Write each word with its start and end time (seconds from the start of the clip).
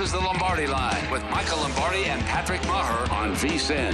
This 0.00 0.14
is 0.14 0.18
the 0.18 0.24
Lombardi 0.24 0.66
Line 0.66 1.10
with 1.10 1.22
Michael 1.30 1.58
Lombardi 1.58 2.04
and 2.06 2.22
Patrick 2.22 2.66
Maher 2.66 3.12
on 3.12 3.34
VSIN. 3.34 3.92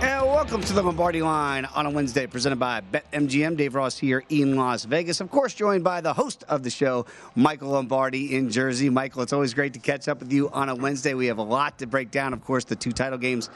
And 0.00 0.26
welcome 0.28 0.60
to 0.60 0.72
the 0.72 0.80
Lombardi 0.80 1.22
Line 1.22 1.64
on 1.64 1.86
a 1.86 1.90
Wednesday, 1.90 2.28
presented 2.28 2.60
by 2.60 2.82
BetMGM. 2.92 3.56
Dave 3.56 3.74
Ross 3.74 3.98
here 3.98 4.22
in 4.28 4.54
Las 4.54 4.84
Vegas. 4.84 5.20
Of 5.20 5.32
course, 5.32 5.54
joined 5.54 5.82
by 5.82 6.00
the 6.00 6.12
host 6.12 6.44
of 6.48 6.62
the 6.62 6.70
show, 6.70 7.06
Michael 7.34 7.70
Lombardi 7.70 8.36
in 8.36 8.48
Jersey. 8.48 8.90
Michael, 8.90 9.22
it's 9.22 9.32
always 9.32 9.54
great 9.54 9.72
to 9.72 9.80
catch 9.80 10.06
up 10.06 10.20
with 10.20 10.32
you 10.32 10.50
on 10.50 10.68
a 10.68 10.76
Wednesday. 10.76 11.14
We 11.14 11.26
have 11.26 11.38
a 11.38 11.42
lot 11.42 11.78
to 11.78 11.88
break 11.88 12.12
down. 12.12 12.32
Of 12.32 12.44
course, 12.44 12.62
the 12.62 12.76
two 12.76 12.92
title 12.92 13.18
games 13.18 13.50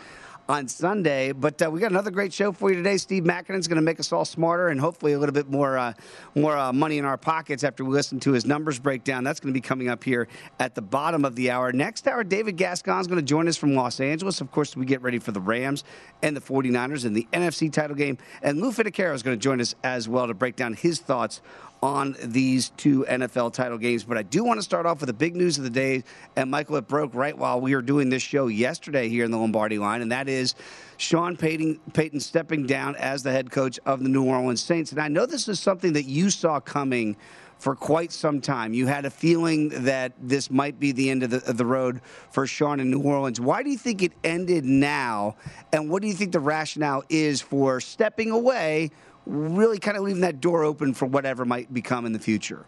on 0.48 0.68
Sunday. 0.68 1.32
But 1.32 1.60
uh, 1.62 1.70
we 1.70 1.80
got 1.80 1.90
another 1.90 2.10
great 2.10 2.32
show 2.32 2.52
for 2.52 2.70
you 2.70 2.76
today. 2.76 2.96
Steve 2.96 3.24
Makinen's 3.24 3.68
going 3.68 3.76
to 3.76 3.82
make 3.82 4.00
us 4.00 4.12
all 4.12 4.24
smarter 4.24 4.68
and 4.68 4.80
hopefully 4.80 5.12
a 5.12 5.18
little 5.18 5.32
bit 5.32 5.50
more 5.50 5.78
uh, 5.78 5.92
more 6.34 6.56
uh, 6.56 6.72
money 6.72 6.98
in 6.98 7.04
our 7.04 7.16
pockets 7.16 7.64
after 7.64 7.84
we 7.84 7.92
listen 7.92 8.20
to 8.20 8.32
his 8.32 8.46
numbers 8.46 8.78
breakdown. 8.78 9.24
That's 9.24 9.40
going 9.40 9.52
to 9.52 9.56
be 9.56 9.66
coming 9.66 9.88
up 9.88 10.04
here 10.04 10.28
at 10.58 10.74
the 10.74 10.82
bottom 10.82 11.24
of 11.24 11.34
the 11.36 11.50
hour. 11.50 11.72
Next 11.72 12.06
hour, 12.06 12.24
David 12.24 12.56
Gascon's 12.56 13.06
going 13.06 13.20
to 13.20 13.24
join 13.24 13.48
us 13.48 13.56
from 13.56 13.74
Los 13.74 14.00
Angeles. 14.00 14.40
Of 14.40 14.50
course, 14.50 14.76
we 14.76 14.86
get 14.86 15.02
ready 15.02 15.18
for 15.18 15.32
the 15.32 15.40
Rams 15.40 15.84
and 16.22 16.36
the 16.36 16.40
49ers 16.40 17.04
in 17.04 17.12
the 17.12 17.26
NFC 17.32 17.72
title 17.72 17.96
game. 17.96 18.18
And 18.42 18.60
Lou 18.60 18.70
Finocchiaro 18.70 19.14
is 19.14 19.22
going 19.22 19.38
to 19.38 19.42
join 19.42 19.60
us 19.60 19.74
as 19.82 20.08
well 20.08 20.26
to 20.26 20.34
break 20.34 20.56
down 20.56 20.74
his 20.74 21.00
thoughts 21.00 21.40
on 21.82 22.16
these 22.22 22.70
two 22.70 23.04
NFL 23.08 23.52
title 23.52 23.78
games. 23.78 24.04
But 24.04 24.18
I 24.18 24.22
do 24.22 24.44
want 24.44 24.58
to 24.58 24.62
start 24.62 24.86
off 24.86 25.00
with 25.00 25.08
the 25.08 25.14
big 25.14 25.36
news 25.36 25.58
of 25.58 25.64
the 25.64 25.70
day. 25.70 26.04
And 26.34 26.50
Michael, 26.50 26.76
it 26.76 26.88
broke 26.88 27.14
right 27.14 27.36
while 27.36 27.60
we 27.60 27.74
were 27.74 27.82
doing 27.82 28.08
this 28.08 28.22
show 28.22 28.46
yesterday 28.46 29.08
here 29.08 29.24
in 29.24 29.30
the 29.30 29.38
Lombardi 29.38 29.78
line, 29.78 30.02
and 30.02 30.12
that 30.12 30.28
is 30.28 30.54
Sean 30.96 31.36
Payton, 31.36 31.80
Payton 31.92 32.20
stepping 32.20 32.66
down 32.66 32.96
as 32.96 33.22
the 33.22 33.32
head 33.32 33.50
coach 33.50 33.78
of 33.84 34.02
the 34.02 34.08
New 34.08 34.24
Orleans 34.24 34.62
Saints. 34.62 34.92
And 34.92 35.00
I 35.00 35.08
know 35.08 35.26
this 35.26 35.48
is 35.48 35.60
something 35.60 35.92
that 35.92 36.04
you 36.04 36.30
saw 36.30 36.60
coming 36.60 37.16
for 37.58 37.74
quite 37.74 38.12
some 38.12 38.40
time. 38.40 38.74
You 38.74 38.86
had 38.86 39.04
a 39.04 39.10
feeling 39.10 39.70
that 39.84 40.12
this 40.20 40.50
might 40.50 40.78
be 40.78 40.92
the 40.92 41.10
end 41.10 41.22
of 41.22 41.30
the, 41.30 41.48
of 41.48 41.56
the 41.56 41.64
road 41.64 42.00
for 42.30 42.46
Sean 42.46 42.80
in 42.80 42.90
New 42.90 43.00
Orleans. 43.00 43.40
Why 43.40 43.62
do 43.62 43.70
you 43.70 43.78
think 43.78 44.02
it 44.02 44.12
ended 44.22 44.64
now? 44.64 45.36
And 45.72 45.88
what 45.88 46.02
do 46.02 46.08
you 46.08 46.14
think 46.14 46.32
the 46.32 46.40
rationale 46.40 47.02
is 47.08 47.40
for 47.40 47.80
stepping 47.80 48.30
away 48.30 48.90
really 49.26 49.78
kind 49.78 49.96
of 49.96 50.04
leaving 50.04 50.22
that 50.22 50.40
door 50.40 50.64
open 50.64 50.94
for 50.94 51.06
whatever 51.06 51.44
might 51.44 51.72
become 51.74 52.06
in 52.06 52.12
the 52.12 52.18
future. 52.18 52.64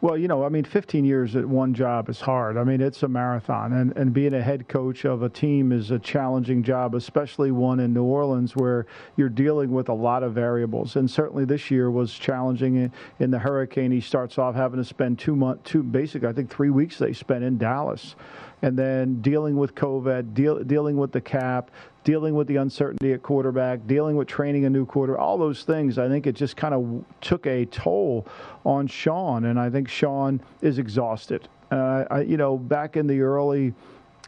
Well, 0.00 0.16
you 0.16 0.28
know, 0.28 0.44
I 0.44 0.48
mean, 0.48 0.62
15 0.62 1.04
years 1.04 1.34
at 1.34 1.44
one 1.44 1.74
job 1.74 2.08
is 2.08 2.20
hard. 2.20 2.56
I 2.56 2.62
mean, 2.62 2.80
it's 2.80 3.02
a 3.02 3.08
marathon, 3.08 3.72
and, 3.72 3.96
and 3.96 4.12
being 4.12 4.32
a 4.32 4.40
head 4.40 4.68
coach 4.68 5.04
of 5.04 5.24
a 5.24 5.28
team 5.28 5.72
is 5.72 5.90
a 5.90 5.98
challenging 5.98 6.62
job, 6.62 6.94
especially 6.94 7.50
one 7.50 7.80
in 7.80 7.94
New 7.94 8.04
Orleans 8.04 8.54
where 8.54 8.86
you're 9.16 9.28
dealing 9.28 9.72
with 9.72 9.88
a 9.88 9.92
lot 9.92 10.22
of 10.22 10.34
variables. 10.34 10.94
And 10.94 11.10
certainly 11.10 11.44
this 11.44 11.68
year 11.68 11.90
was 11.90 12.12
challenging 12.12 12.92
in, 13.18 13.30
the 13.32 13.40
hurricane. 13.40 13.90
He 13.90 14.00
starts 14.00 14.38
off 14.38 14.54
having 14.54 14.78
to 14.78 14.84
spend 14.84 15.18
two 15.18 15.34
months, 15.34 15.68
two 15.68 15.82
basically, 15.82 16.28
I 16.28 16.32
think 16.32 16.48
three 16.48 16.70
weeks 16.70 16.96
they 16.98 17.12
spent 17.12 17.42
in 17.42 17.58
Dallas 17.58 18.14
and 18.62 18.78
then 18.78 19.20
dealing 19.20 19.56
with 19.56 19.74
COVID, 19.74 20.32
deal, 20.32 20.62
dealing 20.62 20.96
with 20.96 21.10
the 21.10 21.20
cap, 21.20 21.72
dealing 22.08 22.34
with 22.34 22.46
the 22.46 22.56
uncertainty 22.56 23.12
at 23.12 23.22
quarterback, 23.22 23.86
dealing 23.86 24.16
with 24.16 24.26
training 24.26 24.64
a 24.64 24.70
new 24.70 24.86
quarter, 24.86 25.18
all 25.18 25.36
those 25.36 25.64
things. 25.64 25.98
I 25.98 26.08
think 26.08 26.26
it 26.26 26.32
just 26.32 26.56
kind 26.56 26.72
of 26.72 27.04
took 27.20 27.46
a 27.46 27.66
toll 27.66 28.26
on 28.64 28.86
Sean, 28.86 29.44
and 29.44 29.60
I 29.60 29.68
think 29.68 29.90
Sean 29.90 30.40
is 30.62 30.78
exhausted. 30.78 31.50
Uh, 31.70 32.06
I, 32.10 32.20
you 32.22 32.38
know, 32.38 32.56
back 32.56 32.96
in 32.96 33.06
the 33.06 33.20
early 33.20 33.74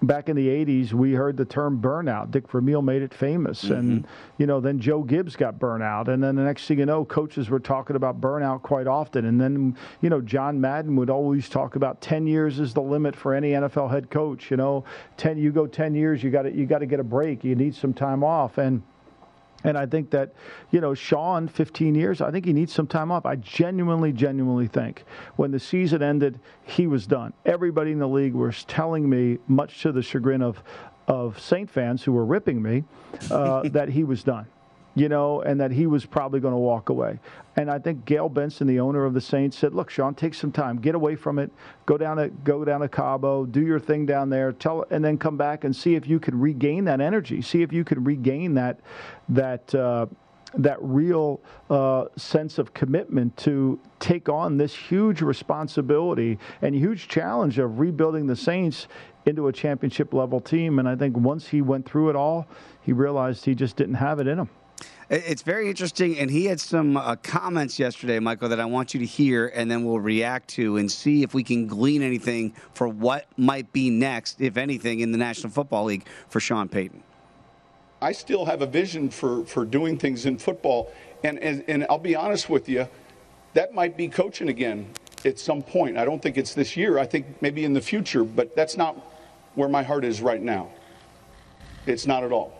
back 0.02 0.28
in 0.28 0.36
the 0.36 0.48
80s, 0.48 0.92
we 0.92 1.12
heard 1.12 1.36
the 1.36 1.44
term 1.44 1.80
burnout. 1.80 2.30
Dick 2.30 2.48
Vermeil 2.48 2.82
made 2.82 3.02
it 3.02 3.12
famous. 3.12 3.64
Mm-hmm. 3.64 3.74
And, 3.74 4.06
you 4.38 4.46
know, 4.46 4.60
then 4.60 4.78
Joe 4.78 5.02
Gibbs 5.02 5.36
got 5.36 5.58
burnout. 5.58 6.08
And 6.08 6.22
then 6.22 6.36
the 6.36 6.42
next 6.42 6.66
thing 6.66 6.78
you 6.78 6.86
know, 6.86 7.04
coaches 7.04 7.50
were 7.50 7.60
talking 7.60 7.96
about 7.96 8.20
burnout 8.20 8.62
quite 8.62 8.86
often. 8.86 9.26
And 9.26 9.40
then, 9.40 9.76
you 10.00 10.10
know, 10.10 10.20
John 10.20 10.60
Madden 10.60 10.96
would 10.96 11.10
always 11.10 11.48
talk 11.48 11.76
about 11.76 12.00
10 12.00 12.26
years 12.26 12.60
is 12.60 12.74
the 12.74 12.82
limit 12.82 13.14
for 13.14 13.34
any 13.34 13.52
NFL 13.52 13.90
head 13.90 14.10
coach. 14.10 14.50
You 14.50 14.56
know, 14.56 14.84
10, 15.16 15.38
you 15.38 15.52
go 15.52 15.66
10 15.66 15.94
years, 15.94 16.22
you 16.22 16.30
got 16.30 16.52
you 16.54 16.66
got 16.66 16.78
to 16.78 16.86
get 16.86 17.00
a 17.00 17.04
break. 17.04 17.44
You 17.44 17.54
need 17.54 17.74
some 17.74 17.92
time 17.92 18.24
off. 18.24 18.58
And, 18.58 18.82
and 19.64 19.76
I 19.76 19.86
think 19.86 20.10
that, 20.10 20.32
you 20.70 20.80
know, 20.80 20.94
Sean, 20.94 21.48
15 21.48 21.94
years, 21.94 22.20
I 22.20 22.30
think 22.30 22.44
he 22.44 22.52
needs 22.52 22.72
some 22.72 22.86
time 22.86 23.12
off. 23.12 23.26
I 23.26 23.36
genuinely, 23.36 24.12
genuinely 24.12 24.66
think 24.66 25.04
when 25.36 25.50
the 25.50 25.60
season 25.60 26.02
ended, 26.02 26.40
he 26.62 26.86
was 26.86 27.06
done. 27.06 27.32
Everybody 27.44 27.92
in 27.92 27.98
the 27.98 28.08
league 28.08 28.34
was 28.34 28.64
telling 28.64 29.08
me, 29.08 29.38
much 29.48 29.82
to 29.82 29.92
the 29.92 30.02
chagrin 30.02 30.42
of, 30.42 30.62
of 31.06 31.40
Saint 31.40 31.70
fans 31.70 32.02
who 32.02 32.12
were 32.12 32.24
ripping 32.24 32.62
me, 32.62 32.84
uh, 33.30 33.62
that 33.70 33.90
he 33.90 34.04
was 34.04 34.22
done 34.22 34.46
you 35.00 35.08
know, 35.08 35.40
and 35.40 35.58
that 35.58 35.70
he 35.70 35.86
was 35.86 36.04
probably 36.04 36.40
going 36.40 36.52
to 36.52 36.58
walk 36.58 36.90
away. 36.90 37.18
And 37.56 37.70
I 37.70 37.78
think 37.78 38.04
Gayle 38.04 38.28
Benson, 38.28 38.66
the 38.66 38.80
owner 38.80 39.06
of 39.06 39.14
the 39.14 39.20
Saints, 39.20 39.56
said, 39.56 39.72
"Look, 39.72 39.88
Sean, 39.88 40.14
take 40.14 40.34
some 40.34 40.52
time, 40.52 40.76
get 40.76 40.94
away 40.94 41.16
from 41.16 41.38
it, 41.38 41.50
go 41.86 41.96
down 41.96 42.18
to 42.18 42.28
go 42.28 42.66
down 42.66 42.80
to 42.80 42.88
Cabo, 42.88 43.46
do 43.46 43.62
your 43.62 43.80
thing 43.80 44.04
down 44.04 44.28
there, 44.28 44.52
tell, 44.52 44.84
and 44.90 45.02
then 45.02 45.16
come 45.16 45.38
back 45.38 45.64
and 45.64 45.74
see 45.74 45.94
if 45.94 46.06
you 46.06 46.20
can 46.20 46.38
regain 46.38 46.84
that 46.84 47.00
energy, 47.00 47.40
see 47.40 47.62
if 47.62 47.72
you 47.72 47.82
can 47.82 48.04
regain 48.04 48.52
that 48.54 48.80
that." 49.30 49.74
Uh, 49.74 50.06
that 50.52 50.78
real 50.80 51.40
uh, 51.70 52.06
sense 52.16 52.58
of 52.58 52.74
commitment 52.74 53.36
to 53.36 53.78
take 54.00 54.28
on 54.28 54.56
this 54.56 54.74
huge 54.74 55.22
responsibility 55.22 56.40
and 56.60 56.74
huge 56.74 57.06
challenge 57.06 57.60
of 57.60 57.78
rebuilding 57.78 58.26
the 58.26 58.34
Saints 58.34 58.88
into 59.26 59.46
a 59.46 59.52
championship 59.52 60.12
level 60.12 60.40
team. 60.40 60.80
And 60.80 60.88
I 60.88 60.96
think 60.96 61.16
once 61.16 61.46
he 61.46 61.62
went 61.62 61.88
through 61.88 62.10
it 62.10 62.16
all, 62.16 62.48
he 62.82 62.92
realized 62.92 63.44
he 63.44 63.54
just 63.54 63.76
didn't 63.76 63.94
have 63.94 64.18
it 64.18 64.26
in 64.26 64.40
him. 64.40 64.50
It's 65.10 65.42
very 65.42 65.68
interesting, 65.68 66.16
and 66.20 66.30
he 66.30 66.44
had 66.44 66.60
some 66.60 66.96
uh, 66.96 67.16
comments 67.16 67.80
yesterday, 67.80 68.20
Michael, 68.20 68.48
that 68.50 68.60
I 68.60 68.64
want 68.64 68.94
you 68.94 69.00
to 69.00 69.06
hear, 69.06 69.48
and 69.48 69.68
then 69.68 69.84
we'll 69.84 69.98
react 69.98 70.46
to 70.50 70.76
and 70.76 70.88
see 70.88 71.24
if 71.24 71.34
we 71.34 71.42
can 71.42 71.66
glean 71.66 72.00
anything 72.00 72.54
for 72.74 72.86
what 72.86 73.26
might 73.36 73.72
be 73.72 73.90
next, 73.90 74.40
if 74.40 74.56
anything, 74.56 75.00
in 75.00 75.10
the 75.10 75.18
National 75.18 75.50
Football 75.50 75.86
League 75.86 76.06
for 76.28 76.38
Sean 76.38 76.68
Payton. 76.68 77.02
I 78.00 78.12
still 78.12 78.44
have 78.44 78.62
a 78.62 78.66
vision 78.66 79.10
for, 79.10 79.44
for 79.46 79.64
doing 79.64 79.98
things 79.98 80.26
in 80.26 80.38
football, 80.38 80.92
and, 81.24 81.40
and, 81.40 81.64
and 81.66 81.86
I'll 81.90 81.98
be 81.98 82.14
honest 82.14 82.48
with 82.48 82.68
you, 82.68 82.86
that 83.54 83.74
might 83.74 83.96
be 83.96 84.06
coaching 84.06 84.48
again 84.48 84.88
at 85.24 85.40
some 85.40 85.60
point. 85.60 85.98
I 85.98 86.04
don't 86.04 86.22
think 86.22 86.38
it's 86.38 86.54
this 86.54 86.76
year. 86.76 87.00
I 87.00 87.04
think 87.04 87.26
maybe 87.42 87.64
in 87.64 87.72
the 87.72 87.80
future, 87.80 88.22
but 88.22 88.54
that's 88.54 88.76
not 88.76 88.94
where 89.56 89.68
my 89.68 89.82
heart 89.82 90.04
is 90.04 90.22
right 90.22 90.40
now. 90.40 90.70
It's 91.86 92.06
not 92.06 92.22
at 92.22 92.30
all. 92.30 92.59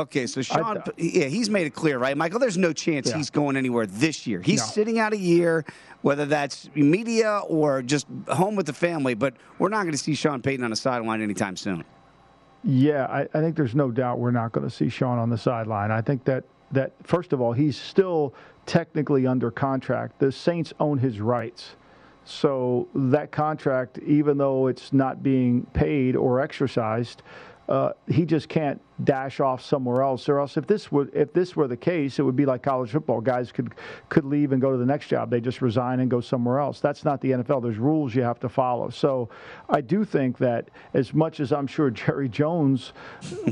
Okay, 0.00 0.26
so 0.26 0.40
Sean, 0.40 0.78
I, 0.78 0.82
yeah, 0.96 1.26
he's 1.26 1.50
made 1.50 1.66
it 1.66 1.74
clear, 1.74 1.98
right, 1.98 2.16
Michael? 2.16 2.38
There's 2.40 2.56
no 2.56 2.72
chance 2.72 3.10
yeah. 3.10 3.18
he's 3.18 3.28
going 3.28 3.54
anywhere 3.54 3.84
this 3.84 4.26
year. 4.26 4.40
He's 4.40 4.60
no. 4.60 4.66
sitting 4.66 4.98
out 4.98 5.12
a 5.12 5.18
year, 5.18 5.66
whether 6.00 6.24
that's 6.24 6.70
media 6.74 7.42
or 7.48 7.82
just 7.82 8.06
home 8.28 8.56
with 8.56 8.64
the 8.64 8.72
family. 8.72 9.12
But 9.12 9.34
we're 9.58 9.68
not 9.68 9.82
going 9.82 9.92
to 9.92 9.98
see 9.98 10.14
Sean 10.14 10.40
Payton 10.40 10.64
on 10.64 10.70
the 10.70 10.76
sideline 10.76 11.20
anytime 11.20 11.54
soon. 11.54 11.84
Yeah, 12.64 13.04
I, 13.06 13.28
I 13.34 13.40
think 13.42 13.56
there's 13.56 13.74
no 13.74 13.90
doubt 13.90 14.18
we're 14.18 14.30
not 14.30 14.52
going 14.52 14.66
to 14.66 14.74
see 14.74 14.88
Sean 14.88 15.18
on 15.18 15.28
the 15.28 15.38
sideline. 15.38 15.90
I 15.90 16.00
think 16.00 16.24
that 16.24 16.44
that 16.72 16.92
first 17.02 17.34
of 17.34 17.42
all, 17.42 17.52
he's 17.52 17.78
still 17.78 18.32
technically 18.64 19.26
under 19.26 19.50
contract. 19.50 20.18
The 20.18 20.32
Saints 20.32 20.72
own 20.80 20.96
his 20.96 21.20
rights. 21.20 21.76
So 22.24 22.88
that 22.94 23.32
contract, 23.32 23.98
even 23.98 24.38
though 24.38 24.66
it's 24.68 24.92
not 24.94 25.22
being 25.22 25.66
paid 25.74 26.16
or 26.16 26.40
exercised, 26.40 27.22
uh, 27.70 27.92
he 28.08 28.26
just 28.26 28.48
can't 28.48 28.80
dash 29.04 29.38
off 29.38 29.62
somewhere 29.62 30.02
else. 30.02 30.28
Or 30.28 30.40
else, 30.40 30.56
if 30.56 30.66
this 30.66 30.90
would 30.90 31.14
if 31.14 31.32
this 31.32 31.54
were 31.54 31.68
the 31.68 31.76
case, 31.76 32.18
it 32.18 32.22
would 32.22 32.34
be 32.34 32.44
like 32.44 32.64
college 32.64 32.90
football. 32.90 33.20
Guys 33.20 33.52
could 33.52 33.74
could 34.08 34.24
leave 34.24 34.50
and 34.50 34.60
go 34.60 34.72
to 34.72 34.76
the 34.76 34.84
next 34.84 35.06
job. 35.06 35.30
They 35.30 35.40
just 35.40 35.62
resign 35.62 36.00
and 36.00 36.10
go 36.10 36.20
somewhere 36.20 36.58
else. 36.58 36.80
That's 36.80 37.04
not 37.04 37.20
the 37.20 37.30
NFL. 37.30 37.62
There's 37.62 37.78
rules 37.78 38.12
you 38.12 38.22
have 38.22 38.40
to 38.40 38.48
follow. 38.48 38.90
So, 38.90 39.28
I 39.68 39.80
do 39.80 40.04
think 40.04 40.36
that 40.38 40.68
as 40.94 41.14
much 41.14 41.38
as 41.38 41.52
I'm 41.52 41.68
sure 41.68 41.90
Jerry 42.00 42.28
Jones 42.28 42.92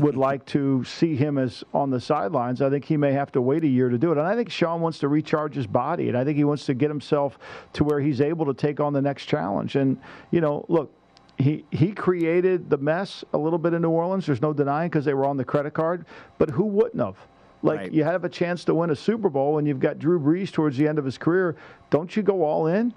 would 0.01 0.17
like 0.17 0.45
to 0.47 0.83
see 0.83 1.15
him 1.15 1.39
as 1.39 1.63
on 1.73 1.91
the 1.91 2.01
sidelines, 2.01 2.61
I 2.61 2.71
think 2.71 2.85
he 2.85 2.97
may 2.97 3.13
have 3.13 3.31
to 3.33 3.41
wait 3.41 3.63
a 3.63 3.69
year 3.69 3.89
to 3.89 3.99
do 3.99 4.11
it. 4.11 4.19
And 4.19 4.27
I 4.27 4.35
think 4.35 4.51
Sean 4.51 4.81
wants 4.81 4.99
to 4.99 5.09
recharge 5.09 5.55
his 5.55 5.69
body, 5.69 6.09
and 6.09 6.19
I 6.19 6.25
think 6.25 6.37
he 6.37 6.45
wants 6.45 6.67
to 6.67 6.75
get 6.75 6.91
himself 6.91 7.39
to 7.75 7.85
where 7.85 8.01
he's 8.01 8.21
able 8.21 8.47
to 8.47 8.55
take 8.55 8.81
on 8.81 8.93
the 8.93 9.03
next 9.03 9.27
challenge. 9.27 9.77
And 9.77 9.97
you 10.33 10.41
know, 10.41 10.67
look 10.69 10.93
he 11.39 11.65
he 11.71 11.93
created 11.93 12.69
the 12.69 12.77
mess 12.79 13.25
a 13.33 13.39
little 13.39 13.59
bit 13.59 13.73
in 13.73 13.83
New 13.83 13.91
Orleans. 13.91 14.27
There's 14.27 14.43
no 14.43 14.53
denying 14.53 14.91
because 14.91 15.05
they 15.05 15.15
were 15.15 15.25
on 15.25 15.37
the 15.37 15.45
credit 15.45 15.73
card. 15.73 16.05
But 16.37 16.51
who 16.51 16.65
wouldn't 16.65 17.03
have? 17.03 17.17
Like 17.63 17.79
Right. 17.79 17.93
you 17.93 18.05
have 18.05 18.25
a 18.25 18.29
chance 18.29 18.65
to 18.65 18.75
win 18.75 18.91
a 18.91 18.97
Super 18.97 19.29
Bowl, 19.29 19.59
and 19.59 19.67
you've 19.67 19.81
got 19.81 19.99
Drew 19.99 20.21
Brees 20.21 20.53
towards 20.53 20.77
the 20.77 20.87
end 20.87 20.99
of 20.99 21.05
his 21.05 21.19
career. 21.19 21.57
Don't 21.91 22.15
you 22.17 22.23
go 22.23 22.45
all 22.45 22.67
in? 22.67 22.93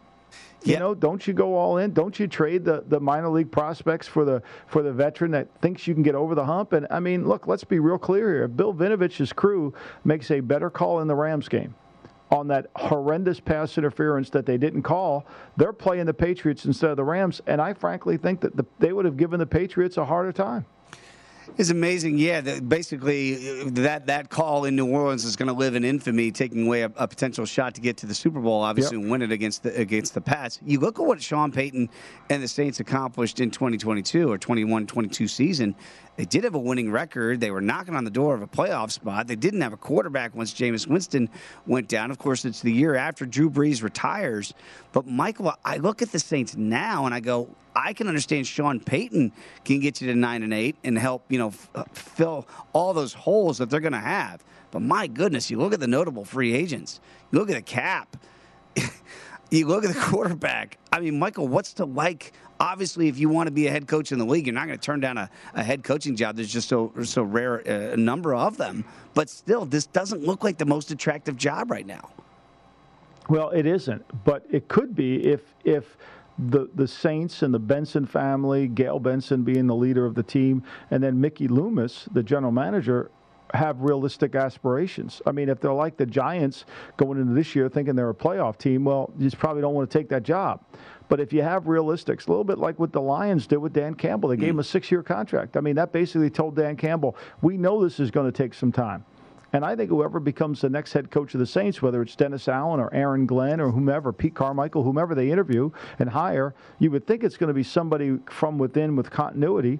You 0.63 0.77
know, 0.77 0.93
don't 0.93 1.25
you 1.27 1.33
go 1.33 1.55
all 1.55 1.77
in? 1.77 1.91
Don't 1.91 2.19
you 2.19 2.27
trade 2.27 2.63
the, 2.63 2.83
the 2.87 2.99
minor 2.99 3.29
league 3.29 3.51
prospects 3.51 4.07
for 4.07 4.23
the 4.23 4.43
for 4.67 4.83
the 4.83 4.93
veteran 4.93 5.31
that 5.31 5.47
thinks 5.61 5.87
you 5.87 5.93
can 5.93 6.03
get 6.03 6.15
over 6.15 6.35
the 6.35 6.45
hump? 6.45 6.73
And 6.73 6.85
I 6.91 6.99
mean, 6.99 7.27
look, 7.27 7.47
let's 7.47 7.63
be 7.63 7.79
real 7.79 7.97
clear 7.97 8.31
here. 8.33 8.47
Bill 8.47 8.73
Vinovich's 8.73 9.33
crew 9.33 9.73
makes 10.05 10.29
a 10.31 10.39
better 10.39 10.69
call 10.69 10.99
in 10.99 11.07
the 11.07 11.15
Rams 11.15 11.49
game 11.49 11.73
on 12.31 12.47
that 12.47 12.67
horrendous 12.75 13.39
pass 13.39 13.77
interference 13.77 14.29
that 14.29 14.45
they 14.45 14.57
didn't 14.57 14.83
call, 14.83 15.25
they're 15.57 15.73
playing 15.73 16.05
the 16.05 16.13
Patriots 16.13 16.65
instead 16.65 16.89
of 16.89 16.97
the 16.97 17.03
Rams. 17.03 17.41
And 17.45 17.61
I 17.61 17.73
frankly 17.73 18.17
think 18.17 18.41
that 18.41 18.55
the, 18.55 18.65
they 18.79 18.93
would 18.93 19.05
have 19.05 19.17
given 19.17 19.39
the 19.39 19.45
Patriots 19.45 19.97
a 19.97 20.05
harder 20.05 20.31
time. 20.31 20.65
It's 21.57 21.69
amazing, 21.69 22.17
yeah. 22.17 22.41
That 22.41 22.67
basically, 22.67 23.61
uh, 23.61 23.65
that 23.73 24.07
that 24.07 24.29
call 24.29 24.65
in 24.65 24.75
New 24.75 24.87
Orleans 24.87 25.25
is 25.25 25.35
going 25.35 25.47
to 25.47 25.53
live 25.53 25.75
in 25.75 25.83
infamy, 25.83 26.31
taking 26.31 26.65
away 26.65 26.83
a, 26.83 26.91
a 26.95 27.07
potential 27.07 27.45
shot 27.45 27.75
to 27.75 27.81
get 27.81 27.97
to 27.97 28.05
the 28.05 28.15
Super 28.15 28.39
Bowl, 28.39 28.61
obviously, 28.61 28.97
Yep. 28.97 29.03
and 29.03 29.11
win 29.11 29.21
it 29.21 29.31
against 29.31 29.63
the 29.63 29.75
against 29.77 30.13
the 30.13 30.21
Pats. 30.21 30.59
You 30.65 30.79
look 30.79 30.99
at 30.99 31.05
what 31.05 31.21
Sean 31.21 31.51
Payton 31.51 31.89
and 32.29 32.41
the 32.41 32.47
Saints 32.47 32.79
accomplished 32.79 33.39
in 33.41 33.51
2022 33.51 34.31
or 34.31 34.37
21-22 34.37 35.29
season. 35.29 35.75
They 36.17 36.25
did 36.25 36.43
have 36.43 36.55
a 36.55 36.59
winning 36.59 36.91
record. 36.91 37.39
They 37.39 37.51
were 37.51 37.61
knocking 37.61 37.95
on 37.95 38.03
the 38.05 38.11
door 38.11 38.33
of 38.33 38.41
a 38.41 38.47
playoff 38.47 38.91
spot. 38.91 39.27
They 39.27 39.35
didn't 39.35 39.61
have 39.61 39.73
a 39.73 39.77
quarterback 39.77 40.35
once 40.35 40.53
Jameis 40.53 40.87
Winston 40.87 41.29
went 41.67 41.87
down. 41.87 42.11
Of 42.11 42.17
course, 42.17 42.43
it's 42.45 42.61
the 42.61 42.71
year 42.71 42.95
after 42.95 43.25
Drew 43.25 43.49
Brees 43.49 43.81
retires. 43.83 44.53
But 44.93 45.05
Michael, 45.07 45.53
I 45.63 45.77
look 45.77 46.01
at 46.01 46.11
the 46.11 46.19
Saints 46.19 46.55
now 46.55 47.05
and 47.05 47.13
I 47.15 47.19
go, 47.21 47.49
I 47.75 47.93
can 47.93 48.07
understand 48.07 48.47
Sean 48.47 48.79
Payton 48.79 49.31
can 49.63 49.79
get 49.79 50.01
you 50.01 50.07
to 50.07 50.15
nine 50.15 50.43
and 50.43 50.53
eight 50.53 50.75
and 50.83 50.97
help 50.97 51.23
you 51.29 51.39
know 51.39 51.49
f- 51.49 51.69
uh, 51.75 51.83
fill 51.93 52.47
all 52.73 52.93
those 52.93 53.13
holes 53.13 53.57
that 53.59 53.69
they're 53.69 53.79
going 53.79 53.93
to 53.93 53.99
have. 53.99 54.43
But 54.71 54.81
my 54.81 55.07
goodness, 55.07 55.49
you 55.51 55.57
look 55.57 55.73
at 55.73 55.79
the 55.79 55.87
notable 55.87 56.25
free 56.25 56.53
agents. 56.53 56.99
You 57.31 57.39
look 57.39 57.49
at 57.49 57.55
the 57.55 57.61
cap. 57.61 58.17
you 59.51 59.67
look 59.67 59.83
at 59.83 59.93
the 59.93 59.99
quarterback. 59.99 60.77
I 60.91 60.99
mean, 60.99 61.19
Michael, 61.19 61.47
what's 61.47 61.73
to 61.73 61.85
like? 61.85 62.33
Obviously, 62.59 63.07
if 63.07 63.17
you 63.17 63.27
want 63.27 63.47
to 63.47 63.51
be 63.51 63.67
a 63.67 63.71
head 63.71 63.87
coach 63.87 64.11
in 64.11 64.19
the 64.19 64.25
league, 64.25 64.45
you're 64.45 64.53
not 64.53 64.67
going 64.67 64.77
to 64.77 64.85
turn 64.85 64.99
down 64.99 65.17
a, 65.17 65.29
a 65.53 65.63
head 65.63 65.83
coaching 65.83 66.15
job. 66.15 66.35
There's 66.35 66.51
just 66.51 66.69
so 66.69 66.93
so 67.03 67.23
rare 67.23 67.61
uh, 67.67 67.93
a 67.93 67.97
number 67.97 68.33
of 68.35 68.57
them. 68.57 68.85
But 69.13 69.29
still, 69.29 69.65
this 69.65 69.87
doesn't 69.87 70.23
look 70.23 70.43
like 70.43 70.57
the 70.57 70.65
most 70.65 70.91
attractive 70.91 71.35
job 71.37 71.71
right 71.71 71.85
now. 71.85 72.09
Well, 73.29 73.49
it 73.49 73.65
isn't, 73.65 74.03
but 74.25 74.45
it 74.49 74.67
could 74.67 74.95
be 74.95 75.25
if 75.25 75.53
if 75.63 75.97
the 76.49 76.69
the 76.73 76.87
Saints 76.87 77.43
and 77.43 77.53
the 77.53 77.59
Benson 77.59 78.05
family, 78.05 78.67
Gayle 78.67 78.99
Benson 78.99 79.43
being 79.43 79.67
the 79.67 79.75
leader 79.75 80.05
of 80.05 80.15
the 80.15 80.23
team, 80.23 80.63
and 80.89 81.03
then 81.03 81.21
Mickey 81.21 81.47
Loomis, 81.47 82.07
the 82.11 82.23
general 82.23 82.51
manager, 82.51 83.11
have 83.53 83.81
realistic 83.81 84.35
aspirations. 84.35 85.21
I 85.25 85.31
mean, 85.31 85.49
if 85.49 85.59
they're 85.59 85.73
like 85.73 85.97
the 85.97 86.05
Giants 86.05 86.65
going 86.97 87.19
into 87.19 87.33
this 87.33 87.55
year 87.55 87.69
thinking 87.69 87.95
they're 87.95 88.09
a 88.09 88.15
playoff 88.15 88.57
team, 88.57 88.85
well, 88.85 89.11
you 89.17 89.25
just 89.25 89.37
probably 89.37 89.61
don't 89.61 89.73
want 89.73 89.89
to 89.89 89.97
take 89.97 90.09
that 90.09 90.23
job. 90.23 90.63
But 91.09 91.19
if 91.19 91.33
you 91.33 91.41
have 91.41 91.65
realistics, 91.65 92.27
a 92.27 92.29
little 92.29 92.45
bit 92.45 92.57
like 92.57 92.79
what 92.79 92.93
the 92.93 93.01
Lions 93.01 93.45
did 93.45 93.57
with 93.57 93.73
Dan 93.73 93.95
Campbell, 93.95 94.29
they 94.29 94.37
gave 94.37 94.49
mm-hmm. 94.49 94.51
him 94.51 94.59
a 94.59 94.63
six-year 94.63 95.03
contract. 95.03 95.57
I 95.57 95.59
mean, 95.59 95.75
that 95.75 95.91
basically 95.91 96.29
told 96.29 96.55
Dan 96.55 96.77
Campbell, 96.77 97.17
"We 97.41 97.57
know 97.57 97.83
this 97.83 97.99
is 97.99 98.09
going 98.09 98.31
to 98.31 98.35
take 98.35 98.53
some 98.53 98.71
time." 98.71 99.03
And 99.53 99.65
I 99.65 99.75
think 99.75 99.89
whoever 99.89 100.19
becomes 100.19 100.61
the 100.61 100.69
next 100.69 100.93
head 100.93 101.11
coach 101.11 101.33
of 101.33 101.39
the 101.39 101.45
Saints, 101.45 101.81
whether 101.81 102.01
it's 102.01 102.15
Dennis 102.15 102.47
Allen 102.47 102.79
or 102.79 102.93
Aaron 102.93 103.25
Glenn 103.25 103.59
or 103.59 103.69
whomever, 103.69 104.13
Pete 104.13 104.33
Carmichael, 104.33 104.83
whomever 104.83 105.13
they 105.13 105.29
interview 105.29 105.71
and 105.99 106.09
hire, 106.09 106.55
you 106.79 106.89
would 106.91 107.05
think 107.05 107.23
it's 107.23 107.37
going 107.37 107.49
to 107.49 107.53
be 107.53 107.63
somebody 107.63 108.17
from 108.29 108.57
within 108.57 108.95
with 108.95 109.11
continuity 109.11 109.79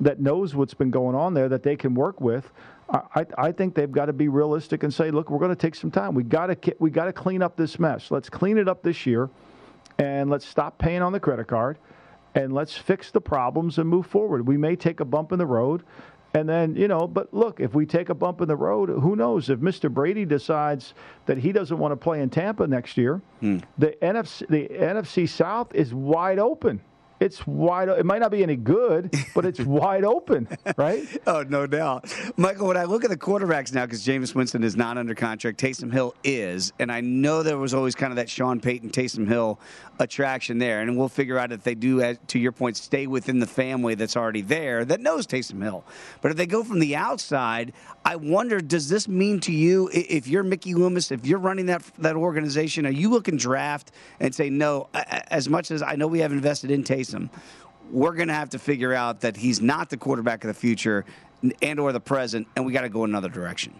that 0.00 0.20
knows 0.20 0.54
what's 0.54 0.74
been 0.74 0.90
going 0.90 1.14
on 1.14 1.34
there 1.34 1.48
that 1.48 1.62
they 1.62 1.76
can 1.76 1.94
work 1.94 2.20
with. 2.20 2.50
I, 2.90 3.24
I, 3.38 3.52
think 3.52 3.74
they've 3.74 3.90
got 3.90 4.06
to 4.06 4.12
be 4.12 4.28
realistic 4.28 4.82
and 4.82 4.92
say, 4.92 5.10
look, 5.10 5.30
we're 5.30 5.38
going 5.38 5.50
to 5.50 5.56
take 5.56 5.74
some 5.74 5.90
time. 5.90 6.14
We 6.14 6.24
got 6.24 6.46
to 6.46 6.76
we 6.78 6.90
got 6.90 7.06
to 7.06 7.12
clean 7.12 7.40
up 7.40 7.56
this 7.56 7.78
mess. 7.78 8.10
Let's 8.10 8.28
clean 8.28 8.58
it 8.58 8.68
up 8.68 8.82
this 8.82 9.06
year, 9.06 9.30
and 9.98 10.28
let's 10.28 10.46
stop 10.46 10.76
paying 10.76 11.00
on 11.00 11.12
the 11.12 11.20
credit 11.20 11.46
card, 11.46 11.78
and 12.34 12.52
let's 12.52 12.76
fix 12.76 13.10
the 13.10 13.20
problems 13.20 13.78
and 13.78 13.88
move 13.88 14.06
forward. 14.06 14.46
We 14.46 14.58
may 14.58 14.76
take 14.76 15.00
a 15.00 15.06
bump 15.06 15.32
in 15.32 15.38
the 15.38 15.46
road. 15.46 15.84
And 16.34 16.48
then, 16.48 16.74
you 16.76 16.88
know, 16.88 17.06
but 17.06 17.32
look, 17.34 17.60
if 17.60 17.74
we 17.74 17.84
take 17.84 18.08
a 18.08 18.14
bump 18.14 18.40
in 18.40 18.48
the 18.48 18.56
road, 18.56 18.88
who 18.88 19.16
knows? 19.16 19.50
If 19.50 19.60
Mr. 19.60 19.92
Brady 19.92 20.24
decides 20.24 20.94
that 21.26 21.36
he 21.36 21.52
doesn't 21.52 21.78
want 21.78 21.92
to 21.92 21.96
play 21.96 22.22
in 22.22 22.30
Tampa 22.30 22.66
next 22.66 22.96
year, 22.96 23.20
hmm. 23.40 23.58
the 23.78 23.96
NFC 24.00 24.46
the 24.48 24.68
NFC 24.68 25.28
South 25.28 25.74
is 25.74 25.92
wide 25.92 26.38
open. 26.38 26.80
It's 27.22 27.46
wide. 27.46 27.88
It 27.88 28.04
might 28.04 28.18
not 28.18 28.32
be 28.32 28.42
any 28.42 28.56
good, 28.56 29.14
but 29.32 29.46
it's 29.46 29.60
wide 29.78 30.02
open, 30.02 30.48
right? 30.76 31.06
Oh, 31.24 31.44
no 31.48 31.68
doubt. 31.68 32.12
Michael, 32.36 32.66
when 32.66 32.76
I 32.76 32.82
look 32.82 33.04
at 33.04 33.10
the 33.10 33.16
quarterbacks 33.16 33.72
now, 33.72 33.86
because 33.86 34.04
Jameis 34.04 34.34
Winston 34.34 34.64
is 34.64 34.74
not 34.74 34.98
under 34.98 35.14
contract, 35.14 35.60
Taysom 35.60 35.92
Hill 35.92 36.16
is, 36.24 36.72
and 36.80 36.90
I 36.90 37.00
know 37.00 37.44
there 37.44 37.58
was 37.58 37.74
always 37.74 37.94
kind 37.94 38.10
of 38.10 38.16
that 38.16 38.28
Sean 38.28 38.60
Payton, 38.60 38.90
Taysom 38.90 39.28
Hill 39.28 39.60
attraction 40.00 40.58
there, 40.58 40.80
and 40.80 40.98
we'll 40.98 41.08
figure 41.08 41.38
out 41.38 41.52
if 41.52 41.62
they 41.62 41.76
do, 41.76 42.00
as, 42.00 42.18
to 42.26 42.40
your 42.40 42.50
point, 42.50 42.76
stay 42.76 43.06
within 43.06 43.38
the 43.38 43.46
family 43.46 43.94
that's 43.94 44.16
already 44.16 44.40
there 44.40 44.84
that 44.84 45.00
knows 45.00 45.24
Taysom 45.24 45.62
Hill. 45.62 45.84
But 46.22 46.32
if 46.32 46.36
they 46.36 46.46
go 46.46 46.64
from 46.64 46.80
the 46.80 46.96
outside, 46.96 47.72
I 48.04 48.16
wonder, 48.16 48.60
does 48.60 48.88
this 48.88 49.06
mean 49.06 49.38
to 49.40 49.52
you, 49.52 49.88
if 49.92 50.26
you're 50.26 50.42
Mickey 50.42 50.74
Loomis, 50.74 51.12
if 51.12 51.24
you're 51.24 51.38
running 51.38 51.66
that 51.66 51.82
that 51.98 52.16
organization, 52.16 52.84
are 52.84 52.90
you 52.90 53.10
looking 53.10 53.36
draft 53.36 53.92
and 54.18 54.34
say, 54.34 54.50
no, 54.50 54.88
as 54.92 55.48
much 55.48 55.70
as 55.70 55.82
I 55.82 55.94
know 55.94 56.08
we 56.08 56.18
have 56.18 56.32
invested 56.32 56.72
in 56.72 56.82
Taysom, 56.82 57.11
we're 57.90 58.14
going 58.14 58.28
to 58.28 58.34
have 58.34 58.50
to 58.50 58.58
figure 58.58 58.94
out 58.94 59.20
that 59.20 59.36
he's 59.36 59.60
not 59.60 59.90
the 59.90 59.96
quarterback 59.96 60.44
of 60.44 60.48
the 60.48 60.54
future 60.54 61.04
and 61.60 61.80
or 61.80 61.92
the 61.92 62.00
present, 62.00 62.46
and 62.56 62.64
we 62.64 62.72
got 62.72 62.82
to 62.82 62.88
go 62.88 63.04
another 63.04 63.28
direction. 63.28 63.74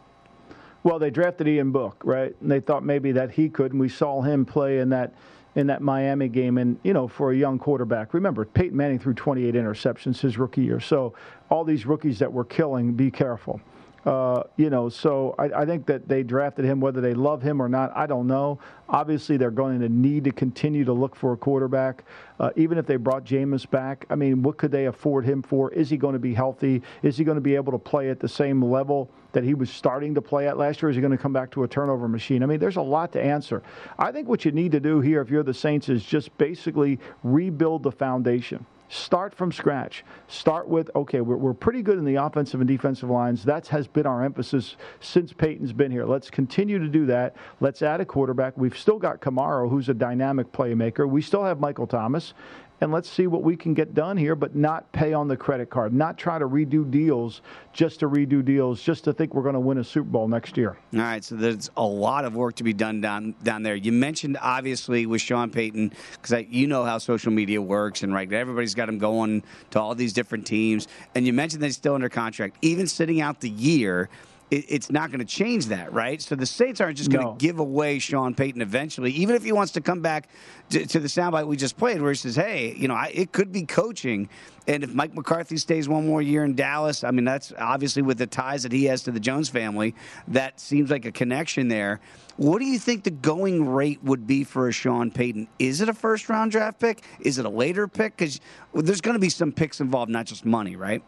Well, 0.82 0.98
they 0.98 1.10
drafted 1.10 1.46
Ian 1.46 1.70
Book, 1.70 2.02
right? 2.04 2.34
And 2.40 2.50
they 2.50 2.60
thought 2.60 2.84
maybe 2.84 3.12
that 3.12 3.30
he 3.30 3.48
could, 3.48 3.72
and 3.72 3.80
we 3.80 3.88
saw 3.88 4.20
him 4.20 4.44
play 4.44 4.78
in 4.78 4.88
that 4.90 5.14
in 5.54 5.66
that 5.66 5.82
Miami 5.82 6.28
game. 6.28 6.58
And 6.58 6.78
you 6.82 6.92
know, 6.92 7.06
for 7.06 7.30
a 7.30 7.36
young 7.36 7.58
quarterback, 7.58 8.14
remember 8.14 8.44
Peyton 8.44 8.76
Manning 8.76 8.98
threw 8.98 9.14
28 9.14 9.54
interceptions 9.54 10.20
his 10.20 10.38
rookie 10.38 10.62
year. 10.62 10.80
So 10.80 11.14
all 11.50 11.62
these 11.64 11.86
rookies 11.86 12.18
that 12.18 12.32
were 12.32 12.44
killing, 12.44 12.94
be 12.94 13.10
careful. 13.10 13.60
Uh, 14.04 14.42
you 14.56 14.68
know, 14.68 14.88
so 14.88 15.34
I, 15.38 15.62
I 15.62 15.66
think 15.66 15.86
that 15.86 16.08
they 16.08 16.24
drafted 16.24 16.64
him, 16.64 16.80
whether 16.80 17.00
they 17.00 17.14
love 17.14 17.40
him 17.40 17.62
or 17.62 17.68
not, 17.68 17.96
I 17.96 18.06
don't 18.06 18.26
know. 18.26 18.58
Obviously, 18.88 19.36
they're 19.36 19.52
going 19.52 19.78
to 19.80 19.88
need 19.88 20.24
to 20.24 20.32
continue 20.32 20.84
to 20.84 20.92
look 20.92 21.14
for 21.14 21.32
a 21.32 21.36
quarterback. 21.36 22.04
Uh, 22.40 22.50
even 22.56 22.78
if 22.78 22.86
they 22.86 22.96
brought 22.96 23.24
Jameis 23.24 23.68
back, 23.70 24.04
I 24.10 24.16
mean, 24.16 24.42
what 24.42 24.56
could 24.56 24.72
they 24.72 24.86
afford 24.86 25.24
him 25.24 25.40
for? 25.40 25.72
Is 25.72 25.88
he 25.88 25.96
going 25.96 26.14
to 26.14 26.18
be 26.18 26.34
healthy? 26.34 26.82
Is 27.04 27.16
he 27.16 27.22
going 27.22 27.36
to 27.36 27.40
be 27.42 27.54
able 27.54 27.70
to 27.72 27.78
play 27.78 28.10
at 28.10 28.18
the 28.18 28.28
same 28.28 28.60
level 28.60 29.08
that 29.32 29.44
he 29.44 29.54
was 29.54 29.70
starting 29.70 30.14
to 30.16 30.20
play 30.20 30.48
at 30.48 30.58
last 30.58 30.82
year? 30.82 30.90
Is 30.90 30.96
he 30.96 31.00
going 31.00 31.12
to 31.12 31.18
come 31.18 31.32
back 31.32 31.52
to 31.52 31.62
a 31.62 31.68
turnover 31.68 32.08
machine? 32.08 32.42
I 32.42 32.46
mean, 32.46 32.58
there's 32.58 32.76
a 32.76 32.82
lot 32.82 33.12
to 33.12 33.22
answer. 33.22 33.62
I 34.00 34.10
think 34.10 34.28
what 34.28 34.44
you 34.44 34.50
need 34.50 34.72
to 34.72 34.80
do 34.80 35.00
here, 35.00 35.20
if 35.20 35.30
you're 35.30 35.44
the 35.44 35.54
Saints, 35.54 35.88
is 35.88 36.04
just 36.04 36.36
basically 36.38 36.98
rebuild 37.22 37.84
the 37.84 37.92
foundation. 37.92 38.66
Start 38.92 39.34
from 39.34 39.52
scratch. 39.52 40.04
Start 40.28 40.68
with 40.68 40.90
okay, 40.94 41.22
we're, 41.22 41.38
we're 41.38 41.54
pretty 41.54 41.80
good 41.80 41.96
in 41.96 42.04
the 42.04 42.16
offensive 42.16 42.60
and 42.60 42.68
defensive 42.68 43.08
lines. 43.08 43.42
That 43.42 43.66
has 43.68 43.88
been 43.88 44.04
our 44.04 44.22
emphasis 44.22 44.76
since 45.00 45.32
Payton's 45.32 45.72
been 45.72 45.90
here. 45.90 46.04
Let's 46.04 46.28
continue 46.28 46.78
to 46.78 46.88
do 46.88 47.06
that. 47.06 47.34
Let's 47.60 47.80
add 47.80 48.02
a 48.02 48.04
quarterback. 48.04 48.58
We've 48.58 48.76
still 48.76 48.98
got 48.98 49.22
Kamara, 49.22 49.70
who's 49.70 49.88
a 49.88 49.94
dynamic 49.94 50.52
playmaker. 50.52 51.08
We 51.08 51.22
still 51.22 51.42
have 51.42 51.58
Michael 51.58 51.86
Thomas. 51.86 52.34
And 52.82 52.90
let's 52.90 53.08
see 53.08 53.28
what 53.28 53.44
we 53.44 53.56
can 53.56 53.74
get 53.74 53.94
done 53.94 54.16
here, 54.16 54.34
but 54.34 54.56
not 54.56 54.90
pay 54.90 55.12
on 55.12 55.28
the 55.28 55.36
credit 55.36 55.70
card, 55.70 55.94
not 55.94 56.18
try 56.18 56.36
to 56.40 56.48
redo 56.48 56.90
deals 56.90 57.40
just 57.72 58.00
to 58.00 58.08
redo 58.08 58.44
deals, 58.44 58.82
just 58.82 59.04
to 59.04 59.12
think 59.12 59.34
we're 59.34 59.44
going 59.44 59.54
to 59.54 59.60
win 59.60 59.78
a 59.78 59.84
Super 59.84 60.10
Bowl 60.10 60.26
next 60.26 60.56
year. 60.56 60.76
All 60.92 61.00
right, 61.00 61.22
so 61.22 61.36
there's 61.36 61.70
a 61.76 61.86
lot 61.86 62.24
of 62.24 62.34
work 62.34 62.56
to 62.56 62.64
be 62.64 62.72
done 62.72 63.00
down 63.00 63.36
down 63.44 63.62
there. 63.62 63.76
You 63.76 63.92
mentioned 63.92 64.36
obviously 64.42 65.06
with 65.06 65.20
Sean 65.20 65.48
Payton 65.48 65.92
because 66.20 66.44
you 66.48 66.66
know 66.66 66.84
how 66.84 66.98
social 66.98 67.30
media 67.30 67.62
works, 67.62 68.02
and 68.02 68.12
right, 68.12 68.30
everybody's 68.32 68.74
got 68.74 68.88
him 68.88 68.98
going 68.98 69.44
to 69.70 69.80
all 69.80 69.94
these 69.94 70.12
different 70.12 70.44
teams. 70.44 70.88
And 71.14 71.24
you 71.24 71.32
mentioned 71.32 71.62
that 71.62 71.66
he's 71.66 71.76
still 71.76 71.94
under 71.94 72.08
contract, 72.08 72.56
even 72.62 72.88
sitting 72.88 73.20
out 73.20 73.40
the 73.40 73.50
year. 73.50 74.08
It, 74.52 74.66
it's 74.68 74.90
not 74.90 75.10
going 75.10 75.20
to 75.20 75.24
change 75.24 75.66
that, 75.66 75.92
right? 75.92 76.20
So 76.20 76.34
the 76.34 76.46
Saints 76.46 76.80
aren't 76.80 76.98
just 76.98 77.10
going 77.10 77.24
to 77.24 77.32
No. 77.32 77.36
give 77.36 77.58
away 77.58 77.98
Sean 77.98 78.34
Payton 78.34 78.60
eventually, 78.60 79.10
even 79.12 79.34
if 79.34 79.42
he 79.42 79.52
wants 79.52 79.72
to 79.72 79.80
come 79.80 80.00
back 80.00 80.28
to, 80.70 80.84
to 80.86 81.00
the 81.00 81.08
soundbite 81.08 81.46
we 81.46 81.56
just 81.56 81.76
played, 81.76 82.00
where 82.02 82.12
he 82.12 82.16
says, 82.16 82.36
"Hey, 82.36 82.74
you 82.76 82.86
know, 82.86 82.94
I, 82.94 83.10
it 83.14 83.32
could 83.32 83.50
be 83.50 83.62
coaching." 83.62 84.28
And 84.68 84.84
if 84.84 84.94
Mike 84.94 85.14
McCarthy 85.14 85.56
stays 85.56 85.88
one 85.88 86.06
more 86.06 86.22
year 86.22 86.44
in 86.44 86.54
Dallas, 86.54 87.02
I 87.02 87.10
mean, 87.10 87.24
that's 87.24 87.52
obviously 87.58 88.02
with 88.02 88.18
the 88.18 88.28
ties 88.28 88.62
that 88.62 88.70
he 88.70 88.84
has 88.84 89.02
to 89.04 89.10
the 89.10 89.18
Jones 89.18 89.48
family, 89.48 89.94
that 90.28 90.60
seems 90.60 90.88
like 90.90 91.04
a 91.04 91.10
connection 91.10 91.66
there. 91.68 92.00
What 92.36 92.60
do 92.60 92.66
you 92.66 92.78
think 92.78 93.02
the 93.04 93.10
going 93.10 93.68
rate 93.68 94.02
would 94.04 94.26
be 94.26 94.44
for 94.44 94.68
a 94.68 94.72
Sean 94.72 95.10
Payton? 95.10 95.48
Is 95.58 95.80
it 95.80 95.88
a 95.88 95.94
first 95.94 96.28
round 96.28 96.52
draft 96.52 96.78
pick? 96.78 97.02
Is 97.20 97.38
it 97.38 97.44
a 97.44 97.48
later 97.48 97.88
pick? 97.88 98.16
Because 98.16 98.40
there's 98.74 99.00
going 99.00 99.14
to 99.14 99.20
be 99.20 99.30
some 99.30 99.50
picks 99.52 99.80
involved, 99.80 100.10
not 100.12 100.26
just 100.26 100.44
money, 100.44 100.76
right? 100.76 101.02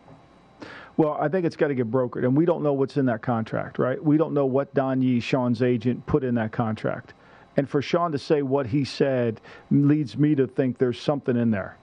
Well, 0.97 1.17
I 1.21 1.29
think 1.29 1.45
it's 1.45 1.57
got 1.57 1.69
to 1.69 1.75
get 1.75 1.91
brokered, 1.91 2.25
and 2.25 2.37
we 2.37 2.45
don't 2.45 2.63
know 2.63 2.73
what's 2.73 2.97
in 2.97 3.07
that 3.07 3.21
contract, 3.21 3.79
right? 3.79 4.03
We 4.03 4.17
don't 4.17 4.33
know 4.33 4.47
what 4.47 4.73
Don 4.75 5.03
Yee, 5.03 5.19
Sean's 5.19 5.61
agent, 5.63 6.07
put 6.07 6.23
in 6.23 6.37
that 6.37 6.53
contract. 6.53 7.15
And 7.57 7.69
for 7.69 7.83
Sean 7.83 8.13
to 8.13 8.19
say 8.19 8.43
what 8.43 8.67
he 8.67 8.85
said 8.85 9.41
leads 9.71 10.17
me 10.17 10.35
to 10.37 10.47
think 10.47 10.79
there's 10.79 11.01
something 11.01 11.37
in 11.37 11.51
there. 11.51 11.77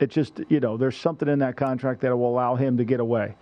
It 0.00 0.10
just, 0.10 0.40
you 0.48 0.60
know, 0.60 0.76
there's 0.76 0.96
something 0.96 1.28
in 1.28 1.38
that 1.40 1.56
contract 1.56 2.00
that 2.02 2.16
will 2.16 2.28
allow 2.28 2.56
him 2.56 2.76
to 2.76 2.84
get 2.84 3.00
away. 3.00 3.36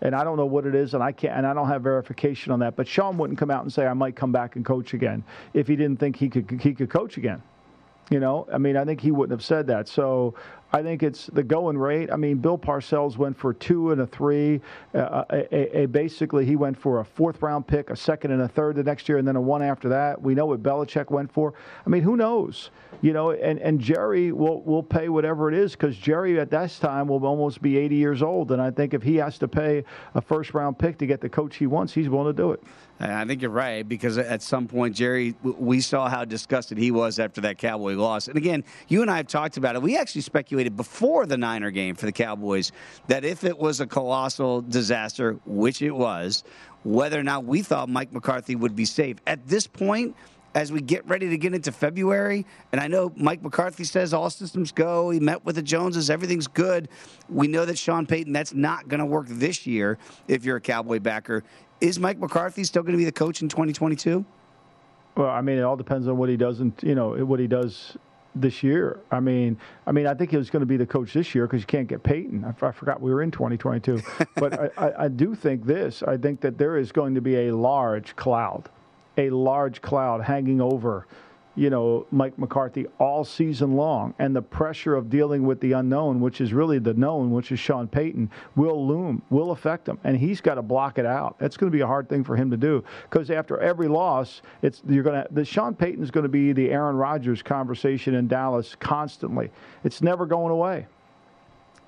And 0.00 0.14
I 0.14 0.22
don't 0.22 0.36
know 0.36 0.46
what 0.46 0.64
it 0.64 0.76
is, 0.76 0.94
and 0.94 1.02
I 1.02 1.10
can't, 1.10 1.36
and 1.36 1.46
I 1.46 1.54
don't 1.54 1.68
have 1.68 1.82
verification 1.82 2.52
on 2.52 2.60
that. 2.60 2.76
But 2.76 2.86
Sean 2.86 3.18
wouldn't 3.18 3.38
come 3.38 3.50
out 3.50 3.62
and 3.62 3.72
say 3.72 3.84
I 3.84 3.94
might 3.94 4.14
come 4.14 4.30
back 4.30 4.54
and 4.54 4.64
coach 4.64 4.94
again 4.94 5.24
if 5.54 5.66
he 5.66 5.74
didn't 5.74 5.98
think 5.98 6.16
he 6.16 6.28
could 6.28 6.60
he 6.60 6.72
could 6.72 6.88
coach 6.88 7.16
again. 7.16 7.42
You 8.10 8.20
know, 8.20 8.46
I 8.52 8.58
mean, 8.58 8.76
I 8.76 8.84
think 8.84 9.00
he 9.00 9.10
wouldn't 9.10 9.38
have 9.38 9.44
said 9.44 9.66
that. 9.66 9.88
So 9.88 10.34
I 10.70 10.82
think 10.82 11.02
it's 11.02 11.26
the 11.26 11.42
going 11.42 11.78
rate. 11.78 12.10
I 12.12 12.16
mean, 12.16 12.38
Bill 12.38 12.58
Parcells 12.58 13.16
went 13.16 13.38
for 13.38 13.54
two 13.54 13.90
and 13.90 14.02
a 14.02 14.06
three. 14.06 14.60
Uh, 14.94 15.24
a, 15.30 15.54
a, 15.54 15.82
a 15.82 15.86
basically, 15.86 16.44
he 16.44 16.56
went 16.56 16.78
for 16.78 17.00
a 17.00 17.04
fourth 17.04 17.40
round 17.40 17.66
pick, 17.66 17.88
a 17.88 17.96
second 17.96 18.32
and 18.32 18.42
a 18.42 18.48
third 18.48 18.76
the 18.76 18.82
next 18.82 19.08
year, 19.08 19.16
and 19.16 19.26
then 19.26 19.36
a 19.36 19.40
one 19.40 19.62
after 19.62 19.88
that. 19.88 20.20
We 20.20 20.34
know 20.34 20.44
what 20.44 20.62
Belichick 20.62 21.10
went 21.10 21.32
for. 21.32 21.54
I 21.86 21.88
mean, 21.88 22.02
who 22.02 22.16
knows? 22.16 22.70
You 23.00 23.14
know, 23.14 23.30
and, 23.30 23.58
and 23.60 23.80
Jerry 23.80 24.30
will 24.32 24.60
will 24.62 24.82
pay 24.82 25.08
whatever 25.08 25.48
it 25.48 25.54
is 25.54 25.72
because 25.72 25.96
Jerry 25.96 26.38
at 26.38 26.50
that 26.50 26.70
time 26.80 27.08
will 27.08 27.24
almost 27.24 27.62
be 27.62 27.78
80 27.78 27.96
years 27.96 28.22
old, 28.22 28.52
and 28.52 28.60
I 28.60 28.70
think 28.70 28.92
if 28.92 29.02
he 29.02 29.16
has 29.16 29.38
to 29.38 29.48
pay 29.48 29.84
a 30.14 30.20
first 30.20 30.52
round 30.52 30.78
pick 30.78 30.98
to 30.98 31.06
get 31.06 31.20
the 31.22 31.28
coach 31.30 31.56
he 31.56 31.66
wants, 31.66 31.94
he's 31.94 32.10
willing 32.10 32.34
to 32.34 32.42
do 32.42 32.52
it. 32.52 32.62
I 33.00 33.24
think 33.24 33.42
you're 33.42 33.50
right 33.50 33.88
because 33.88 34.18
at 34.18 34.42
some 34.42 34.66
point, 34.66 34.96
Jerry, 34.96 35.34
we 35.42 35.80
saw 35.80 36.08
how 36.08 36.24
disgusted 36.24 36.78
he 36.78 36.90
was 36.90 37.20
after 37.20 37.40
that 37.42 37.56
Cowboy 37.56 37.94
loss. 37.94 38.26
And 38.26 38.36
again, 38.36 38.64
you 38.88 39.02
and 39.02 39.10
I 39.10 39.18
have 39.18 39.28
talked 39.28 39.56
about 39.56 39.76
it. 39.76 39.82
We 39.82 39.96
actually 39.96 40.22
speculated 40.22 40.76
before 40.76 41.24
the 41.24 41.36
Niner 41.36 41.70
game 41.70 41.94
for 41.94 42.06
the 42.06 42.12
Cowboys 42.12 42.72
that 43.06 43.24
if 43.24 43.44
it 43.44 43.56
was 43.56 43.80
a 43.80 43.86
colossal 43.86 44.62
disaster, 44.62 45.38
which 45.46 45.80
it 45.80 45.92
was, 45.92 46.42
whether 46.82 47.18
or 47.18 47.22
not 47.22 47.44
we 47.44 47.62
thought 47.62 47.88
Mike 47.88 48.12
McCarthy 48.12 48.56
would 48.56 48.74
be 48.74 48.84
safe. 48.84 49.18
At 49.26 49.46
this 49.46 49.66
point, 49.66 50.16
as 50.54 50.72
we 50.72 50.80
get 50.80 51.06
ready 51.06 51.28
to 51.28 51.36
get 51.36 51.54
into 51.54 51.70
February, 51.70 52.46
and 52.72 52.80
I 52.80 52.88
know 52.88 53.12
Mike 53.16 53.42
McCarthy 53.42 53.84
says 53.84 54.14
all 54.14 54.30
systems 54.30 54.72
go. 54.72 55.10
He 55.10 55.20
met 55.20 55.44
with 55.44 55.56
the 55.56 55.62
Joneses, 55.62 56.10
everything's 56.10 56.46
good. 56.48 56.88
We 57.28 57.46
know 57.46 57.64
that 57.64 57.78
Sean 57.78 58.06
Payton, 58.06 58.32
that's 58.32 58.54
not 58.54 58.88
going 58.88 59.00
to 59.00 59.06
work 59.06 59.26
this 59.28 59.66
year 59.66 59.98
if 60.26 60.44
you're 60.44 60.56
a 60.56 60.60
Cowboy 60.60 61.00
backer. 61.00 61.44
Is 61.80 61.98
Mike 61.98 62.18
McCarthy 62.18 62.64
still 62.64 62.82
going 62.82 62.92
to 62.92 62.98
be 62.98 63.04
the 63.04 63.12
coach 63.12 63.40
in 63.40 63.48
2022? 63.48 64.24
Well, 65.16 65.28
I 65.28 65.40
mean, 65.40 65.58
it 65.58 65.62
all 65.62 65.76
depends 65.76 66.08
on 66.08 66.16
what 66.16 66.28
he 66.28 66.36
does, 66.36 66.60
and 66.60 66.72
you 66.82 66.94
know 66.94 67.10
what 67.24 67.40
he 67.40 67.46
does 67.46 67.96
this 68.34 68.62
year. 68.62 69.00
I 69.10 69.20
mean, 69.20 69.56
I 69.86 69.92
mean, 69.92 70.06
I 70.06 70.14
think 70.14 70.30
he 70.30 70.36
was 70.36 70.50
going 70.50 70.60
to 70.60 70.66
be 70.66 70.76
the 70.76 70.86
coach 70.86 71.12
this 71.12 71.34
year 71.34 71.46
because 71.46 71.60
you 71.60 71.66
can't 71.66 71.88
get 71.88 72.02
Payton. 72.02 72.44
I, 72.44 72.66
I 72.66 72.72
forgot 72.72 73.00
we 73.00 73.12
were 73.12 73.22
in 73.22 73.30
2022, 73.30 74.00
but 74.36 74.60
I, 74.78 74.86
I, 74.86 75.04
I 75.04 75.08
do 75.08 75.34
think 75.34 75.64
this. 75.64 76.02
I 76.02 76.16
think 76.16 76.40
that 76.40 76.58
there 76.58 76.76
is 76.76 76.92
going 76.92 77.14
to 77.14 77.20
be 77.20 77.48
a 77.48 77.56
large 77.56 78.16
cloud, 78.16 78.68
a 79.16 79.30
large 79.30 79.82
cloud 79.82 80.22
hanging 80.22 80.60
over. 80.60 81.06
You 81.58 81.70
know, 81.70 82.06
Mike 82.12 82.38
McCarthy 82.38 82.86
all 83.00 83.24
season 83.24 83.72
long, 83.72 84.14
and 84.20 84.34
the 84.34 84.42
pressure 84.42 84.94
of 84.94 85.10
dealing 85.10 85.44
with 85.44 85.58
the 85.58 85.72
unknown, 85.72 86.20
which 86.20 86.40
is 86.40 86.52
really 86.52 86.78
the 86.78 86.94
known, 86.94 87.32
which 87.32 87.50
is 87.50 87.58
Sean 87.58 87.88
Payton, 87.88 88.30
will 88.54 88.86
loom, 88.86 89.22
will 89.28 89.50
affect 89.50 89.88
him, 89.88 89.98
and 90.04 90.16
he's 90.16 90.40
got 90.40 90.54
to 90.54 90.62
block 90.62 90.98
it 90.98 91.06
out. 91.06 91.36
That's 91.40 91.56
going 91.56 91.72
to 91.72 91.76
be 91.76 91.82
a 91.82 91.86
hard 91.86 92.08
thing 92.08 92.22
for 92.22 92.36
him 92.36 92.48
to 92.52 92.56
do 92.56 92.84
because 93.10 93.28
after 93.32 93.58
every 93.58 93.88
loss, 93.88 94.40
it's 94.62 94.82
you're 94.88 95.02
going 95.02 95.20
to 95.20 95.34
the 95.34 95.44
Sean 95.44 95.74
Payton 95.74 96.00
is 96.00 96.12
going 96.12 96.22
to 96.22 96.28
be 96.28 96.52
the 96.52 96.70
Aaron 96.70 96.94
Rodgers 96.94 97.42
conversation 97.42 98.14
in 98.14 98.28
Dallas 98.28 98.76
constantly. 98.78 99.50
It's 99.82 100.00
never 100.00 100.26
going 100.26 100.52
away. 100.52 100.86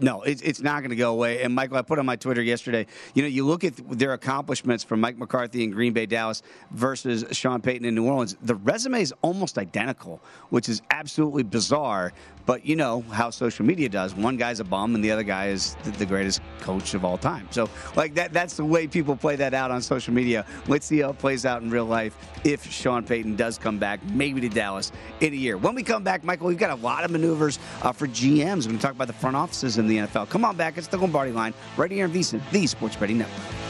No, 0.00 0.22
it's, 0.22 0.40
it's 0.42 0.60
not 0.60 0.80
going 0.80 0.90
to 0.90 0.96
go 0.96 1.12
away. 1.12 1.42
And 1.42 1.54
Michael, 1.54 1.76
I 1.76 1.82
put 1.82 1.98
on 1.98 2.06
my 2.06 2.16
Twitter 2.16 2.42
yesterday. 2.42 2.86
You 3.14 3.22
know, 3.22 3.28
you 3.28 3.46
look 3.46 3.64
at 3.64 3.74
their 3.76 4.14
accomplishments 4.14 4.82
from 4.82 5.00
Mike 5.00 5.18
McCarthy 5.18 5.62
in 5.62 5.70
Green 5.70 5.92
Bay, 5.92 6.06
Dallas 6.06 6.42
versus 6.70 7.24
Sean 7.32 7.60
Payton 7.60 7.86
in 7.86 7.94
New 7.94 8.06
Orleans. 8.06 8.36
The 8.42 8.54
resume 8.54 9.02
is 9.02 9.12
almost 9.22 9.58
identical, 9.58 10.20
which 10.48 10.68
is 10.68 10.80
absolutely 10.90 11.42
bizarre. 11.42 12.12
But 12.46 12.66
you 12.66 12.74
know 12.74 13.02
how 13.12 13.30
social 13.30 13.64
media 13.64 13.88
does. 13.88 14.14
One 14.14 14.36
guy's 14.36 14.58
a 14.60 14.64
bum, 14.64 14.94
and 14.94 15.04
the 15.04 15.10
other 15.12 15.22
guy 15.22 15.48
is 15.48 15.76
the, 15.84 16.06
greatest 16.06 16.40
coach 16.60 16.94
of 16.94 17.04
all 17.04 17.16
time. 17.16 17.46
So, 17.50 17.68
like 17.94 18.14
that—that's 18.14 18.56
the 18.56 18.64
way 18.64 18.88
people 18.88 19.14
play 19.14 19.36
that 19.36 19.54
out 19.54 19.70
on 19.70 19.80
social 19.82 20.12
media. 20.12 20.44
Let's 20.66 20.86
see 20.86 21.00
how 21.00 21.10
it 21.10 21.18
plays 21.18 21.46
out 21.46 21.62
in 21.62 21.70
real 21.70 21.84
life 21.84 22.16
if 22.42 22.68
Sean 22.68 23.04
Payton 23.04 23.36
does 23.36 23.58
come 23.58 23.78
back, 23.78 24.02
maybe 24.06 24.40
to 24.40 24.48
Dallas 24.48 24.90
in 25.20 25.32
a 25.32 25.36
year. 25.36 25.58
When 25.58 25.76
we 25.76 25.84
come 25.84 26.02
back, 26.02 26.24
Michael, 26.24 26.48
we've 26.48 26.58
got 26.58 26.70
a 26.70 26.82
lot 26.82 27.04
of 27.04 27.12
maneuvers 27.12 27.60
uh, 27.82 27.92
for 27.92 28.08
GMs. 28.08 28.64
We're 28.64 28.70
going 28.70 28.78
to 28.78 28.82
talk 28.82 28.94
about 28.94 29.06
the 29.06 29.12
front 29.12 29.36
offices 29.36 29.78
in 29.78 29.86
the 29.90 29.98
NFL. 29.98 30.28
Come 30.28 30.44
on 30.44 30.56
back. 30.56 30.78
It's 30.78 30.86
the 30.86 30.96
Lombardi 30.96 31.32
line 31.32 31.54
right 31.76 31.90
here 31.90 32.06
in 32.06 32.12
VSiN, 32.12 32.40
the 32.50 32.66
Sports 32.66 32.96
Betting 32.96 33.18
Network. 33.18 33.69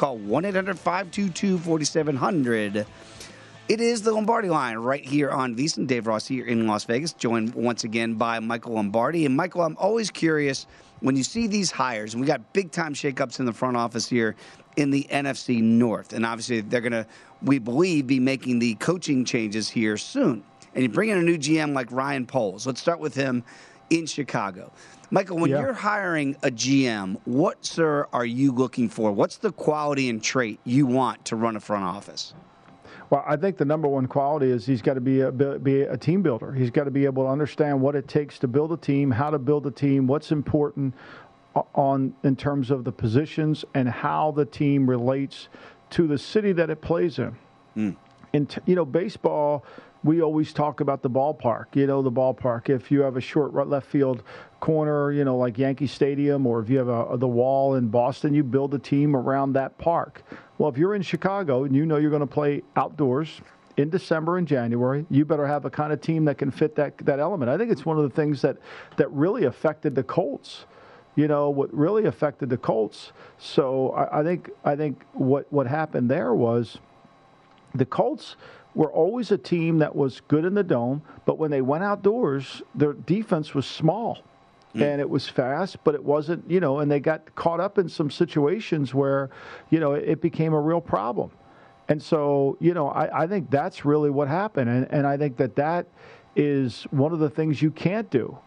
call 0.00 0.16
1 0.16 0.46
800 0.46 0.78
522 0.78 1.58
4700. 1.58 2.86
It 3.68 3.80
is 3.82 4.00
the 4.00 4.12
Lombardi 4.12 4.48
line 4.48 4.78
right 4.78 5.04
here 5.04 5.28
on 5.28 5.54
VSiN. 5.54 5.86
Dave 5.86 6.06
Ross 6.06 6.26
here 6.26 6.46
in 6.46 6.66
Las 6.66 6.84
Vegas, 6.84 7.12
joined 7.12 7.54
once 7.54 7.84
again 7.84 8.14
by 8.14 8.40
Michael 8.40 8.72
Lombardi. 8.72 9.26
And 9.26 9.36
Michael, 9.36 9.60
I'm 9.60 9.76
always 9.76 10.10
curious 10.10 10.66
when 11.00 11.16
you 11.16 11.22
see 11.22 11.46
these 11.46 11.70
hires, 11.70 12.14
and 12.14 12.20
we 12.22 12.26
got 12.26 12.54
big 12.54 12.72
time 12.72 12.94
shakeups 12.94 13.40
in 13.40 13.44
the 13.44 13.52
front 13.52 13.76
office 13.76 14.08
here 14.08 14.36
in 14.78 14.90
the 14.90 15.06
NFC 15.10 15.62
North. 15.62 16.14
And 16.14 16.24
obviously, 16.24 16.62
they're 16.62 16.80
going 16.80 16.92
to, 16.92 17.06
we 17.42 17.58
believe, 17.58 18.06
be 18.06 18.18
making 18.18 18.58
the 18.58 18.76
coaching 18.76 19.22
changes 19.22 19.68
here 19.68 19.98
soon. 19.98 20.42
And 20.74 20.82
you 20.82 20.88
bring 20.88 21.10
in 21.10 21.18
a 21.18 21.22
new 21.22 21.36
GM 21.36 21.74
like 21.74 21.92
Ryan 21.92 22.24
Poles. 22.24 22.66
Let's 22.66 22.80
start 22.80 23.00
with 23.00 23.14
him 23.14 23.44
in 23.90 24.06
Chicago. 24.06 24.72
Michael, 25.12 25.38
when 25.38 25.50
Yeah. 25.50 25.60
you're 25.60 25.72
hiring 25.72 26.36
a 26.42 26.50
GM, 26.50 27.16
what, 27.24 27.64
sir, 27.64 28.06
are 28.12 28.24
you 28.24 28.52
looking 28.52 28.88
for? 28.88 29.10
What's 29.10 29.38
the 29.38 29.50
quality 29.50 30.08
and 30.08 30.22
trait 30.22 30.60
you 30.64 30.86
want 30.86 31.24
to 31.26 31.36
run 31.36 31.56
a 31.56 31.60
front 31.60 31.84
office? 31.84 32.32
Well, 33.10 33.24
I 33.26 33.36
think 33.36 33.56
the 33.56 33.64
number 33.64 33.88
one 33.88 34.06
quality 34.06 34.52
is 34.52 34.64
he's 34.66 34.82
got 34.82 34.94
to 34.94 35.00
be 35.00 35.20
a 35.22 35.32
be 35.32 35.82
a 35.82 35.96
team 35.96 36.22
builder. 36.22 36.52
He's 36.52 36.70
got 36.70 36.84
to 36.84 36.92
be 36.92 37.06
able 37.06 37.24
to 37.24 37.28
understand 37.28 37.80
what 37.80 37.96
it 37.96 38.06
takes 38.06 38.38
to 38.38 38.46
build 38.46 38.70
a 38.70 38.76
team, 38.76 39.10
how 39.10 39.30
to 39.30 39.38
build 39.40 39.66
a 39.66 39.70
team, 39.72 40.06
what's 40.06 40.30
important 40.30 40.94
on 41.74 42.14
in 42.22 42.36
terms 42.36 42.70
of 42.70 42.84
the 42.84 42.92
positions 42.92 43.64
and 43.74 43.88
how 43.88 44.30
the 44.30 44.44
team 44.44 44.88
relates 44.88 45.48
to 45.90 46.06
the 46.06 46.16
city 46.18 46.52
that 46.52 46.70
it 46.70 46.80
plays 46.80 47.18
in. 47.18 47.34
Hmm. 47.74 47.90
In 48.32 48.46
t- 48.46 48.60
you 48.64 48.76
know, 48.76 48.84
baseball, 48.84 49.64
we 50.02 50.22
always 50.22 50.52
talk 50.52 50.80
about 50.80 51.02
the 51.02 51.10
ballpark. 51.10 51.66
You 51.74 51.86
know, 51.86 52.02
the 52.02 52.12
ballpark. 52.12 52.68
If 52.68 52.90
you 52.90 53.00
have 53.02 53.16
a 53.16 53.20
short 53.20 53.54
left 53.68 53.86
field 53.86 54.22
corner, 54.60 55.12
you 55.12 55.24
know, 55.24 55.36
like 55.36 55.58
Yankee 55.58 55.86
Stadium, 55.86 56.46
or 56.46 56.60
if 56.60 56.70
you 56.70 56.78
have 56.78 56.88
a, 56.88 57.16
the 57.16 57.28
wall 57.28 57.74
in 57.74 57.88
Boston, 57.88 58.34
you 58.34 58.42
build 58.42 58.74
a 58.74 58.78
team 58.78 59.14
around 59.14 59.52
that 59.54 59.76
park. 59.78 60.22
Well, 60.58 60.70
if 60.70 60.78
you're 60.78 60.94
in 60.94 61.02
Chicago 61.02 61.64
and 61.64 61.74
you 61.74 61.86
know 61.86 61.96
you're 61.96 62.10
going 62.10 62.20
to 62.20 62.26
play 62.26 62.62
outdoors 62.76 63.40
in 63.76 63.90
December 63.90 64.38
and 64.38 64.46
January, 64.46 65.06
you 65.10 65.24
better 65.24 65.46
have 65.46 65.64
a 65.64 65.70
kind 65.70 65.92
of 65.92 66.00
team 66.00 66.24
that 66.26 66.38
can 66.38 66.50
fit 66.50 66.74
that 66.76 66.96
that 66.98 67.18
element. 67.18 67.50
I 67.50 67.58
think 67.58 67.70
it's 67.70 67.84
one 67.84 67.98
of 67.98 68.02
the 68.02 68.10
things 68.10 68.42
that 68.42 68.56
that 68.96 69.10
really 69.12 69.44
affected 69.44 69.94
the 69.94 70.02
Colts 70.02 70.64
you 71.16 71.26
know 71.26 71.50
what 71.50 71.72
really 71.74 72.04
affected 72.04 72.48
the 72.48 72.56
Colts. 72.56 73.12
So 73.38 73.90
I, 73.90 74.20
I 74.20 74.22
think 74.22 74.50
I 74.64 74.76
think 74.76 75.04
what 75.12 75.52
what 75.52 75.66
happened 75.66 76.08
there 76.10 76.32
was 76.34 76.78
the 77.74 77.84
Colts 77.84 78.36
were 78.74 78.90
always 78.92 79.30
a 79.32 79.38
team 79.38 79.78
that 79.78 79.94
was 79.94 80.20
good 80.28 80.44
in 80.44 80.54
the 80.54 80.62
dome, 80.62 81.02
but 81.26 81.38
when 81.38 81.50
they 81.50 81.60
went 81.60 81.84
outdoors, 81.84 82.62
their 82.74 82.92
defense 82.92 83.54
was 83.54 83.66
small. 83.66 84.18
Hmm. 84.72 84.82
And 84.82 85.00
it 85.00 85.10
was 85.10 85.28
fast, 85.28 85.82
but 85.82 85.96
it 85.96 86.04
wasn't, 86.04 86.48
you 86.48 86.60
know, 86.60 86.78
and 86.78 86.90
they 86.90 87.00
got 87.00 87.34
caught 87.34 87.58
up 87.58 87.78
in 87.78 87.88
some 87.88 88.10
situations 88.10 88.94
where, 88.94 89.30
you 89.70 89.80
know, 89.80 89.94
it, 89.94 90.08
it 90.08 90.20
became 90.20 90.52
a 90.52 90.60
real 90.60 90.80
problem. 90.80 91.32
And 91.88 92.00
so, 92.00 92.56
you 92.60 92.72
know, 92.72 92.88
I, 92.88 93.22
I 93.22 93.26
think 93.26 93.50
that's 93.50 93.84
really 93.84 94.10
what 94.10 94.28
happened. 94.28 94.70
And, 94.70 94.86
and 94.92 95.06
I 95.08 95.16
think 95.16 95.36
that 95.38 95.56
that 95.56 95.86
is 96.36 96.84
one 96.90 97.12
of 97.12 97.18
the 97.18 97.28
things 97.28 97.60
you 97.60 97.72
can't 97.72 98.08
do 98.10 98.38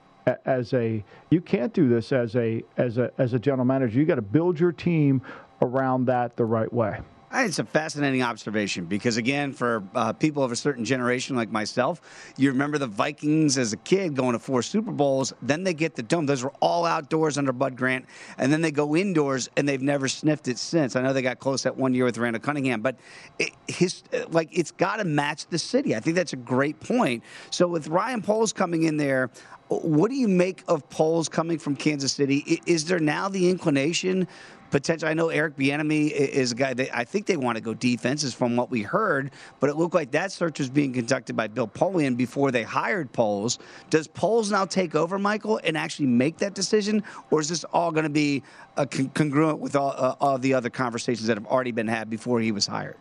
as 0.45 0.73
a 0.73 1.03
you 1.29 1.41
can't 1.41 1.73
do 1.73 1.89
this 1.89 2.13
as 2.13 2.37
a 2.37 2.63
as 2.77 2.97
a 2.97 3.11
as 3.17 3.33
a 3.33 3.39
general 3.39 3.65
manager. 3.65 3.99
You 3.99 4.05
got 4.05 4.15
to 4.15 4.21
build 4.21 4.57
your 4.57 4.71
team 4.71 5.21
around 5.61 6.05
that 6.05 6.37
the 6.37 6.45
right 6.45 6.71
way. 6.71 6.99
It's 7.35 7.57
a 7.57 7.65
fascinating 7.65 8.21
observation 8.21 8.85
because, 8.85 9.17
again, 9.17 9.53
for 9.53 9.83
uh, 9.95 10.13
people 10.13 10.43
of 10.43 10.51
a 10.51 10.55
certain 10.55 10.85
generation 10.85 11.35
like 11.35 11.49
myself, 11.49 11.99
you 12.37 12.51
remember 12.51 12.77
the 12.77 12.85
Vikings 12.85 13.57
as 13.57 13.73
a 13.73 13.77
kid 13.77 14.15
going 14.15 14.33
to 14.33 14.39
four 14.39 14.61
Super 14.61 14.91
Bowls. 14.91 15.33
Then 15.41 15.63
they 15.63 15.73
get 15.73 15.95
the 15.95 16.03
dome. 16.03 16.27
Those 16.27 16.43
were 16.43 16.53
all 16.59 16.85
outdoors 16.85 17.39
under 17.39 17.51
Bud 17.51 17.75
Grant, 17.75 18.05
and 18.37 18.53
then 18.53 18.61
they 18.61 18.69
go 18.69 18.95
indoors, 18.95 19.49
and 19.57 19.67
they've 19.67 19.81
never 19.81 20.07
sniffed 20.07 20.47
it 20.47 20.59
since. 20.59 20.95
I 20.95 21.01
know 21.01 21.11
they 21.11 21.23
got 21.23 21.39
close 21.39 21.63
that 21.63 21.75
one 21.75 21.95
year 21.95 22.05
with 22.05 22.19
Randall 22.19 22.39
Cunningham, 22.39 22.81
but 22.81 22.97
it, 23.39 23.49
his 23.67 24.03
like 24.29 24.49
it's 24.51 24.71
got 24.71 24.97
to 24.97 25.03
match 25.03 25.47
the 25.47 25.57
city. 25.57 25.95
I 25.95 26.01
think 26.01 26.15
that's 26.15 26.33
a 26.33 26.37
great 26.37 26.79
point. 26.79 27.23
So 27.49 27.67
with 27.67 27.87
Ryan 27.87 28.21
Poles 28.21 28.53
coming 28.53 28.83
in 28.83 28.97
there. 28.97 29.31
What 29.69 30.11
do 30.11 30.15
you 30.15 30.27
make 30.27 30.63
of 30.67 30.87
Poles 30.89 31.27
coming 31.27 31.57
from 31.57 31.75
Kansas 31.75 32.13
City? 32.13 32.61
Is 32.67 32.85
there 32.85 32.99
now 32.99 33.27
the 33.27 33.49
inclination 33.49 34.27
potential. 34.73 35.07
I 35.07 35.13
know 35.13 35.29
Eric 35.29 35.55
Bieniemy 35.55 36.11
is 36.11 36.51
a 36.51 36.55
guy 36.55 36.73
that 36.73 36.97
I 36.97 37.03
think 37.05 37.27
they 37.27 37.37
want 37.37 37.57
to 37.57 37.61
go 37.61 37.75
defenses 37.75 38.33
from 38.33 38.55
what 38.55 38.71
we 38.71 38.81
heard, 38.81 39.31
but 39.59 39.69
it 39.69 39.75
looked 39.75 39.93
like 39.93 40.11
that 40.11 40.31
search 40.31 40.57
was 40.57 40.69
being 40.69 40.91
conducted 40.91 41.35
by 41.35 41.47
Bill 41.47 41.67
Polian 41.67 42.17
before 42.17 42.51
they 42.51 42.63
hired 42.63 43.13
Poles. 43.13 43.59
Does 43.91 44.07
Poles 44.07 44.51
now 44.51 44.65
take 44.65 44.95
over, 44.95 45.19
Michael, 45.19 45.61
and 45.63 45.77
actually 45.77 46.07
make 46.07 46.37
that 46.37 46.55
decision, 46.55 47.03
or 47.29 47.39
is 47.39 47.49
this 47.49 47.63
all 47.65 47.91
going 47.91 48.05
to 48.05 48.09
be 48.09 48.41
uh, 48.75 48.85
con- 48.87 49.09
congruent 49.09 49.59
with 49.59 49.75
all, 49.75 49.93
uh, 49.95 50.15
all 50.19 50.39
the 50.39 50.55
other 50.55 50.71
conversations 50.71 51.27
that 51.27 51.37
have 51.37 51.45
already 51.45 51.71
been 51.71 51.87
had 51.87 52.09
before 52.09 52.41
he 52.41 52.51
was 52.51 52.65
hired? 52.65 52.97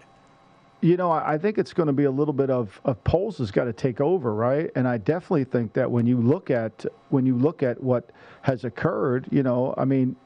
You 0.83 0.99
know, 0.99 1.11
I 1.11 1.35
I 1.35 1.39
think 1.39 1.57
it's 1.57 1.73
going 1.73 1.87
to 1.87 1.93
be 1.95 2.05
a 2.05 2.11
little 2.11 2.35
bit 2.35 2.51
of, 2.51 2.79
of 2.85 3.03
Poles 3.05 3.39
has 3.39 3.51
got 3.51 3.65
to 3.65 3.73
take 3.73 4.03
over, 4.03 4.35
right? 4.35 4.71
And 4.75 4.87
I 4.87 4.99
definitely 4.99 5.45
think 5.45 5.73
that 5.73 5.91
when 5.91 6.07
you 6.07 6.19
look 6.19 6.51
at 6.51 6.85
when 7.09 7.25
you 7.25 7.35
look 7.35 7.63
at 7.63 7.83
what 7.83 8.11
has 8.43 8.65
occurred, 8.65 9.27
you 9.31 9.43
know, 9.43 9.75
I 9.79 9.85
mean, 9.87 10.17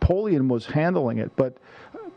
Polian 0.00 0.48
was 0.48 0.66
handling 0.66 1.18
it, 1.18 1.34
but 1.36 1.56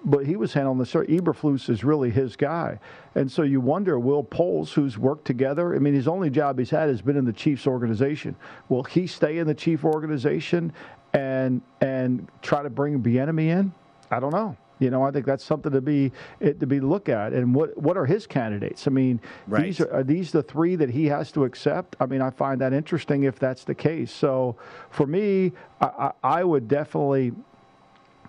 but 0.08 0.26
he 0.26 0.36
was 0.36 0.54
handling 0.54 0.78
the 0.78 0.86
story. 0.86 1.08
Eberflus 1.08 1.68
is 1.68 1.84
really 1.84 2.12
his 2.12 2.36
guy, 2.36 2.80
and 3.16 3.32
so 3.32 3.42
you 3.42 3.60
wonder, 3.60 4.00
will 4.00 4.24
Poles, 4.24 4.72
who's 4.72 4.98
worked 4.98 5.26
together? 5.26 5.76
I 5.76 5.80
mean, 5.80 5.96
his 5.96 6.08
only 6.08 6.30
job 6.30 6.60
he's 6.60 6.70
had 6.70 6.90
has 6.90 7.02
been 7.02 7.18
in 7.18 7.26
the 7.26 7.34
Chiefs 7.34 7.66
organization. 7.66 8.36
Will 8.70 8.84
he 8.84 9.08
stay 9.08 9.40
in 9.40 9.48
the 9.48 9.56
Chief 9.56 9.84
organization 9.84 10.72
and 11.14 11.62
and 11.82 12.28
try 12.42 12.62
to 12.62 12.70
bring 12.70 13.02
Bieniemy 13.02 13.48
in? 13.48 13.74
I 14.12 14.20
don't 14.20 14.34
know. 14.34 14.56
You 14.80 14.90
know, 14.90 15.04
I 15.04 15.12
think 15.12 15.26
that's 15.26 15.44
something 15.44 15.72
to 15.72 15.82
be 15.82 16.12
eh, 16.42 16.54
to 16.54 16.68
be 16.68 16.80
look 16.80 17.08
at. 17.10 17.34
And 17.34 17.56
what 17.56 17.78
what 17.78 17.98
are 17.98 18.06
his 18.06 18.28
candidates? 18.28 18.88
I 18.88 18.92
mean, 18.92 19.22
these 19.48 19.80
are, 19.80 19.92
are 19.94 20.04
these 20.04 20.32
the 20.32 20.44
three 20.44 20.76
that 20.76 20.90
he 20.90 21.06
has 21.06 21.32
to 21.34 21.46
accept? 21.46 21.96
I 22.00 22.06
mean, 22.06 22.22
I 22.22 22.30
find 22.30 22.60
that 22.62 22.74
interesting 22.74 23.24
if 23.24 23.40
that's 23.40 23.64
the 23.64 23.76
case. 23.76 24.12
So 24.12 24.58
for 24.90 25.08
me, 25.08 25.54
I, 25.80 25.86
I, 25.86 26.12
I 26.40 26.44
would 26.44 26.68
definitely. 26.68 27.32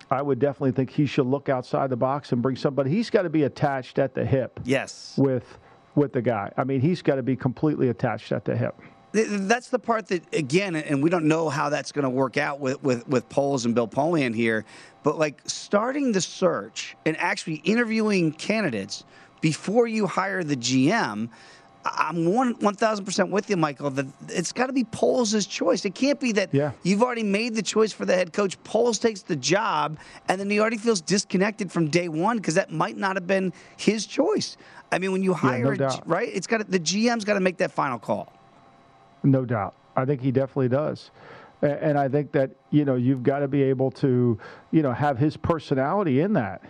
I 0.09 0.23
would 0.23 0.39
definitely 0.39 0.71
think 0.71 0.91
he 0.91 1.05
should 1.07 1.27
look 1.27 1.49
outside 1.49 1.91
the 1.91 1.97
box 1.97 2.31
and 2.31 2.41
bring 2.41 2.55
somebody. 2.55 2.91
He's 2.91 3.11
got 3.11 3.23
to 3.23 3.31
be 3.31 3.43
attached 3.43 3.99
at 3.99 4.15
the 4.15 4.25
hip 4.25 4.61
Yes. 4.65 5.15
with 5.19 5.59
with 5.97 6.13
the 6.13 6.23
guy. 6.23 6.53
I 6.57 6.63
mean, 6.63 6.81
he's 6.81 7.03
got 7.03 7.17
to 7.17 7.25
be 7.25 7.35
completely 7.35 7.89
attached 7.89 8.31
at 8.31 8.45
the 8.45 8.57
hip. 8.57 8.77
Th- 9.17 9.29
That's 9.31 9.69
the 9.69 9.79
part 9.79 10.07
that, 10.09 10.23
again, 10.35 10.77
and 10.77 11.03
we 11.03 11.11
don't 11.11 11.25
know 11.25 11.49
how 11.49 11.71
that's 11.71 11.91
going 11.91 12.05
to 12.05 12.11
work 12.11 12.37
out 12.37 12.61
with, 12.61 12.83
with, 12.83 13.09
with 13.09 13.29
Poles 13.29 13.65
and 13.65 13.75
Bill 13.75 13.89
Polian 13.89 14.35
here, 14.35 14.65
but 15.03 15.19
like 15.19 15.41
starting 15.47 16.13
the 16.13 16.21
search 16.21 16.95
and 17.07 17.17
actually 17.17 17.57
interviewing 17.65 18.31
candidates 18.33 19.05
before 19.41 19.87
you 19.87 20.07
hire 20.07 20.45
the 20.45 20.57
GM. 20.57 21.29
I'm 21.89 22.25
one 22.35 22.55
one 22.59 22.75
thousand 22.75 23.05
percent 23.05 23.31
with 23.31 23.49
you, 23.49 23.57
Michael. 23.57 23.91
That 23.91 24.07
it's 24.29 24.51
got 24.51 24.67
to 24.67 24.73
be 24.73 24.83
Poles' 24.83 25.47
choice. 25.47 25.85
It 25.85 25.95
can't 25.95 26.19
be 26.19 26.33
that 26.33 26.53
Yeah. 26.53 26.73
you've 26.83 27.01
already 27.01 27.23
made 27.23 27.55
the 27.55 27.63
choice 27.63 27.93
for 27.93 28.05
the 28.05 28.13
head 28.13 28.33
coach. 28.33 28.61
Poles 28.65 28.99
takes 28.99 29.23
the 29.23 29.37
job, 29.37 29.97
and 30.29 30.41
then 30.41 30.51
he 30.51 30.59
already 30.59 30.79
feels 30.79 31.01
disconnected 31.01 31.71
from 31.71 31.87
day 31.89 32.09
one 32.09 32.39
because 32.39 32.55
that 32.57 32.73
might 32.73 32.97
not 32.97 33.15
have 33.15 33.29
been 33.29 33.53
his 33.77 34.05
choice. 34.05 34.57
I 34.91 34.99
mean, 34.99 35.13
when 35.13 35.23
you 35.23 35.33
hire, 35.33 35.77
no 35.77 35.87
a 35.87 35.91
G- 35.91 35.99
right? 36.07 36.29
It's 36.33 36.49
got 36.49 36.69
the 36.69 36.81
GM's 36.81 37.25
got 37.25 37.35
to 37.35 37.41
make 37.41 37.59
that 37.59 37.71
final 37.71 38.01
call. 38.01 38.33
No 39.27 39.45
doubt. 39.45 39.75
I 39.97 40.05
think 40.05 40.21
he 40.21 40.31
definitely 40.31 40.69
does. 40.69 41.11
And 41.61 41.99
I 41.99 42.09
think 42.09 42.33
that, 42.33 42.51
you 42.71 42.85
know, 42.85 42.95
you've 42.95 43.23
got 43.23 43.41
to 43.41 43.49
be 43.49 43.62
able 43.65 43.91
to, 43.93 44.39
you 44.71 44.83
know, 44.83 44.93
have 44.93 45.19
his 45.19 45.37
personality 45.37 46.21
in 46.21 46.35
that. 46.35 46.62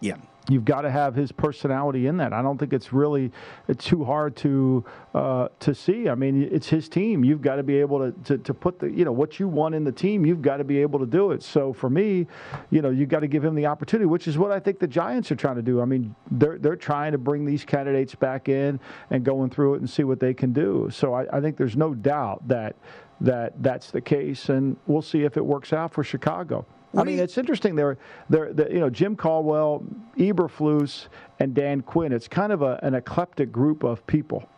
Yeah. 0.00 0.16
You've 0.48 0.64
got 0.64 0.80
to 0.80 0.90
have 0.90 1.14
his 1.14 1.30
personality 1.30 2.08
in 2.08 2.16
that. 2.16 2.32
I 2.32 2.42
don't 2.42 2.58
think 2.58 2.72
it's 2.72 2.92
really 2.92 3.30
too 3.78 4.04
hard 4.04 4.34
to 4.38 4.84
uh, 5.14 5.48
to 5.60 5.72
see. 5.72 6.08
I 6.08 6.16
mean, 6.16 6.42
it's 6.50 6.68
his 6.68 6.88
team. 6.88 7.24
You've 7.24 7.42
got 7.42 7.56
to 7.56 7.62
be 7.62 7.76
able 7.76 8.00
to, 8.00 8.12
to 8.24 8.38
to 8.38 8.52
put 8.52 8.80
the 8.80 8.90
you 8.90 9.04
know 9.04 9.12
what 9.12 9.38
you 9.38 9.46
want 9.46 9.76
in 9.76 9.84
the 9.84 9.92
team. 9.92 10.26
You've 10.26 10.42
got 10.42 10.56
to 10.56 10.64
be 10.64 10.78
able 10.78 10.98
to 10.98 11.06
do 11.06 11.30
it. 11.30 11.44
So 11.44 11.72
for 11.72 11.88
me, 11.88 12.26
you 12.70 12.82
know, 12.82 12.90
you've 12.90 13.08
got 13.08 13.20
to 13.20 13.28
give 13.28 13.44
him 13.44 13.54
the 13.54 13.66
opportunity, 13.66 14.06
which 14.06 14.26
is 14.26 14.36
what 14.36 14.50
I 14.50 14.58
think 14.58 14.80
the 14.80 14.88
Giants 14.88 15.30
are 15.30 15.36
trying 15.36 15.56
to 15.56 15.62
do. 15.62 15.80
I 15.80 15.84
mean, 15.84 16.12
they're 16.32 16.58
they're 16.58 16.74
trying 16.74 17.12
to 17.12 17.18
bring 17.18 17.44
these 17.44 17.64
candidates 17.64 18.16
back 18.16 18.48
in 18.48 18.80
and 19.10 19.24
going 19.24 19.48
through 19.48 19.74
it 19.74 19.80
and 19.80 19.88
see 19.88 20.02
what 20.02 20.18
they 20.18 20.34
can 20.34 20.52
do. 20.52 20.88
So 20.92 21.14
I, 21.14 21.36
I 21.36 21.40
think 21.40 21.56
there's 21.56 21.76
no 21.76 21.94
doubt 21.94 22.48
that 22.48 22.74
that 23.20 23.62
that's 23.62 23.92
the 23.92 24.00
case, 24.00 24.48
and 24.48 24.76
we'll 24.88 25.02
see 25.02 25.22
if 25.22 25.36
it 25.36 25.44
works 25.44 25.72
out 25.72 25.92
for 25.92 26.02
Chicago. 26.02 26.66
I 26.96 27.04
mean, 27.04 27.18
it's 27.18 27.38
interesting. 27.38 27.74
They're, 27.74 27.96
they're, 28.28 28.70
you 28.70 28.80
know, 28.80 28.90
Jim 28.90 29.16
Caldwell, 29.16 29.84
Eberflus, 30.18 31.06
and 31.38 31.54
Dan 31.54 31.80
Quinn. 31.80 32.12
It's 32.12 32.28
kind 32.28 32.52
of 32.52 32.62
a, 32.62 32.78
an 32.82 32.94
eclectic 32.94 33.50
group 33.50 33.82
of 33.82 34.06
people. 34.06 34.48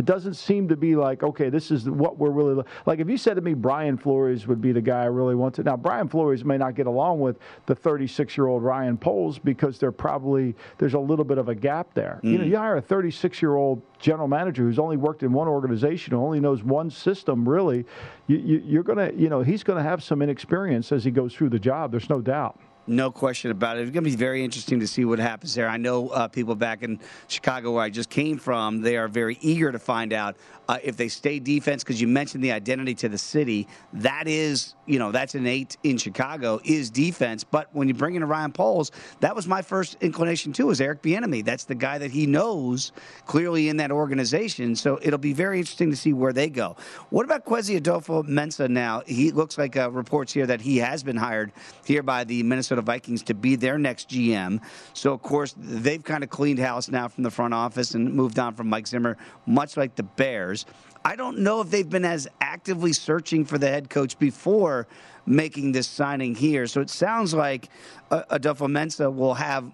It 0.00 0.06
doesn't 0.06 0.32
seem 0.32 0.66
to 0.68 0.76
be 0.76 0.96
like, 0.96 1.22
okay, 1.22 1.50
this 1.50 1.70
is 1.70 1.90
what 1.90 2.16
we're 2.16 2.30
really 2.30 2.64
like. 2.86 3.00
If 3.00 3.10
you 3.10 3.18
said 3.18 3.34
to 3.34 3.42
me 3.42 3.52
Brian 3.52 3.98
Flores 3.98 4.46
would 4.46 4.62
be 4.62 4.72
the 4.72 4.80
guy 4.80 5.02
I 5.02 5.08
really 5.08 5.34
want 5.34 5.54
to. 5.56 5.62
Now, 5.62 5.76
Brian 5.76 6.08
Flores 6.08 6.42
may 6.42 6.56
not 6.56 6.74
get 6.74 6.86
along 6.86 7.20
with 7.20 7.38
the 7.66 7.74
36 7.74 8.34
year 8.34 8.46
old 8.46 8.62
Ryan 8.62 8.96
Poles 8.96 9.38
because 9.38 9.78
they're 9.78 9.92
probably 9.92 10.54
there's 10.78 10.94
a 10.94 10.98
little 10.98 11.26
bit 11.26 11.36
of 11.36 11.50
a 11.50 11.54
gap 11.54 11.92
there. 11.92 12.18
Mm. 12.24 12.32
You 12.32 12.38
know, 12.38 12.44
mm. 12.44 12.48
you 12.48 12.56
hire 12.56 12.78
a 12.78 12.80
36 12.80 13.42
year 13.42 13.56
old 13.56 13.82
general 13.98 14.26
manager 14.26 14.62
who's 14.62 14.78
only 14.78 14.96
worked 14.96 15.22
in 15.22 15.34
one 15.34 15.48
organization, 15.48 16.14
who 16.14 16.24
only 16.24 16.40
knows 16.40 16.62
one 16.62 16.88
system, 16.88 17.46
really. 17.46 17.84
You, 18.26 18.38
you, 18.38 18.62
you're 18.64 18.82
gonna, 18.82 19.12
you 19.14 19.28
know, 19.28 19.42
he's 19.42 19.62
gonna 19.62 19.82
have 19.82 20.02
some 20.02 20.22
inexperience 20.22 20.92
as 20.92 21.04
he 21.04 21.10
goes 21.10 21.34
through 21.34 21.50
the 21.50 21.58
job. 21.58 21.90
There's 21.90 22.08
no 22.08 22.22
doubt. 22.22 22.58
No 22.90 23.12
question 23.12 23.52
about 23.52 23.78
it. 23.78 23.82
It's 23.82 23.92
going 23.92 24.02
to 24.02 24.10
be 24.10 24.16
very 24.16 24.44
interesting 24.44 24.80
to 24.80 24.86
see 24.88 25.04
what 25.04 25.20
happens 25.20 25.54
there. 25.54 25.68
I 25.68 25.76
know 25.76 26.08
uh, 26.08 26.26
people 26.26 26.56
back 26.56 26.82
in 26.82 26.98
Chicago, 27.28 27.70
where 27.70 27.84
I 27.84 27.88
just 27.88 28.10
came 28.10 28.36
from, 28.36 28.80
they 28.80 28.96
are 28.96 29.06
very 29.06 29.38
eager 29.40 29.70
to 29.70 29.78
find 29.78 30.12
out 30.12 30.36
uh, 30.68 30.78
if 30.82 30.96
they 30.96 31.06
stay 31.06 31.38
defense. 31.38 31.84
Because 31.84 32.00
you 32.00 32.08
mentioned 32.08 32.42
the 32.42 32.50
identity 32.50 32.96
to 32.96 33.08
the 33.08 33.16
city. 33.16 33.68
That 33.92 34.26
is, 34.26 34.74
you 34.86 34.98
know, 34.98 35.12
that's 35.12 35.36
innate 35.36 35.76
in 35.84 35.98
Chicago 35.98 36.60
is 36.64 36.90
defense. 36.90 37.44
But 37.44 37.68
when 37.72 37.86
you 37.86 37.94
bring 37.94 38.16
in 38.16 38.24
Ryan 38.24 38.50
Poles, 38.50 38.90
that 39.20 39.36
was 39.36 39.46
my 39.46 39.62
first 39.62 39.96
inclination 40.00 40.52
too. 40.52 40.70
Is 40.70 40.80
Eric 40.80 41.00
Bieniemy? 41.00 41.44
That's 41.44 41.66
the 41.66 41.76
guy 41.76 41.98
that 41.98 42.10
he 42.10 42.26
knows 42.26 42.90
clearly 43.24 43.68
in 43.68 43.76
that 43.76 43.92
organization. 43.92 44.74
So 44.74 44.98
it'll 45.00 45.16
be 45.20 45.32
very 45.32 45.60
interesting 45.60 45.90
to 45.90 45.96
see 45.96 46.12
where 46.12 46.32
they 46.32 46.48
go. 46.48 46.74
What 47.10 47.24
about 47.24 47.44
Kwesi 47.44 47.80
Adofo-Mensah 47.80 48.68
now? 48.68 49.04
He 49.06 49.30
looks 49.30 49.58
like 49.58 49.76
uh, 49.76 49.92
reports 49.92 50.32
here 50.32 50.46
that 50.46 50.60
he 50.60 50.78
has 50.78 51.04
been 51.04 51.16
hired 51.16 51.52
here 51.84 52.02
by 52.02 52.24
the 52.24 52.42
Minnesota 52.42 52.79
Minnesota 52.80 52.98
Vikings 52.98 53.22
to 53.24 53.34
be 53.34 53.56
their 53.56 53.78
next 53.78 54.08
GM. 54.08 54.60
So, 54.94 55.12
of 55.12 55.22
course, 55.22 55.54
they've 55.56 56.02
kind 56.02 56.24
of 56.24 56.30
cleaned 56.30 56.58
house 56.58 56.88
now 56.88 57.08
from 57.08 57.24
the 57.24 57.30
front 57.30 57.54
office 57.54 57.94
and 57.94 58.12
moved 58.12 58.38
on 58.38 58.54
from 58.54 58.68
Mike 58.68 58.86
Zimmer, 58.86 59.16
much 59.46 59.76
like 59.76 59.94
the 59.96 60.02
Bears. 60.02 60.66
I 61.04 61.16
don't 61.16 61.38
know 61.38 61.60
if 61.60 61.70
they've 61.70 61.88
been 61.88 62.04
as 62.04 62.28
actively 62.40 62.92
searching 62.92 63.44
for 63.44 63.58
the 63.58 63.68
head 63.68 63.88
coach 63.88 64.18
before 64.18 64.86
making 65.26 65.72
this 65.72 65.86
signing 65.86 66.34
here. 66.34 66.66
So 66.66 66.80
it 66.80 66.90
sounds 66.90 67.32
like 67.32 67.68
uh, 68.10 68.22
Adofo-Mensah 68.30 69.14
will 69.14 69.34
have 69.34 69.70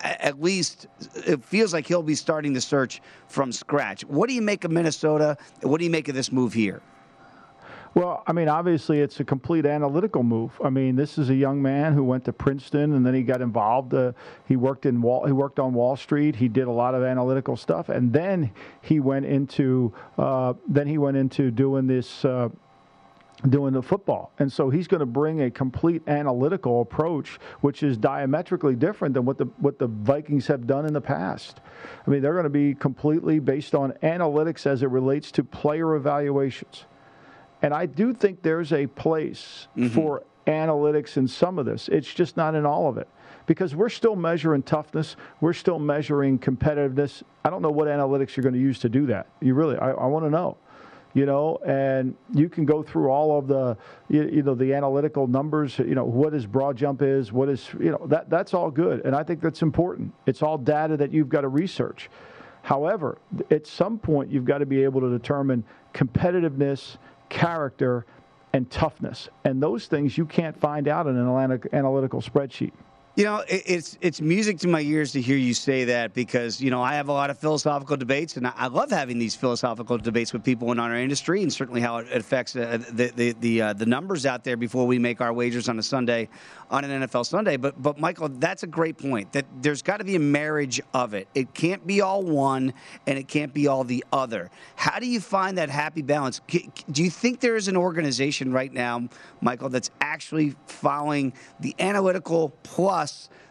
at 0.00 0.40
least 0.40 0.86
it 1.26 1.44
feels 1.44 1.72
like 1.72 1.86
he'll 1.86 2.04
be 2.04 2.14
starting 2.14 2.52
the 2.52 2.60
search 2.60 3.02
from 3.26 3.50
scratch. 3.50 4.04
What 4.04 4.28
do 4.28 4.34
you 4.34 4.40
make 4.40 4.64
of 4.64 4.70
Minnesota? 4.70 5.36
What 5.62 5.78
do 5.78 5.84
you 5.84 5.90
make 5.90 6.08
of 6.08 6.14
this 6.14 6.30
move 6.30 6.52
here? 6.52 6.80
Well, 7.94 8.22
I 8.26 8.32
mean, 8.32 8.48
obviously, 8.48 9.00
it's 9.00 9.20
a 9.20 9.24
complete 9.24 9.66
analytical 9.66 10.22
move. 10.22 10.58
I 10.64 10.70
mean, 10.70 10.96
this 10.96 11.18
is 11.18 11.28
a 11.28 11.34
young 11.34 11.60
man 11.60 11.92
who 11.92 12.02
went 12.02 12.24
to 12.24 12.32
Princeton 12.32 12.94
and 12.94 13.04
then 13.04 13.12
he 13.12 13.22
got 13.22 13.42
involved. 13.42 13.92
Uh, 13.92 14.12
he 14.48 14.56
worked 14.56 14.86
in 14.86 15.02
Wall. 15.02 15.26
He 15.26 15.32
worked 15.32 15.58
on 15.58 15.74
Wall 15.74 15.94
Street. 15.96 16.34
He 16.34 16.48
did 16.48 16.68
a 16.68 16.70
lot 16.70 16.94
of 16.94 17.02
analytical 17.02 17.54
stuff, 17.54 17.90
and 17.90 18.10
then 18.10 18.50
he 18.80 18.98
went 18.98 19.26
into 19.26 19.92
uh, 20.16 20.54
then 20.66 20.86
he 20.86 20.96
went 20.96 21.16
into 21.16 21.50
doing 21.50 21.86
this. 21.86 22.24
Uh, 22.24 22.48
doing 23.48 23.72
the 23.72 23.82
football. 23.82 24.30
And 24.38 24.52
so 24.52 24.70
he's 24.70 24.86
going 24.86 25.00
to 25.00 25.06
bring 25.06 25.42
a 25.42 25.50
complete 25.50 26.06
analytical 26.06 26.80
approach, 26.80 27.40
which 27.60 27.82
is 27.82 27.96
diametrically 27.96 28.76
different 28.76 29.14
than 29.14 29.24
what 29.24 29.36
the 29.36 29.46
what 29.58 29.80
the 29.80 29.88
Vikings 29.88 30.46
have 30.46 30.66
done 30.66 30.86
in 30.86 30.92
the 30.92 31.00
past. 31.00 31.60
I 32.06 32.10
mean, 32.10 32.22
they're 32.22 32.34
going 32.34 32.44
to 32.44 32.50
be 32.50 32.74
completely 32.74 33.40
based 33.40 33.74
on 33.74 33.92
analytics 34.04 34.64
as 34.64 34.84
it 34.84 34.90
relates 34.90 35.32
to 35.32 35.42
player 35.42 35.96
evaluations. 35.96 36.84
And 37.62 37.72
I 37.72 37.86
do 37.86 38.12
think 38.12 38.42
there's 38.42 38.72
a 38.72 38.86
place 38.88 39.68
mm-hmm. 39.76 39.94
for 39.94 40.24
analytics 40.46 41.16
in 41.16 41.28
some 41.28 41.58
of 41.58 41.66
this. 41.66 41.88
It's 41.88 42.12
just 42.12 42.36
not 42.36 42.54
in 42.54 42.66
all 42.66 42.88
of 42.88 42.98
it 42.98 43.08
because 43.46 43.74
we're 43.74 43.88
still 43.88 44.16
measuring 44.16 44.62
toughness. 44.62 45.16
We're 45.40 45.52
still 45.52 45.78
measuring 45.78 46.38
competitiveness. 46.38 47.22
I 47.44 47.50
don't 47.50 47.62
know 47.62 47.70
what 47.70 47.88
analytics 47.88 48.36
you're 48.36 48.42
going 48.42 48.54
to 48.54 48.60
use 48.60 48.78
to 48.80 48.88
do 48.88 49.06
that. 49.06 49.28
You 49.40 49.54
really, 49.54 49.76
I, 49.76 49.92
I 49.92 50.06
want 50.06 50.24
to 50.24 50.30
know. 50.30 50.56
You 51.14 51.26
know, 51.26 51.58
and 51.66 52.16
you 52.32 52.48
can 52.48 52.64
go 52.64 52.82
through 52.82 53.10
all 53.10 53.38
of 53.38 53.46
the, 53.46 53.76
you, 54.08 54.22
you, 54.32 54.42
know, 54.42 54.54
the 54.54 54.72
analytical 54.72 55.26
numbers. 55.26 55.78
You 55.78 55.94
know, 55.94 56.06
what 56.06 56.32
is 56.32 56.46
broad 56.46 56.78
jump 56.78 57.02
is, 57.02 57.30
what 57.30 57.50
is, 57.50 57.68
you 57.78 57.90
know, 57.90 58.06
that 58.06 58.30
that's 58.30 58.54
all 58.54 58.70
good, 58.70 59.04
and 59.04 59.14
I 59.14 59.22
think 59.22 59.42
that's 59.42 59.60
important. 59.60 60.14
It's 60.24 60.40
all 60.40 60.56
data 60.56 60.96
that 60.96 61.12
you've 61.12 61.28
got 61.28 61.42
to 61.42 61.48
research. 61.48 62.08
However, 62.62 63.18
at 63.50 63.66
some 63.66 63.98
point, 63.98 64.30
you've 64.30 64.46
got 64.46 64.58
to 64.58 64.66
be 64.66 64.84
able 64.84 65.02
to 65.02 65.10
determine 65.10 65.64
competitiveness 65.92 66.96
character, 67.32 68.04
and 68.52 68.70
toughness. 68.70 69.30
And 69.44 69.62
those 69.62 69.86
things 69.86 70.16
you 70.16 70.26
can't 70.26 70.58
find 70.60 70.86
out 70.86 71.06
in 71.06 71.16
an 71.16 71.60
analytical 71.72 72.20
spreadsheet. 72.20 72.72
You 73.14 73.24
know, 73.24 73.44
it's 73.46 73.98
it's 74.00 74.22
music 74.22 74.58
to 74.60 74.68
my 74.68 74.80
ears 74.80 75.12
to 75.12 75.20
hear 75.20 75.36
you 75.36 75.52
say 75.52 75.84
that 75.84 76.14
because 76.14 76.62
you 76.62 76.70
know 76.70 76.80
I 76.80 76.94
have 76.94 77.08
a 77.08 77.12
lot 77.12 77.28
of 77.28 77.36
philosophical 77.36 77.98
debates, 77.98 78.38
and 78.38 78.46
I 78.46 78.68
love 78.68 78.90
having 78.90 79.18
these 79.18 79.34
philosophical 79.34 79.98
debates 79.98 80.32
with 80.32 80.42
people 80.42 80.72
in 80.72 80.78
our 80.78 80.96
industry, 80.96 81.42
and 81.42 81.52
certainly 81.52 81.82
how 81.82 81.98
it 81.98 82.10
affects 82.10 82.56
uh, 82.56 82.78
the 82.90 83.12
the 83.14 83.32
the, 83.38 83.62
uh, 83.62 83.72
the 83.74 83.84
numbers 83.84 84.24
out 84.24 84.44
there 84.44 84.56
before 84.56 84.86
we 84.86 84.98
make 84.98 85.20
our 85.20 85.30
wagers 85.30 85.68
on 85.68 85.78
a 85.78 85.82
Sunday 85.82 86.30
on 86.70 86.84
an 86.86 87.02
NFL 87.02 87.26
Sunday. 87.26 87.58
But 87.58 87.82
but 87.82 87.98
Michael, 87.98 88.30
that's 88.30 88.62
a 88.62 88.66
great 88.66 88.96
point. 88.96 89.30
That 89.32 89.44
there's 89.60 89.82
got 89.82 89.98
to 89.98 90.04
be 90.04 90.16
a 90.16 90.18
marriage 90.18 90.80
of 90.94 91.12
it. 91.12 91.28
It 91.34 91.52
can't 91.52 91.86
be 91.86 92.00
all 92.00 92.22
one 92.22 92.72
and 93.06 93.18
it 93.18 93.28
can't 93.28 93.52
be 93.52 93.66
all 93.66 93.84
the 93.84 94.02
other. 94.10 94.50
How 94.74 94.98
do 94.98 95.06
you 95.06 95.20
find 95.20 95.58
that 95.58 95.68
happy 95.68 96.00
balance? 96.00 96.40
Do 96.48 97.04
you 97.04 97.10
think 97.10 97.40
there 97.40 97.56
is 97.56 97.68
an 97.68 97.76
organization 97.76 98.54
right 98.54 98.72
now, 98.72 99.06
Michael, 99.42 99.68
that's 99.68 99.90
actually 100.00 100.54
following 100.66 101.34
the 101.60 101.76
analytical 101.78 102.54
plus 102.62 103.01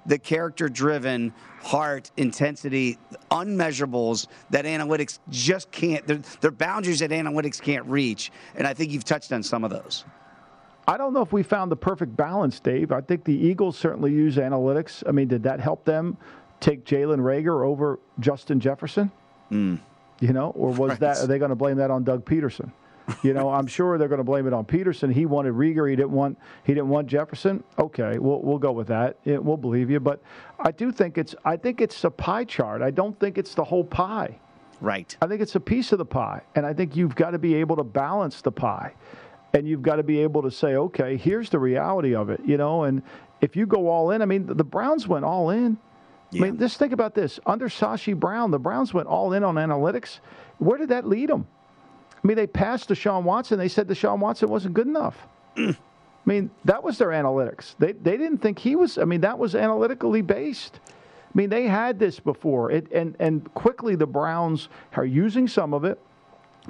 the 0.06 0.18
character 0.18 0.68
driven 0.68 1.34
heart, 1.62 2.12
intensity, 2.18 2.98
unmeasurables 3.30 4.28
that 4.50 4.66
analytics 4.66 5.20
just 5.30 5.72
can't, 5.72 6.06
they're, 6.08 6.22
they're, 6.42 6.52
boundaries 6.52 7.00
that 7.00 7.12
analytics 7.12 7.62
can't 7.62 7.86
reach. 7.86 8.32
And 8.56 8.66
I 8.68 8.74
think 8.74 8.92
you've 8.92 9.04
touched 9.04 9.32
on 9.32 9.44
some 9.44 9.64
of 9.64 9.70
those. 9.70 10.06
I 10.88 10.98
don't 10.98 11.14
know 11.14 11.22
if 11.22 11.32
we 11.32 11.44
found 11.44 11.72
the 11.72 11.76
perfect 11.76 12.16
balance, 12.18 12.60
Dave. 12.60 12.92
I 12.92 13.02
think 13.02 13.24
the 13.24 13.36
Eagles 13.36 13.78
certainly 13.78 14.12
use 14.12 14.38
analytics. 14.38 15.04
I 15.08 15.12
mean, 15.12 15.28
did 15.28 15.44
that 15.44 15.60
help 15.60 15.86
them 15.86 16.18
take 16.60 16.86
Jalen 16.86 17.20
Reagor 17.20 17.66
over 17.66 18.00
Justin 18.20 18.60
Jefferson? 18.60 19.12
Mm. 19.52 19.80
You 20.20 20.34
know, 20.34 20.50
or 20.52 20.70
was 20.70 20.90
right. 20.92 21.00
that 21.00 21.18
are 21.20 21.28
they 21.28 21.40
going 21.40 21.50
to 21.50 21.56
blame 21.56 21.78
that 21.78 21.92
on 21.92 22.04
Doug 22.04 22.26
Pederson? 22.26 22.72
You 23.24 23.34
know, 23.34 23.50
I'm 23.50 23.68
sure 23.68 23.98
they're 23.98 24.08
going 24.08 24.20
to 24.20 24.24
blame 24.24 24.48
it 24.48 24.54
on 24.54 24.66
Pederson. 24.66 25.12
He 25.12 25.26
wanted 25.26 25.54
Reagor. 25.54 25.90
He 25.90 25.96
didn't 25.96 26.12
want 26.12 26.38
he 26.64 26.74
didn't 26.74 26.90
want 26.90 27.08
Jefferson. 27.08 27.64
Okay, 27.78 28.18
we'll 28.18 28.42
we'll 28.42 28.58
go 28.58 28.72
with 28.72 28.88
that. 28.88 29.18
It, 29.26 29.44
we'll 29.44 29.58
believe 29.58 29.90
you. 29.90 30.00
But 30.00 30.22
I 30.60 30.72
do 30.72 30.92
think 30.92 31.18
it's 31.18 31.36
I 31.44 31.58
think 31.58 31.82
it's 31.82 32.04
a 32.04 32.12
pie 32.12 32.46
chart. 32.46 32.82
I 32.82 32.92
don't 32.92 33.20
think 33.20 33.38
it's 33.38 33.54
the 33.54 33.64
whole 33.64 33.84
pie. 33.84 34.40
Right. 34.80 35.16
I 35.22 35.28
think 35.28 35.42
it's 35.42 35.56
a 35.56 35.60
piece 35.60 35.92
of 35.92 36.00
the 36.00 36.06
pie, 36.06 36.42
and 36.56 36.66
I 36.66 36.74
think 36.74 36.96
you've 36.96 37.16
got 37.16 37.32
to 37.32 37.40
be 37.40 37.56
able 37.56 37.76
to 37.76 37.84
balance 37.84 38.42
the 38.42 38.52
pie 38.52 38.94
and 39.54 39.68
you've 39.68 39.82
got 39.82 39.98
to 39.98 40.04
be 40.04 40.20
able 40.20 40.42
to 40.44 40.52
say, 40.52 40.76
okay, 40.76 41.18
here's 41.18 41.50
the 41.50 41.60
reality 41.60 42.16
of 42.16 42.30
it, 42.30 42.42
you 42.46 42.58
know. 42.58 42.84
And 42.84 43.02
if 43.42 43.56
you 43.56 43.66
go 43.66 43.90
all 43.90 44.12
in, 44.12 44.22
I 44.22 44.26
mean, 44.26 44.46
the 44.46 44.64
Browns 44.64 45.08
went 45.08 45.26
all 45.26 45.50
in. 45.50 45.78
Yeah. 46.32 46.44
I 46.44 46.46
mean, 46.46 46.60
just 46.60 46.78
think 46.78 46.94
about 46.94 47.14
this. 47.14 47.40
Under 47.46 47.68
Sashi 47.68 48.16
Brown, 48.18 48.52
the 48.52 48.60
Browns 48.60 48.94
went 48.94 49.08
all 49.08 49.34
in 49.34 49.44
on 49.44 49.56
analytics. 49.56 50.20
Where 50.60 50.78
did 50.78 50.90
that 50.90 51.08
lead 51.08 51.30
them? 51.30 51.48
I 52.24 52.28
mean, 52.28 52.38
they 52.38 52.48
passed 52.48 52.90
Deshaun 52.90 53.24
Watson. 53.24 53.58
They 53.58 53.68
said 53.68 53.88
Deshaun 53.88 54.20
Watson 54.20 54.50
wasn't 54.50 54.74
good 54.74 54.88
enough. 54.88 55.28
I 55.58 55.76
mean, 56.26 56.52
that 56.66 56.84
was 56.84 56.98
their 56.98 57.10
analytics. 57.10 57.76
They 57.80 57.94
they 57.94 58.18
didn't 58.18 58.40
think 58.40 58.60
he 58.60 58.76
was. 58.76 58.98
I 58.98 59.06
mean, 59.06 59.22
that 59.22 59.40
was 59.40 59.56
analytically 59.56 60.22
based. 60.22 60.80
I 60.86 61.32
mean, 61.34 61.50
they 61.50 61.68
had 61.68 61.98
this 61.98 62.20
before. 62.20 62.72
It 62.72 62.92
and 62.92 63.16
and 63.20 63.52
quickly 63.54 63.96
the 63.96 64.06
Browns 64.06 64.70
are 64.94 65.06
using 65.06 65.48
some 65.48 65.74
of 65.74 65.84
it 65.84 66.00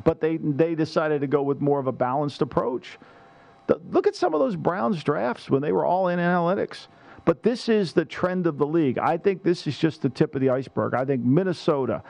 but 0.04 0.22
they 0.22 0.38
they 0.38 0.76
decided 0.76 1.22
to 1.22 1.28
go 1.28 1.42
with 1.42 1.62
more 1.62 1.80
of 1.80 1.88
a 1.88 1.92
balanced 1.92 2.42
approach. 2.42 2.98
The, 3.68 3.80
look 3.90 4.08
at 4.08 4.16
some 4.16 4.34
of 4.34 4.40
those 4.40 4.56
Browns 4.56 5.04
drafts 5.04 5.50
when 5.50 5.62
they 5.62 5.72
were 5.72 5.86
all 5.86 6.08
in 6.08 6.20
analytics. 6.20 6.88
But 7.24 7.44
this 7.44 7.70
is 7.70 7.94
the 7.94 8.04
trend 8.04 8.48
of 8.48 8.58
the 8.58 8.66
league. 8.66 8.98
I 8.98 9.16
think 9.16 9.44
this 9.44 9.68
is 9.68 9.78
just 9.78 10.02
the 10.02 10.10
tip 10.10 10.34
of 10.34 10.42
the 10.42 10.50
iceberg. 10.50 10.96
I 10.96 11.06
think 11.06 11.24
Minnesota. 11.24 12.02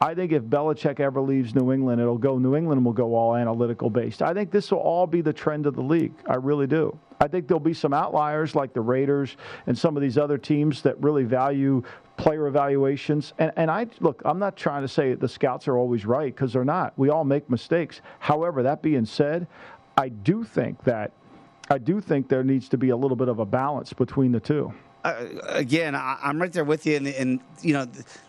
I 0.00 0.14
think 0.14 0.32
if 0.32 0.44
Belichick 0.44 1.00
ever 1.00 1.20
leaves 1.20 1.54
New 1.54 1.72
England, 1.72 2.00
it'll 2.00 2.18
go 2.18 2.38
New 2.38 2.54
England 2.54 2.84
will 2.84 2.92
go 2.92 3.14
all 3.14 3.34
analytical 3.34 3.90
based. 3.90 4.22
I 4.22 4.32
think 4.32 4.50
this 4.50 4.70
will 4.70 4.78
all 4.78 5.06
be 5.06 5.20
the 5.20 5.32
trend 5.32 5.66
of 5.66 5.74
the 5.74 5.82
league. 5.82 6.12
I 6.28 6.36
really 6.36 6.68
do. 6.68 6.96
I 7.20 7.26
think 7.26 7.48
there'll 7.48 7.58
be 7.58 7.74
some 7.74 7.92
outliers 7.92 8.54
like 8.54 8.72
the 8.72 8.80
Raiders 8.80 9.36
and 9.66 9.76
some 9.76 9.96
of 9.96 10.02
these 10.02 10.16
other 10.16 10.38
teams 10.38 10.82
that 10.82 11.00
really 11.02 11.24
value 11.24 11.82
player 12.16 12.46
evaluations. 12.46 13.32
And, 13.38 13.52
and 13.56 13.70
I 13.70 13.88
look, 13.98 14.22
I'm 14.24 14.38
not 14.38 14.56
trying 14.56 14.82
to 14.82 14.88
say 14.88 15.14
the 15.14 15.28
scouts 15.28 15.66
are 15.66 15.76
always 15.76 16.06
right 16.06 16.32
because 16.32 16.52
they're 16.52 16.64
not. 16.64 16.92
We 16.96 17.08
all 17.08 17.24
make 17.24 17.50
mistakes. 17.50 18.00
However, 18.20 18.62
that 18.62 18.82
being 18.82 19.04
said, 19.04 19.48
I 19.96 20.10
do 20.10 20.44
think 20.44 20.84
that 20.84 21.12
I 21.70 21.78
do 21.78 22.00
think 22.00 22.28
there 22.28 22.44
needs 22.44 22.68
to 22.70 22.78
be 22.78 22.90
a 22.90 22.96
little 22.96 23.16
bit 23.16 23.28
of 23.28 23.40
a 23.40 23.44
balance 23.44 23.92
between 23.92 24.32
the 24.32 24.40
two. 24.40 24.72
Uh, 25.04 25.26
again, 25.48 25.94
I, 25.94 26.18
am 26.22 26.40
right 26.40 26.52
there 26.52 26.64
with 26.64 26.86
you, 26.86 26.96
and, 26.96 27.06
and, 27.06 27.40
you 27.62 27.72
know, 27.72 27.86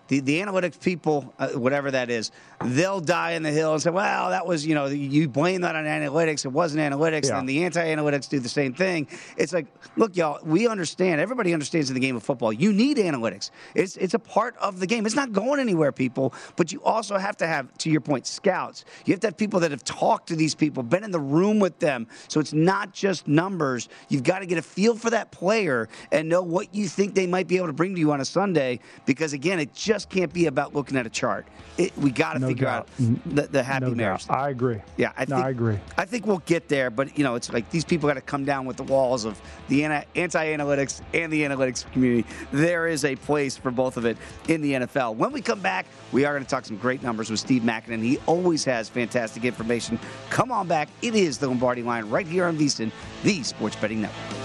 the, 0.10 0.19
the 0.19 0.41
analytics 0.41 0.82
people, 0.82 1.34
uh, 1.39 1.50
whatever 1.50 1.91
that 1.91 2.10
is, 2.10 2.32
they'll 2.65 3.00
die 3.00 3.32
in 3.32 3.43
the 3.43 3.52
hill 3.52 3.74
and 3.74 3.82
say, 3.82 3.91
well, 3.91 4.32
that 4.32 4.45
was, 4.45 4.65
you 4.65 4.76
know, 4.76 4.88
you 4.88 5.30
blame 5.30 5.62
that 5.62 5.76
on 5.76 5.86
analytics. 5.86 6.45
It 6.45 6.50
wasn't 6.50 6.82
analytics. 6.82 7.30
Yeah. 7.30 7.39
And 7.39 7.48
the 7.48 7.63
anti 7.63 7.84
analytics 7.84 8.28
do 8.28 8.39
the 8.39 8.50
same 8.50 8.74
thing. 8.74 9.08
It's 9.38 9.54
like, 9.54 9.67
look, 9.95 10.17
y'all, 10.17 10.39
we 10.43 10.67
understand. 10.67 11.22
Everybody 11.22 11.54
understands 11.54 11.89
in 11.89 11.93
the 11.93 12.00
game 12.00 12.15
of 12.15 12.24
football, 12.24 12.52
you 12.52 12.74
need 12.74 12.98
analytics. 12.98 13.52
It's, 13.76 13.98
it's 13.98 14.15
a 14.15 14.19
part 14.19 14.58
of 14.58 14.80
the 14.80 14.88
game. 14.88 15.06
It's 15.06 15.15
not 15.15 15.32
going 15.32 15.60
anywhere, 15.60 15.91
people. 15.91 16.34
But 16.56 16.72
you 16.72 16.82
also 16.84 17.17
have 17.17 17.38
to 17.38 17.48
have, 17.48 17.72
to 17.78 17.89
your 17.91 18.02
point, 18.02 18.26
scouts. 18.26 18.86
You 19.06 19.13
have 19.13 19.22
to 19.22 19.28
have 19.28 19.38
people 19.38 19.60
that 19.60 19.72
have 19.72 19.84
talked 19.84 20.28
to 20.30 20.36
these 20.36 20.56
people, 20.56 20.82
been 20.82 21.04
in 21.04 21.12
the 21.12 21.19
room 21.19 21.60
with 21.60 21.78
them. 21.78 22.08
So 22.30 22.39
it's 22.39 22.54
not 22.54 22.93
just 22.93 23.28
numbers. 23.28 23.89
You've 24.08 24.24
got 24.24 24.39
to 24.39 24.48
get 24.48 24.58
a 24.58 24.63
feel 24.63 24.95
for 24.95 25.12
that 25.12 25.32
player 25.32 25.88
and 26.12 26.28
know 26.28 26.41
what 26.41 26.74
you 26.74 26.88
think 26.88 27.13
they 27.13 27.28
might 27.28 27.48
be 27.48 27.58
able 27.58 27.67
to 27.67 27.74
bring 27.74 27.93
to 27.93 28.00
you 28.00 28.12
on 28.12 28.22
a 28.22 28.26
Sunday. 28.26 28.80
Because 29.06 29.34
again, 29.34 29.60
it 29.60 29.74
just 29.74 29.98
can't 30.05 30.31
be 30.33 30.45
about 30.47 30.73
looking 30.75 30.97
at 30.97 31.05
a 31.05 31.09
chart. 31.09 31.45
It, 31.77 31.97
we 31.97 32.12
got 32.12 32.33
to 32.33 32.39
No 32.39 32.47
figure 32.49 32.65
doubt. 32.65 32.89
out 32.99 33.25
the, 33.25 33.41
the 33.43 33.63
happy 33.63 33.85
No 33.85 33.95
marriage. 33.95 34.25
doubt. 34.27 34.38
I 34.38 34.49
agree. 34.49 34.81
Yeah, 34.97 35.13
I 35.17 35.21
No, 35.21 35.35
think 35.38 35.45
I 35.45 35.49
agree. 35.49 35.79
I 35.97 36.03
think 36.05 36.25
we'll 36.27 36.39
get 36.39 36.67
there, 36.67 36.89
but 36.89 37.17
you 37.17 37.23
know, 37.23 37.35
it's 37.35 37.51
like 37.53 37.69
these 37.69 37.85
people 37.85 38.07
got 38.09 38.15
to 38.15 38.21
come 38.21 38.43
down 38.43 38.65
with 38.65 38.75
the 38.77 38.83
walls 38.83 39.23
of 39.25 39.41
the 39.69 39.85
anti-analytics 39.85 41.01
and 41.13 41.31
the 41.31 41.41
analytics 41.43 41.89
community. 41.91 42.27
There 42.51 42.88
is 42.88 43.05
a 43.05 43.15
place 43.15 43.55
for 43.57 43.71
both 43.71 43.97
of 43.97 44.05
it 44.05 44.17
in 44.47 44.62
the 44.62 44.73
NFL. 44.73 45.15
When 45.15 45.31
we 45.31 45.41
come 45.41 45.59
back, 45.62 45.85
we 46.12 46.25
are 46.25 46.33
going 46.33 46.43
to 46.43 46.49
talk 46.49 46.65
some 46.65 46.77
great 46.77 47.01
numbers 47.01 47.29
with 47.29 47.39
Steve 47.39 47.62
Makinen. 47.63 48.01
He 48.01 48.17
always 48.25 48.63
has 48.65 48.89
fantastic 48.89 49.45
information. 49.45 49.99
Come 50.29 50.51
on 50.51 50.67
back. 50.67 50.89
It 51.01 51.15
is 51.15 51.38
the 51.38 51.47
Lombardi 51.47 51.83
Line 51.83 52.09
right 52.09 52.27
here 52.27 52.45
on 52.45 52.57
VSiN, 52.57 52.91
the 53.23 53.41
Sports 53.43 53.75
Betting 53.77 54.01
Network. 54.01 54.38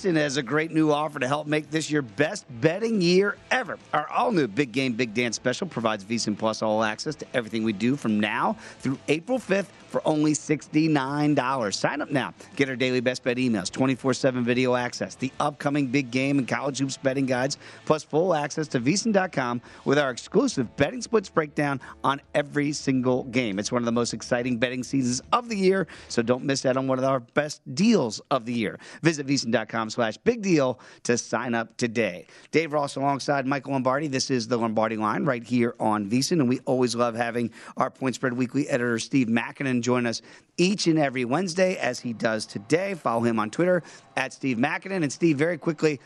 VSiN 0.00 0.16
has 0.16 0.38
a 0.38 0.42
great 0.42 0.70
new 0.70 0.90
offer 0.90 1.18
to 1.18 1.28
help 1.28 1.46
make 1.46 1.70
this 1.70 1.90
your 1.90 2.00
best 2.00 2.46
betting 2.62 3.02
year 3.02 3.36
ever. 3.50 3.78
Our 3.92 4.08
all 4.08 4.32
new 4.32 4.48
Big 4.48 4.72
Game 4.72 4.94
Big 4.94 5.12
Dance 5.12 5.36
special 5.36 5.66
provides 5.66 6.04
VSiN 6.04 6.38
Plus 6.38 6.62
all 6.62 6.82
access 6.82 7.14
to 7.16 7.26
everything 7.34 7.64
we 7.64 7.74
do 7.74 7.96
from 7.96 8.18
now 8.18 8.56
through 8.78 8.98
April 9.08 9.38
5th 9.38 9.66
for 9.90 10.06
only 10.06 10.32
$69. 10.32 11.74
Sign 11.74 12.00
up 12.00 12.10
now. 12.10 12.32
Get 12.56 12.68
our 12.68 12.76
daily 12.76 13.00
best 13.00 13.22
bet 13.24 13.36
emails, 13.36 13.70
24 13.70 14.14
7 14.14 14.44
video 14.44 14.74
access, 14.74 15.14
the 15.14 15.32
upcoming 15.40 15.86
big 15.86 16.10
game 16.10 16.38
and 16.38 16.46
college 16.46 16.78
hoops 16.78 16.96
betting 16.96 17.26
guides, 17.26 17.58
plus 17.84 18.02
full 18.02 18.34
access 18.34 18.68
to 18.68 18.80
VSiN.com 18.80 19.60
with 19.84 19.98
our 19.98 20.10
exclusive 20.10 20.74
betting 20.76 21.02
splits 21.02 21.28
breakdown 21.28 21.80
on 22.04 22.20
every 22.34 22.72
single 22.72 23.24
game. 23.24 23.58
It's 23.58 23.72
one 23.72 23.82
of 23.82 23.86
the 23.86 23.92
most 23.92 24.14
exciting 24.14 24.58
betting 24.58 24.82
seasons 24.82 25.20
of 25.32 25.48
the 25.48 25.56
year, 25.56 25.86
so 26.08 26.22
don't 26.22 26.44
miss 26.44 26.64
out 26.64 26.76
on 26.76 26.86
one 26.86 26.98
of 26.98 27.04
our 27.04 27.20
best 27.20 27.62
deals 27.74 28.20
of 28.30 28.46
the 28.46 28.52
year. 28.52 28.78
Visit 29.02 29.26
VSiN.com 29.26 29.90
slash 29.90 30.16
big 30.18 30.42
deal 30.42 30.78
to 31.02 31.18
sign 31.18 31.54
up 31.54 31.76
today. 31.76 32.26
Dave 32.50 32.72
Ross 32.72 32.96
alongside 32.96 33.46
Michael 33.46 33.72
Lombardi. 33.72 34.06
This 34.06 34.30
is 34.30 34.46
the 34.46 34.56
Lombardi 34.56 34.96
line 34.96 35.24
right 35.24 35.42
here 35.42 35.74
on 35.80 36.08
VSiN, 36.08 36.40
and 36.40 36.48
we 36.48 36.60
always 36.60 36.94
love 36.94 37.14
having 37.14 37.50
our 37.76 37.90
Point 37.90 38.14
Spread 38.14 38.32
Weekly 38.32 38.68
editor, 38.68 38.98
Steve 38.98 39.26
Makinen, 39.26 39.79
join 39.82 40.06
us 40.06 40.22
each 40.56 40.86
and 40.86 40.98
every 40.98 41.24
Wednesday 41.24 41.76
as 41.76 42.00
he 42.00 42.12
does 42.12 42.46
today. 42.46 42.94
Follow 42.94 43.22
him 43.22 43.38
on 43.38 43.50
Twitter 43.50 43.82
at 44.16 44.32
Steve 44.32 44.56
Makinen. 44.56 45.02
And 45.02 45.12
Steve, 45.12 45.38
very 45.38 45.58
quickly, 45.58 46.00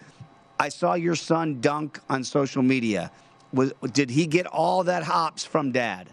I 0.59 0.69
saw 0.69 0.95
your 0.95 1.15
son 1.17 1.61
dunk 1.61 2.01
on 2.09 2.25
social 2.25 2.63
media. 2.63 3.11
Was, 3.53 3.73
did 3.93 4.11
he 4.11 4.27
get 4.27 4.47
all 4.47 4.85
that 4.85 5.03
hops 5.03 5.45
from 5.45 5.73
dad? 5.73 6.09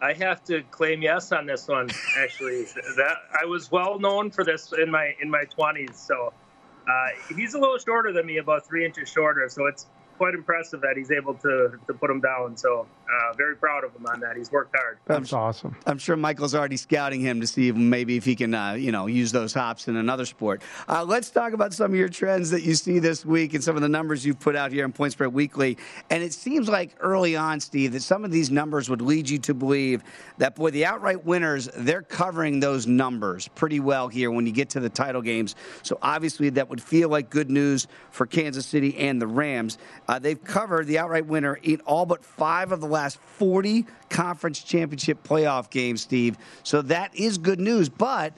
I 0.00 0.12
have 0.12 0.44
to 0.44 0.62
claim 0.64 1.00
yes 1.02 1.32
on 1.32 1.46
this 1.46 1.66
one. 1.66 1.88
Actually, 2.18 2.64
that 2.96 3.16
I 3.40 3.46
was 3.46 3.70
well 3.70 3.98
known 3.98 4.30
for 4.30 4.44
this 4.44 4.72
in 4.72 4.90
my 4.90 5.14
in 5.20 5.30
my 5.30 5.44
twenties. 5.44 5.96
So 5.96 6.32
uh, 6.86 7.34
he's 7.34 7.54
a 7.54 7.58
little 7.58 7.78
shorter 7.78 8.12
than 8.12 8.26
me, 8.26 8.38
about 8.38 8.66
three 8.66 8.84
inches 8.84 9.08
shorter. 9.08 9.48
So 9.48 9.66
it's 9.66 9.86
quite 10.16 10.34
impressive 10.34 10.80
that 10.80 10.96
he's 10.96 11.10
able 11.10 11.34
to 11.34 11.78
to 11.86 11.94
put 11.94 12.10
him 12.10 12.20
down. 12.20 12.56
So 12.56 12.86
uh, 13.04 13.32
very 13.36 13.56
proud 13.56 13.84
of 13.84 13.94
him 13.94 14.06
on 14.06 14.20
that. 14.20 14.36
He's 14.36 14.50
worked 14.50 14.74
hard. 14.76 14.98
That's 15.06 15.32
awesome. 15.32 15.76
I'm 15.86 15.98
sure 15.98 16.16
Michael's 16.16 16.54
already 16.54 16.76
scouting 16.76 17.20
him 17.20 17.40
to 17.40 17.46
see 17.46 17.68
if 17.68 17.76
maybe 17.76 18.16
if 18.16 18.24
he 18.24 18.34
can, 18.34 18.54
uh, 18.54 18.72
you 18.72 18.92
know, 18.92 19.06
use 19.06 19.32
those 19.32 19.52
hops 19.52 19.88
in 19.88 19.96
another 19.96 20.24
sport. 20.24 20.62
Uh, 20.88 21.04
let's 21.04 21.30
talk 21.30 21.52
about 21.52 21.72
some 21.74 21.92
of 21.92 21.98
your 21.98 22.08
trends 22.08 22.50
that 22.50 22.62
you 22.62 22.74
see 22.74 22.98
this 22.98 23.24
week 23.24 23.54
and 23.54 23.62
some 23.62 23.76
of 23.76 23.82
the 23.82 23.88
numbers 23.88 24.24
you've 24.24 24.40
put 24.40 24.56
out 24.56 24.72
here 24.72 24.84
in 24.84 24.92
Point 24.92 25.12
Spread 25.12 25.32
Weekly. 25.32 25.76
And 26.10 26.22
it 26.22 26.32
seems 26.32 26.68
like 26.68 26.96
early 27.00 27.36
on, 27.36 27.60
Steve, 27.60 27.92
that 27.92 28.02
some 28.02 28.24
of 28.24 28.30
these 28.30 28.50
numbers 28.50 28.88
would 28.88 29.02
lead 29.02 29.28
you 29.28 29.38
to 29.40 29.54
believe 29.54 30.02
that 30.38 30.54
boy, 30.54 30.70
the 30.70 30.84
outright 30.84 31.24
winners 31.24 31.68
they're 31.76 32.02
covering 32.02 32.60
those 32.60 32.86
numbers 32.86 33.48
pretty 33.48 33.80
well 33.80 34.08
here 34.08 34.30
when 34.30 34.46
you 34.46 34.52
get 34.52 34.70
to 34.70 34.80
the 34.80 34.88
title 34.88 35.22
games. 35.22 35.54
So 35.82 35.98
obviously 36.02 36.50
that 36.50 36.68
would 36.68 36.82
feel 36.82 37.08
like 37.08 37.30
good 37.30 37.50
news 37.50 37.86
for 38.10 38.26
Kansas 38.26 38.66
City 38.66 38.96
and 38.96 39.20
the 39.20 39.26
Rams. 39.26 39.78
Uh, 40.06 40.18
they've 40.18 40.42
covered 40.42 40.86
the 40.86 40.98
outright 40.98 41.26
winner 41.26 41.58
in 41.62 41.80
all 41.80 42.06
but 42.06 42.24
five 42.24 42.72
of 42.72 42.80
the 42.80 42.86
last 42.86 43.18
40 43.18 43.86
conference 44.10 44.62
championship 44.62 45.22
playoff 45.26 45.70
games, 45.70 46.02
Steve. 46.02 46.36
So 46.62 46.82
that 46.82 47.14
is 47.14 47.38
good 47.38 47.60
news. 47.60 47.88
But 47.88 48.34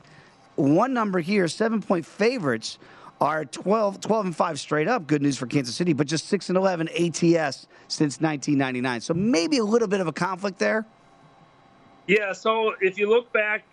one 0.55 0.95
number 0.95 1.19
here, 1.19 1.49
seven 1.49 1.83
point 1.83 2.07
favorites 2.07 2.79
are 3.21 3.45
12, 3.45 4.01
12 4.01 4.27
and 4.27 4.37
5 4.37 4.61
straight 4.61 4.89
up. 4.89 5.07
Good 5.07 5.23
news 5.23 5.39
for 5.39 5.47
Kansas 5.47 5.75
City, 5.75 5.93
but 5.93 6.07
just 6.07 6.27
6 6.27 6.51
and 6.51 6.59
11 6.59 6.89
ATS 6.89 7.67
since 7.89 8.21
1999. 8.21 9.01
So 9.01 9.15
maybe 9.15 9.59
a 9.59 9.65
little 9.65 9.89
bit 9.89 10.01
of 10.01 10.07
a 10.07 10.13
conflict 10.13 10.59
there. 10.59 10.85
Yeah. 12.07 12.33
So 12.33 12.75
if 12.81 12.99
you 12.99 13.09
look 13.09 13.33
back 13.33 13.65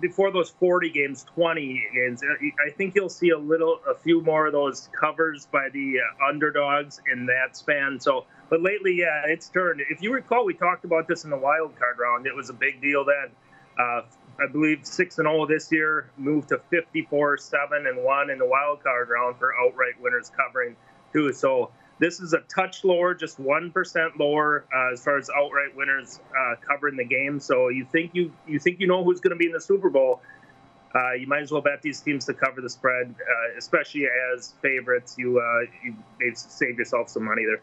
before 0.00 0.30
those 0.30 0.50
40 0.50 0.90
games, 0.90 1.24
20 1.34 1.82
games, 1.92 2.22
I 2.64 2.70
think 2.70 2.94
you'll 2.94 3.08
see 3.08 3.30
a 3.30 3.38
little, 3.38 3.80
a 3.88 3.94
few 3.94 4.20
more 4.22 4.46
of 4.46 4.52
those 4.52 4.88
covers 4.98 5.46
by 5.46 5.68
the 5.72 5.96
uh, 5.98 6.28
underdogs 6.28 7.00
in 7.12 7.26
that 7.26 7.56
span. 7.56 7.98
So, 8.00 8.26
but 8.50 8.62
lately, 8.62 8.96
yeah, 8.96 9.22
it's 9.26 9.48
turned. 9.48 9.80
If 9.90 10.02
you 10.02 10.12
recall, 10.12 10.44
we 10.44 10.54
talked 10.54 10.84
about 10.84 11.08
this 11.08 11.24
in 11.24 11.30
the 11.30 11.36
wild 11.36 11.76
card 11.78 11.98
round. 11.98 12.26
It 12.26 12.34
was 12.34 12.50
a 12.50 12.54
big 12.54 12.80
deal 12.80 13.04
then. 13.04 13.30
Uh, 13.78 14.02
I 14.40 14.46
believe 14.50 14.86
six 14.86 15.18
and 15.18 15.26
zero 15.26 15.46
this 15.46 15.70
year, 15.72 16.10
moved 16.16 16.50
to 16.50 16.60
54, 16.70 17.38
seven 17.38 17.86
and 17.88 18.04
one 18.04 18.30
in 18.30 18.38
the 18.38 18.46
wild 18.46 18.82
card 18.82 19.08
round 19.08 19.36
for 19.38 19.52
outright 19.60 20.00
winners 20.00 20.30
covering 20.36 20.76
too. 21.12 21.32
So 21.32 21.70
this 21.98 22.20
is 22.20 22.32
a 22.32 22.40
touch 22.54 22.84
lower, 22.84 23.14
just 23.14 23.38
one 23.38 23.70
percent 23.70 24.18
lower 24.18 24.64
uh, 24.74 24.92
as 24.92 25.02
far 25.02 25.18
as 25.18 25.28
outright 25.36 25.74
winners 25.76 26.20
uh, 26.38 26.54
covering 26.66 26.96
the 26.96 27.04
game. 27.04 27.40
So 27.40 27.68
you 27.68 27.86
think 27.90 28.12
you 28.14 28.32
you 28.46 28.58
think 28.58 28.80
you 28.80 28.86
know 28.86 29.04
who's 29.04 29.20
going 29.20 29.32
to 29.32 29.36
be 29.36 29.46
in 29.46 29.52
the 29.52 29.60
Super 29.60 29.90
Bowl? 29.90 30.20
Uh, 30.94 31.12
you 31.12 31.26
might 31.26 31.42
as 31.42 31.52
well 31.52 31.60
bet 31.60 31.82
these 31.82 32.00
teams 32.00 32.24
to 32.24 32.34
cover 32.34 32.60
the 32.60 32.70
spread, 32.70 33.14
uh, 33.20 33.58
especially 33.58 34.06
as 34.34 34.54
favorites. 34.62 35.16
You 35.18 35.38
uh, 35.38 35.70
you 35.84 36.34
save 36.34 36.78
yourself 36.78 37.08
some 37.08 37.24
money 37.24 37.44
there. 37.44 37.62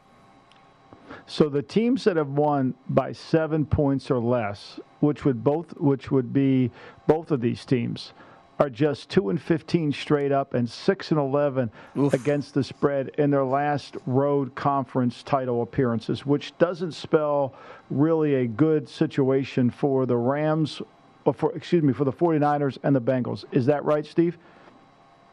So 1.28 1.50
the 1.50 1.62
teams 1.62 2.04
that 2.04 2.18
have 2.18 2.30
won 2.30 2.74
by 2.90 3.12
seven 3.12 3.66
points 3.66 4.10
or 4.12 4.20
less, 4.20 4.80
which 5.00 5.26
would 5.26 5.44
both 5.44 5.76
which 5.78 6.12
would 6.12 6.34
be 6.34 6.72
both 7.08 7.32
of 7.32 7.42
these 7.42 7.66
teams, 7.66 8.14
are 8.60 8.70
just 8.70 9.10
two 9.10 9.30
and 9.30 9.42
fifteen 9.42 9.92
straight 9.92 10.32
up 10.32 10.54
and 10.54 10.70
six 10.70 11.12
and 11.12 11.20
eleven 11.20 11.70
against 12.14 12.54
the 12.54 12.64
spread 12.64 13.10
in 13.18 13.30
their 13.30 13.44
last 13.44 13.98
road 14.06 14.56
conference 14.56 15.24
title 15.24 15.62
appearances, 15.62 16.26
which 16.26 16.58
doesn't 16.58 16.94
spell 16.94 17.54
really 17.90 18.36
a 18.36 18.48
good 18.48 18.88
situation 18.88 19.70
for 19.70 20.06
the 20.06 20.16
Rams 20.16 20.82
or 21.26 21.34
for 21.34 21.52
excuse 21.56 21.84
me, 21.84 21.92
for 21.92 22.06
the 22.06 22.14
49ers 22.14 22.78
and 22.84 22.96
the 22.96 23.02
Bengals. 23.02 23.44
Is 23.52 23.66
that 23.66 23.84
right, 23.84 24.06
Steve? 24.06 24.38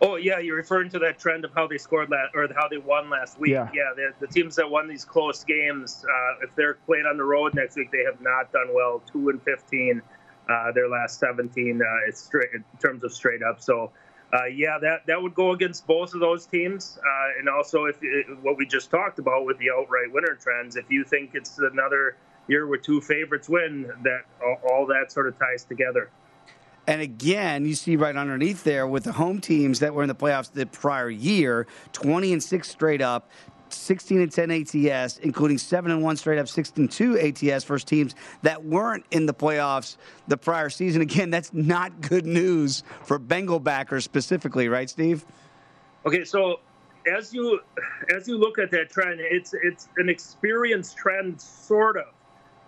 Oh 0.00 0.16
yeah, 0.16 0.40
you're 0.40 0.56
referring 0.56 0.90
to 0.90 0.98
that 0.98 1.20
trend 1.20 1.44
of 1.44 1.52
how 1.54 1.68
they 1.68 1.78
scored 1.78 2.10
last 2.10 2.34
or 2.34 2.48
how 2.56 2.66
they 2.66 2.78
won 2.78 3.08
last 3.08 3.38
week. 3.38 3.52
Yeah. 3.52 3.68
Yeah, 3.72 3.92
the, 3.94 4.26
the 4.26 4.32
teams 4.32 4.56
that 4.56 4.68
won 4.68 4.88
these 4.88 5.04
close 5.04 5.44
games, 5.44 6.04
uh, 6.04 6.44
if 6.44 6.52
they're 6.56 6.74
playing 6.86 7.04
on 7.06 7.16
the 7.16 7.22
road 7.22 7.54
next 7.54 7.76
week, 7.76 7.92
they 7.92 8.02
have 8.04 8.20
not 8.20 8.50
done 8.52 8.74
well. 8.74 9.00
Two 9.12 9.28
and 9.28 9.40
fifteen, 9.42 10.02
uh, 10.52 10.72
their 10.72 10.88
last 10.88 11.18
seventeen 11.18 11.80
uh, 11.80 12.08
it's 12.08 12.20
straight 12.20 12.50
in 12.54 12.64
terms 12.80 13.04
of 13.04 13.12
straight 13.12 13.42
up. 13.42 13.60
So. 13.60 13.92
Uh, 14.34 14.46
yeah, 14.46 14.78
that, 14.80 15.04
that 15.06 15.20
would 15.20 15.34
go 15.34 15.52
against 15.52 15.86
both 15.86 16.14
of 16.14 16.20
those 16.20 16.46
teams, 16.46 16.98
uh, 17.06 17.38
and 17.38 17.50
also 17.50 17.84
if 17.84 17.98
it, 18.00 18.24
what 18.40 18.56
we 18.56 18.64
just 18.64 18.90
talked 18.90 19.18
about 19.18 19.44
with 19.44 19.58
the 19.58 19.66
outright 19.70 20.10
winner 20.10 20.38
trends. 20.40 20.74
If 20.74 20.90
you 20.90 21.04
think 21.04 21.32
it's 21.34 21.58
another 21.58 22.16
year 22.48 22.66
where 22.66 22.78
two 22.78 23.02
favorites 23.02 23.50
win, 23.50 23.92
that 24.04 24.22
all, 24.42 24.56
all 24.70 24.86
that 24.86 25.12
sort 25.12 25.28
of 25.28 25.38
ties 25.38 25.64
together. 25.64 26.08
And 26.86 27.00
again, 27.00 27.64
you 27.64 27.74
see 27.74 27.94
right 27.94 28.16
underneath 28.16 28.64
there 28.64 28.88
with 28.88 29.04
the 29.04 29.12
home 29.12 29.40
teams 29.40 29.78
that 29.80 29.94
were 29.94 30.02
in 30.02 30.08
the 30.08 30.16
playoffs 30.16 30.50
the 30.50 30.66
prior 30.66 31.08
year, 31.08 31.66
20 31.92 32.32
and 32.32 32.42
6 32.42 32.68
straight 32.68 33.00
up, 33.00 33.30
16 33.74 34.20
and 34.20 34.32
10 34.32 34.50
ATS, 34.50 35.18
including 35.18 35.58
7 35.58 35.90
and 35.90 36.02
1 36.02 36.16
straight 36.16 36.38
up, 36.38 36.48
6 36.48 36.72
and 36.76 36.90
2 36.90 37.18
ATS 37.18 37.64
first 37.64 37.86
teams 37.86 38.14
that 38.42 38.64
weren't 38.64 39.04
in 39.10 39.26
the 39.26 39.34
playoffs 39.34 39.96
the 40.28 40.36
prior 40.36 40.70
season. 40.70 41.02
Again, 41.12 41.30
that's 41.30 41.52
not 41.52 42.00
good 42.00 42.26
news 42.26 42.82
for 43.04 43.18
Bengal 43.18 43.60
backers 43.60 44.04
specifically, 44.04 44.68
right, 44.68 44.88
Steve? 44.88 45.24
Okay, 46.06 46.24
so 46.24 46.60
as 47.06 47.32
you 47.32 47.60
as 48.14 48.28
you 48.28 48.38
look 48.38 48.58
at 48.58 48.70
that 48.70 48.90
trend, 48.90 49.20
it's 49.20 49.54
it's 49.62 49.88
an 49.96 50.08
experienced 50.08 50.96
trend, 50.96 51.40
sort 51.40 51.96
of. 51.96 52.06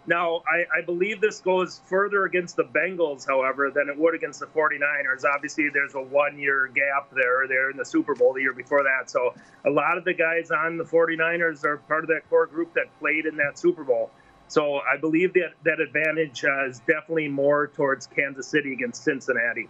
Now, 0.06 0.42
I, 0.46 0.80
I, 0.80 0.82
believe 0.84 1.20
this 1.20 1.40
goes 1.40 1.80
further 1.86 2.26
against 2.26 2.56
the 2.56 2.64
Bengals, 2.64 3.26
however, 3.26 3.70
than 3.74 3.88
it 3.88 3.96
would 3.96 4.14
against 4.14 4.40
the 4.40 4.46
49ers. 4.46 5.24
Obviously, 5.24 5.70
there's 5.72 5.94
a 5.94 6.00
one 6.00 6.38
year 6.38 6.70
gap 6.74 7.10
there. 7.10 7.48
They're 7.48 7.70
in 7.70 7.78
the 7.78 7.86
Super 7.86 8.14
Bowl 8.14 8.34
the 8.34 8.42
year 8.42 8.52
before 8.52 8.82
that. 8.82 9.10
So, 9.10 9.34
a 9.64 9.70
lot 9.70 9.96
of 9.96 10.04
the 10.04 10.12
guys 10.12 10.50
on 10.50 10.76
the 10.76 10.84
49ers 10.84 11.64
are 11.64 11.78
part 11.78 12.04
of 12.04 12.08
that 12.08 12.28
core 12.28 12.46
group 12.46 12.74
that 12.74 12.86
played 12.98 13.24
in 13.24 13.36
that 13.36 13.58
Super 13.58 13.82
Bowl. 13.82 14.10
So, 14.48 14.80
I 14.80 14.98
believe 14.98 15.32
that 15.34 15.54
that 15.64 15.80
advantage 15.80 16.44
uh, 16.44 16.68
is 16.68 16.80
definitely 16.80 17.28
more 17.28 17.68
towards 17.68 18.06
Kansas 18.06 18.46
City 18.46 18.74
against 18.74 19.04
Cincinnati. 19.04 19.68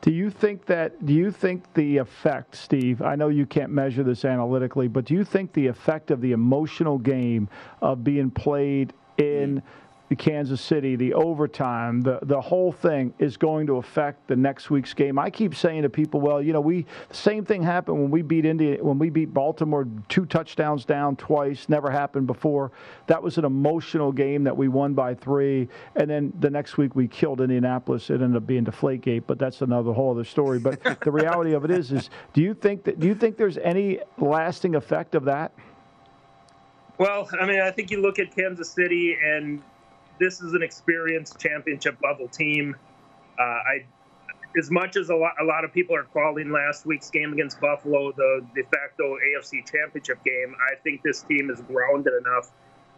Do 0.00 0.12
you 0.12 0.30
think 0.30 0.66
that? 0.66 1.04
Do 1.04 1.12
you 1.12 1.32
think 1.32 1.74
the 1.74 1.96
effect, 1.98 2.54
Steve? 2.54 3.02
I 3.02 3.16
know 3.16 3.28
you 3.28 3.46
can't 3.46 3.70
measure 3.70 4.04
this 4.04 4.24
analytically, 4.24 4.86
but 4.86 5.04
do 5.04 5.14
you 5.14 5.24
think 5.24 5.52
the 5.52 5.66
effect 5.66 6.10
of 6.10 6.20
the 6.20 6.32
emotional 6.32 6.98
game 6.98 7.48
of 7.82 8.04
being 8.04 8.30
played 8.30 8.92
in 9.16 9.60
mm. 9.60 9.62
Kansas 10.16 10.60
City, 10.60 10.96
the 10.96 11.12
overtime, 11.12 12.00
the 12.00 12.18
the 12.22 12.40
whole 12.40 12.72
thing 12.72 13.12
is 13.18 13.36
going 13.36 13.66
to 13.66 13.76
affect 13.76 14.26
the 14.26 14.36
next 14.36 14.70
week's 14.70 14.94
game. 14.94 15.18
I 15.18 15.28
keep 15.28 15.54
saying 15.54 15.82
to 15.82 15.90
people, 15.90 16.20
well, 16.20 16.40
you 16.40 16.52
know, 16.52 16.60
we 16.60 16.86
the 17.08 17.14
same 17.14 17.44
thing 17.44 17.62
happened 17.62 18.00
when 18.00 18.10
we 18.10 18.22
beat 18.22 18.46
India, 18.46 18.82
when 18.82 18.98
we 18.98 19.10
beat 19.10 19.34
Baltimore, 19.34 19.86
two 20.08 20.24
touchdowns 20.24 20.84
down 20.84 21.16
twice, 21.16 21.68
never 21.68 21.90
happened 21.90 22.26
before. 22.26 22.72
That 23.06 23.22
was 23.22 23.36
an 23.36 23.44
emotional 23.44 24.10
game 24.10 24.44
that 24.44 24.56
we 24.56 24.68
won 24.68 24.94
by 24.94 25.14
three, 25.14 25.68
and 25.96 26.08
then 26.08 26.32
the 26.40 26.50
next 26.50 26.78
week 26.78 26.96
we 26.96 27.06
killed 27.06 27.40
Indianapolis. 27.40 28.08
It 28.08 28.22
ended 28.22 28.36
up 28.36 28.46
being 28.46 28.64
Deflategate, 28.64 29.24
but 29.26 29.38
that's 29.38 29.60
another 29.60 29.92
whole 29.92 30.12
other 30.12 30.24
story. 30.24 30.58
But 30.58 30.82
the 31.02 31.10
reality 31.10 31.52
of 31.52 31.64
it 31.64 31.70
is, 31.70 31.92
is 31.92 32.08
do 32.32 32.40
you 32.40 32.54
think 32.54 32.84
that 32.84 32.98
do 32.98 33.06
you 33.06 33.14
think 33.14 33.36
there's 33.36 33.58
any 33.58 34.00
lasting 34.16 34.74
effect 34.74 35.14
of 35.14 35.24
that? 35.26 35.52
Well, 36.98 37.28
I 37.40 37.46
mean, 37.46 37.60
I 37.60 37.70
think 37.70 37.90
you 37.90 38.02
look 38.02 38.18
at 38.18 38.34
Kansas 38.34 38.70
City 38.70 39.16
and 39.22 39.62
this 40.18 40.40
is 40.40 40.54
an 40.54 40.62
experienced 40.62 41.38
championship 41.38 41.96
level 42.02 42.28
team. 42.28 42.76
Uh, 43.38 43.42
I, 43.42 43.86
as 44.58 44.70
much 44.70 44.96
as 44.96 45.10
a 45.10 45.14
lot, 45.14 45.32
a 45.40 45.44
lot 45.44 45.64
of 45.64 45.72
people 45.72 45.94
are 45.94 46.04
calling 46.04 46.50
last 46.50 46.86
week's 46.86 47.10
game 47.10 47.32
against 47.32 47.60
Buffalo 47.60 48.12
the 48.12 48.46
de 48.54 48.62
facto 48.64 49.16
AFC 49.16 49.70
championship 49.70 50.22
game, 50.24 50.54
I 50.70 50.74
think 50.76 51.02
this 51.02 51.22
team 51.22 51.50
is 51.50 51.60
grounded 51.60 52.14
enough 52.14 52.50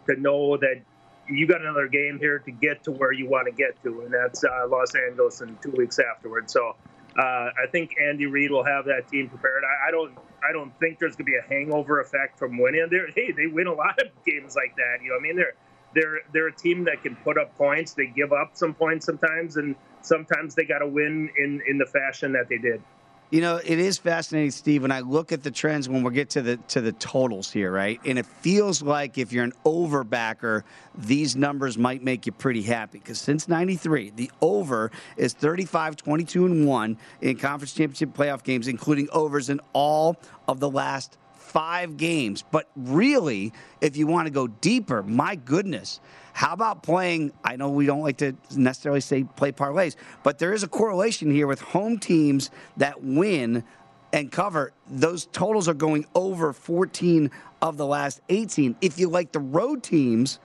to 0.07 0.21
know 0.21 0.57
that 0.59 0.81
you 1.29 1.47
got 1.47 1.61
another 1.61 1.89
game 1.89 2.19
here 2.19 2.39
to 2.41 2.51
get 2.51 2.85
to 2.85 2.93
where 2.93 3.13
you 3.13 3.29
want 3.29 3.47
to 3.47 3.53
get 3.53 3.81
to, 3.83 4.03
and 4.03 4.13
that's 4.13 4.45
uh, 4.45 4.67
Los 4.69 4.95
Angeles 4.95 5.41
in 5.41 5.57
two 5.63 5.73
weeks 5.73 5.99
afterwards. 5.99 6.53
So 6.53 6.75
uh, 7.19 7.23
I 7.23 7.67
think 7.71 7.95
Andy 8.01 8.27
Reid 8.27 8.51
will 8.51 8.65
have 8.65 8.85
that 8.87 9.09
team 9.09 9.29
prepared. 9.29 9.63
I, 9.65 9.89
I, 9.89 9.91
don't 9.91 10.17
I 10.49 10.53
don't 10.53 10.77
think 10.81 10.99
there's 10.99 11.17
going 11.17 11.27
to 11.27 11.33
be 11.33 11.37
a 11.37 11.49
hangover 11.49 12.01
effect 12.01 12.39
from 12.39 12.59
winning. 12.59 12.87
They're, 12.91 13.11
hey, 13.11 13.33
they 13.33 13.47
win 13.47 13.67
a 13.67 13.75
lot 13.75 14.01
of 14.01 14.09
games 14.25 14.57
like 14.57 14.77
that. 14.77 15.03
You 15.03 15.11
know, 15.11 15.17
I 15.17 15.21
mean, 15.21 15.37
they're 15.37 15.55
they're 15.95 16.21
they're 16.33 16.49
a 16.49 16.55
team 16.55 16.85
that 16.85 17.03
can 17.03 17.17
put 17.17 17.39
up 17.39 17.57
points. 17.57 17.95
They 17.95 18.07
give 18.07 18.33
up 18.33 18.51
some 18.55 18.75
points 18.75 19.07
sometimes, 19.07 19.57
and 19.57 19.75
sometimes 20.03 20.55
they 20.55 20.65
got 20.65 20.79
to 20.79 20.87
win 20.87 21.31
in 21.39 21.63
in 21.69 21.79
the 21.79 21.87
fashion 21.87 22.33
that 22.33 22.49
they 22.49 22.59
did. 22.59 22.83
You 23.31 23.41
know, 23.41 23.61
it 23.65 23.79
is 23.79 23.97
fascinating, 23.97 24.51
Steve. 24.51 24.83
When 24.83 24.91
I 24.91 25.01
look 25.01 25.31
at 25.31 25.45
the 25.45 25.53
trends 25.53 25.89
when 25.89 26.03
we 26.03 26.13
get 26.13 26.31
to 26.31 26.43
the 26.43 26.57
to 26.69 26.81
the 26.81 26.91
totals 26.91 27.53
here, 27.53 27.71
right? 27.71 28.01
And 28.05 28.19
it 28.19 28.27
feels 28.27 28.83
like 28.83 29.19
if 29.19 29.33
you're 29.33 29.45
an 29.45 29.53
overbacker, 29.65 30.65
these 30.97 31.37
numbers 31.37 31.79
might 31.79 32.03
make 32.03 32.27
you 32.27 32.33
pretty 32.33 32.63
happy. 32.63 32.99
Because 32.99 33.21
since 33.21 33.47
'93, 33.47 34.11
the 34.17 34.33
over 34.41 34.91
is 35.17 35.33
35, 35.33 35.95
22, 35.95 36.45
and 36.45 36.67
one 36.67 36.99
in 37.21 37.37
conference 37.37 37.73
championship 37.73 38.15
playoff 38.15 38.43
games, 38.43 38.67
including 38.67 39.09
overs 39.13 39.49
in 39.49 39.61
all 39.75 40.17
of 40.49 40.59
the 40.59 40.69
last 40.69 41.17
five 41.51 41.97
games. 41.97 42.45
But 42.51 42.69
really, 42.77 43.53
if 43.81 43.97
you 43.97 44.07
want 44.07 44.27
to 44.27 44.31
go 44.31 44.47
deeper, 44.47 45.03
my 45.03 45.35
goodness, 45.35 46.01
how 46.33 46.53
about 46.53 46.83
playing? 46.83 47.33
I 47.45 47.57
know 47.57 47.71
we 47.71 47.87
don't 47.87 48.03
like 48.03 48.19
to 48.19 48.37
necessarily 48.55 49.01
say 49.01 49.25
play 49.25 49.51
parlays, 49.51 49.97
but 50.23 50.39
there 50.39 50.53
is 50.53 50.63
a 50.63 50.69
correlation 50.69 51.31
here 51.31 51.49
with 51.49 51.61
home 51.61 51.99
teams 51.99 52.51
that 52.77 53.03
win 53.03 53.65
and 54.13 54.31
cover. 54.31 54.73
Those 54.89 55.27
totals 55.27 55.69
are 55.69 55.75
going 55.75 56.07
over 56.15 56.53
14 56.53 57.31
of 57.61 57.77
the 57.77 57.87
last 57.87 58.21
18. 58.29 58.77
If 58.81 58.99
you 58.99 59.09
like 59.09 59.33
the 59.33 59.41
road 59.41 59.83
teams 59.83 60.39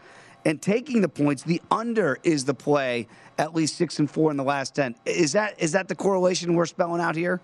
and 0.44 0.60
taking 0.60 1.02
the 1.02 1.10
points, 1.10 1.44
the 1.44 1.62
under 1.70 2.18
is 2.24 2.46
the 2.46 2.54
play. 2.56 3.08
At 3.38 3.54
least 3.54 3.76
six 3.76 4.00
and 4.00 4.10
four 4.10 4.32
in 4.32 4.38
the 4.38 4.44
last 4.44 4.76
10. 4.76 4.96
Is 5.06 5.34
that 5.34 5.60
is 5.60 5.74
that 5.74 5.88
the 5.88 5.96
correlation 5.96 6.56
we're 6.56 6.66
spelling 6.66 7.02
out 7.02 7.16
here? 7.16 7.42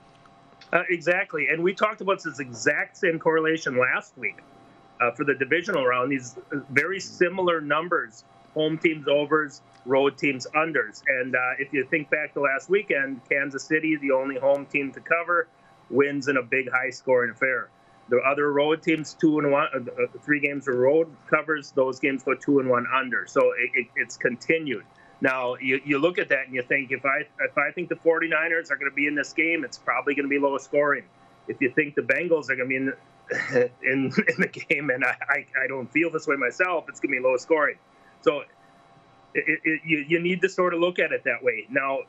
Uh, 0.73 0.83
exactly. 0.89 1.47
And 1.49 1.61
we 1.63 1.73
talked 1.73 2.01
about 2.01 2.23
this 2.23 2.39
exact 2.39 2.97
same 2.97 3.19
correlation 3.19 3.77
last 3.77 4.17
week 4.17 4.39
uh, 5.01 5.11
for 5.11 5.25
the 5.25 5.33
divisional 5.33 5.85
round. 5.85 6.11
These 6.11 6.37
very 6.69 6.99
similar 6.99 7.59
numbers 7.59 8.23
home 8.53 8.77
teams 8.77 9.07
overs, 9.07 9.61
road 9.85 10.17
teams 10.17 10.47
unders. 10.55 11.01
And 11.07 11.35
uh, 11.35 11.39
if 11.59 11.73
you 11.73 11.85
think 11.89 12.09
back 12.09 12.33
to 12.33 12.41
last 12.41 12.69
weekend, 12.69 13.21
Kansas 13.29 13.63
City, 13.63 13.97
the 13.97 14.11
only 14.11 14.37
home 14.37 14.65
team 14.65 14.91
to 14.93 14.99
cover, 14.99 15.47
wins 15.89 16.27
in 16.27 16.37
a 16.37 16.43
big 16.43 16.69
high 16.69 16.89
scoring 16.89 17.31
affair. 17.31 17.69
The 18.09 18.17
other 18.17 18.51
road 18.51 18.83
teams, 18.83 19.13
two 19.13 19.39
and 19.39 19.51
one, 19.51 19.67
uh, 19.73 19.77
uh 19.77 20.07
three 20.23 20.41
games 20.41 20.67
of 20.67 20.75
road 20.75 21.07
covers, 21.29 21.71
those 21.71 21.99
games 21.99 22.23
go 22.23 22.33
two 22.35 22.59
and 22.59 22.69
one 22.69 22.85
under. 22.93 23.25
So 23.25 23.51
it, 23.51 23.71
it, 23.73 23.87
it's 23.95 24.17
continued. 24.17 24.83
Now 25.21 25.55
you, 25.61 25.79
you 25.85 25.99
look 25.99 26.17
at 26.17 26.29
that 26.29 26.47
and 26.47 26.55
you 26.55 26.63
think 26.63 26.91
if 26.91 27.05
I 27.05 27.19
if 27.39 27.57
I 27.57 27.71
think 27.71 27.89
the 27.89 27.95
49ers 27.95 28.71
are 28.71 28.75
going 28.75 28.89
to 28.89 28.95
be 28.95 29.07
in 29.07 29.15
this 29.15 29.33
game, 29.33 29.63
it's 29.63 29.77
probably 29.77 30.15
going 30.15 30.25
to 30.25 30.29
be 30.29 30.39
low 30.39 30.57
scoring. 30.57 31.03
If 31.47 31.61
you 31.61 31.71
think 31.71 31.95
the 31.95 32.01
Bengals 32.01 32.49
are 32.49 32.55
going 32.55 32.59
to 32.59 32.65
be 32.67 32.75
in 32.75 32.93
in, 33.83 34.11
in 34.11 34.35
the 34.39 34.47
game, 34.47 34.89
and 34.89 35.05
I, 35.05 35.15
I, 35.29 35.63
I 35.63 35.67
don't 35.67 35.89
feel 35.91 36.09
this 36.11 36.27
way 36.27 36.35
myself, 36.35 36.85
it's 36.89 36.99
going 36.99 37.13
to 37.15 37.21
be 37.21 37.23
low 37.23 37.37
scoring. 37.37 37.77
So 38.21 38.41
it, 39.33 39.59
it, 39.63 39.81
you, 39.85 40.05
you 40.07 40.19
need 40.19 40.41
to 40.41 40.49
sort 40.49 40.73
of 40.73 40.79
look 40.79 40.99
at 40.99 41.11
it 41.11 41.23
that 41.23 41.41
way. 41.41 41.65
Now, 41.69 41.99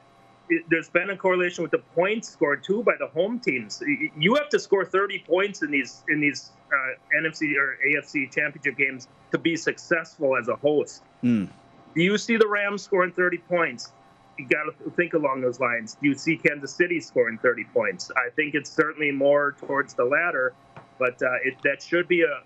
it, 0.49 0.65
there's 0.69 0.89
been 0.89 1.11
a 1.11 1.17
correlation 1.17 1.63
with 1.63 1.71
the 1.71 1.79
points 1.79 2.29
scored 2.29 2.65
too 2.65 2.83
by 2.83 2.95
the 2.99 3.07
home 3.07 3.39
teams. 3.39 3.83
You 4.17 4.35
have 4.35 4.49
to 4.51 4.59
score 4.59 4.85
30 4.85 5.21
points 5.21 5.63
in 5.63 5.71
these 5.71 6.03
in 6.09 6.21
these 6.21 6.51
uh, 6.73 7.21
NFC 7.21 7.57
or 7.57 7.79
AFC 7.87 8.33
championship 8.33 8.77
games 8.77 9.07
to 9.31 9.39
be 9.39 9.57
successful 9.57 10.37
as 10.37 10.49
a 10.49 10.57
host. 10.57 11.03
Mm. 11.23 11.49
Do 11.95 12.03
you 12.03 12.17
see 12.17 12.37
the 12.37 12.49
Rams 12.49 12.83
scoring 12.83 13.13
30 13.13 13.39
points? 13.39 13.93
You 14.39 14.47
got 14.49 14.65
to 14.65 14.91
think 14.93 15.13
along 15.13 15.43
those 15.43 15.61
lines. 15.61 15.97
Do 16.01 16.09
you 16.09 16.15
see 16.15 16.37
Kansas 16.37 16.75
City 16.75 17.01
scoring 17.01 17.39
30 17.39 17.65
points? 17.65 18.11
I 18.17 18.31
think 18.31 18.55
it's 18.55 18.71
certainly 18.71 19.11
more 19.11 19.55
towards 19.59 19.95
the 19.95 20.05
latter, 20.05 20.55
but 20.99 21.23
uh, 21.23 21.27
it, 21.45 21.57
that 21.65 21.83
should 21.83 22.09
be 22.09 22.23
a 22.23 22.43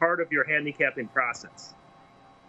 part 0.00 0.20
of 0.20 0.32
your 0.32 0.44
handicapping 0.44 1.06
process. 1.08 1.74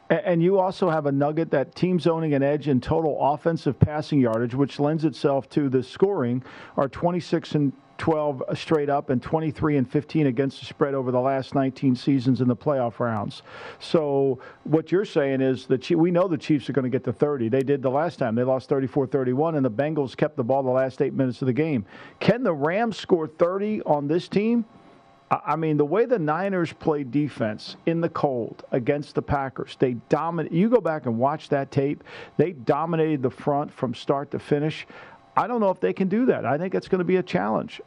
And 0.10 0.44
you 0.44 0.60
also 0.60 0.90
have 0.90 1.06
a 1.06 1.12
nugget 1.12 1.52
that 1.52 1.76
teams 1.76 2.08
owning 2.08 2.34
an 2.34 2.44
edge 2.44 2.68
in 2.68 2.82
total 2.82 3.18
offensive 3.20 3.80
passing 3.80 4.20
yardage, 4.20 4.54
which 4.54 4.80
lends 4.80 5.06
itself 5.06 5.50
to 5.52 5.70
the 5.70 5.82
scoring, 5.82 6.44
are 6.78 6.90
26 6.90 7.56
and 7.56 7.74
12 8.04 8.44
straight 8.56 8.90
up 8.90 9.10
and 9.12 9.24
23 9.24 9.78
and 9.78 9.90
15 9.90 10.28
against 10.28 10.60
the 10.60 10.66
spread 10.66 10.94
over 10.94 11.10
the 11.10 11.22
last 11.22 11.56
19 11.56 11.96
seasons 11.96 12.42
in 12.42 12.50
the 12.50 12.56
playoff 12.56 13.00
rounds. 13.00 13.44
So 13.80 14.40
what 14.66 14.92
you're 14.92 15.06
saying 15.06 15.40
is 15.40 15.68
that 15.68 15.90
we 15.90 16.12
know 16.12 16.28
the 16.28 16.38
Chiefs 16.38 16.70
are 16.70 16.74
going 16.74 16.84
to 16.84 16.90
get 16.90 17.06
to 17.06 17.14
30. 17.14 17.48
They 17.48 17.62
did 17.62 17.82
the 17.82 17.90
last 17.90 18.20
time. 18.20 18.36
They 18.36 18.44
lost 18.44 18.70
34-31 18.70 19.56
and 19.56 19.64
the 19.66 19.72
Bengals 19.72 20.18
kept 20.18 20.36
the 20.36 20.44
ball 20.44 20.64
the 20.64 20.70
last 20.70 21.02
8 21.02 21.14
minutes 21.14 21.42
of 21.42 21.46
the 21.46 21.54
game. 21.54 21.86
Can 22.20 22.44
the 22.44 22.52
Rams 22.52 22.98
score 22.98 23.26
30 23.26 23.84
on 23.84 24.10
this 24.10 24.28
team? 24.28 24.66
I 25.32 25.56
mean, 25.56 25.78
the 25.78 25.86
way 25.86 26.04
the 26.04 26.20
Niners 26.20 26.74
played 26.74 27.10
defense 27.10 27.78
in 27.86 28.02
the 28.02 28.10
cold 28.10 28.66
against 28.74 29.16
the 29.16 29.22
Packers, 29.22 29.78
they 29.80 29.94
dominate. 30.10 30.52
You 30.52 30.68
go 30.68 30.82
back 30.82 31.06
and 31.06 31.18
watch 31.18 31.48
that 31.50 31.72
tape. 31.72 32.04
They 32.36 32.52
dominated 32.52 33.24
the 33.24 33.32
front 33.32 33.72
from 33.72 33.94
start 33.94 34.30
to 34.32 34.40
finish. 34.40 34.86
I 35.38 35.48
don't 35.48 35.62
know 35.62 35.70
if 35.70 35.80
they 35.80 35.94
can 35.94 36.10
do 36.10 36.26
that. 36.26 36.46
I 36.46 36.58
think 36.58 36.76
it's 36.76 36.90
going 36.90 37.00
to 37.00 37.06
be 37.06 37.16
a 37.16 37.24
challenge. 37.24 37.82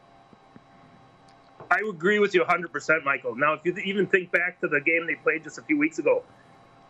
I 1.70 1.80
agree 1.88 2.18
with 2.18 2.34
you 2.34 2.44
100%, 2.44 3.04
Michael. 3.04 3.34
Now, 3.34 3.54
if 3.54 3.60
you 3.64 3.74
even 3.84 4.06
think 4.06 4.30
back 4.30 4.60
to 4.60 4.68
the 4.68 4.80
game 4.80 5.06
they 5.06 5.14
played 5.14 5.44
just 5.44 5.58
a 5.58 5.62
few 5.62 5.78
weeks 5.78 5.98
ago, 5.98 6.22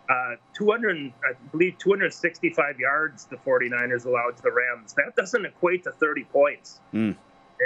uh, 0.08 0.36
200, 0.54 1.12
I 1.24 1.32
believe 1.50 1.78
265 1.78 2.78
yards 2.78 3.24
the 3.26 3.36
49ers 3.36 4.06
allowed 4.06 4.36
to 4.36 4.42
the 4.42 4.52
Rams. 4.52 4.94
That 4.94 5.16
doesn't 5.16 5.44
equate 5.44 5.84
to 5.84 5.92
30 5.92 6.24
points 6.24 6.80
mm. 6.94 7.16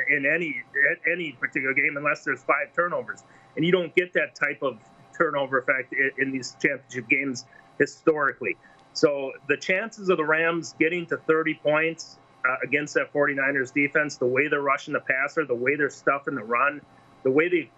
in 0.09 0.27
any 0.27 0.62
any 1.11 1.33
particular 1.33 1.75
game 1.75 1.96
unless 1.96 2.25
there's 2.25 2.42
five 2.42 2.75
turnovers. 2.75 3.23
And 3.57 3.64
you 3.64 3.73
don't 3.73 3.94
get 3.94 4.14
that 4.14 4.35
type 4.35 4.62
of 4.62 4.79
turnover 5.16 5.59
effect 5.59 5.92
in, 5.92 6.11
in 6.18 6.33
these 6.33 6.57
championship 6.62 7.09
games 7.11 7.44
historically. 7.79 8.57
So 8.94 9.33
the 9.49 9.57
chances 9.57 10.09
of 10.09 10.16
the 10.16 10.25
Rams 10.25 10.75
getting 10.79 11.07
to 11.07 11.18
30 11.18 11.61
points 11.62 12.18
uh, 12.49 12.57
against 12.64 12.94
that 12.94 13.12
49ers 13.12 13.73
defense, 13.73 14.16
the 14.16 14.27
way 14.27 14.49
they're 14.49 14.62
rushing 14.62 14.94
the 14.94 15.01
passer, 15.01 15.44
the 15.44 15.55
way 15.55 15.77
they're 15.77 15.90
stuffing 15.90 16.35
the 16.35 16.42
run, 16.42 16.81
the 17.22 17.30
way 17.30 17.48
they 17.48 17.70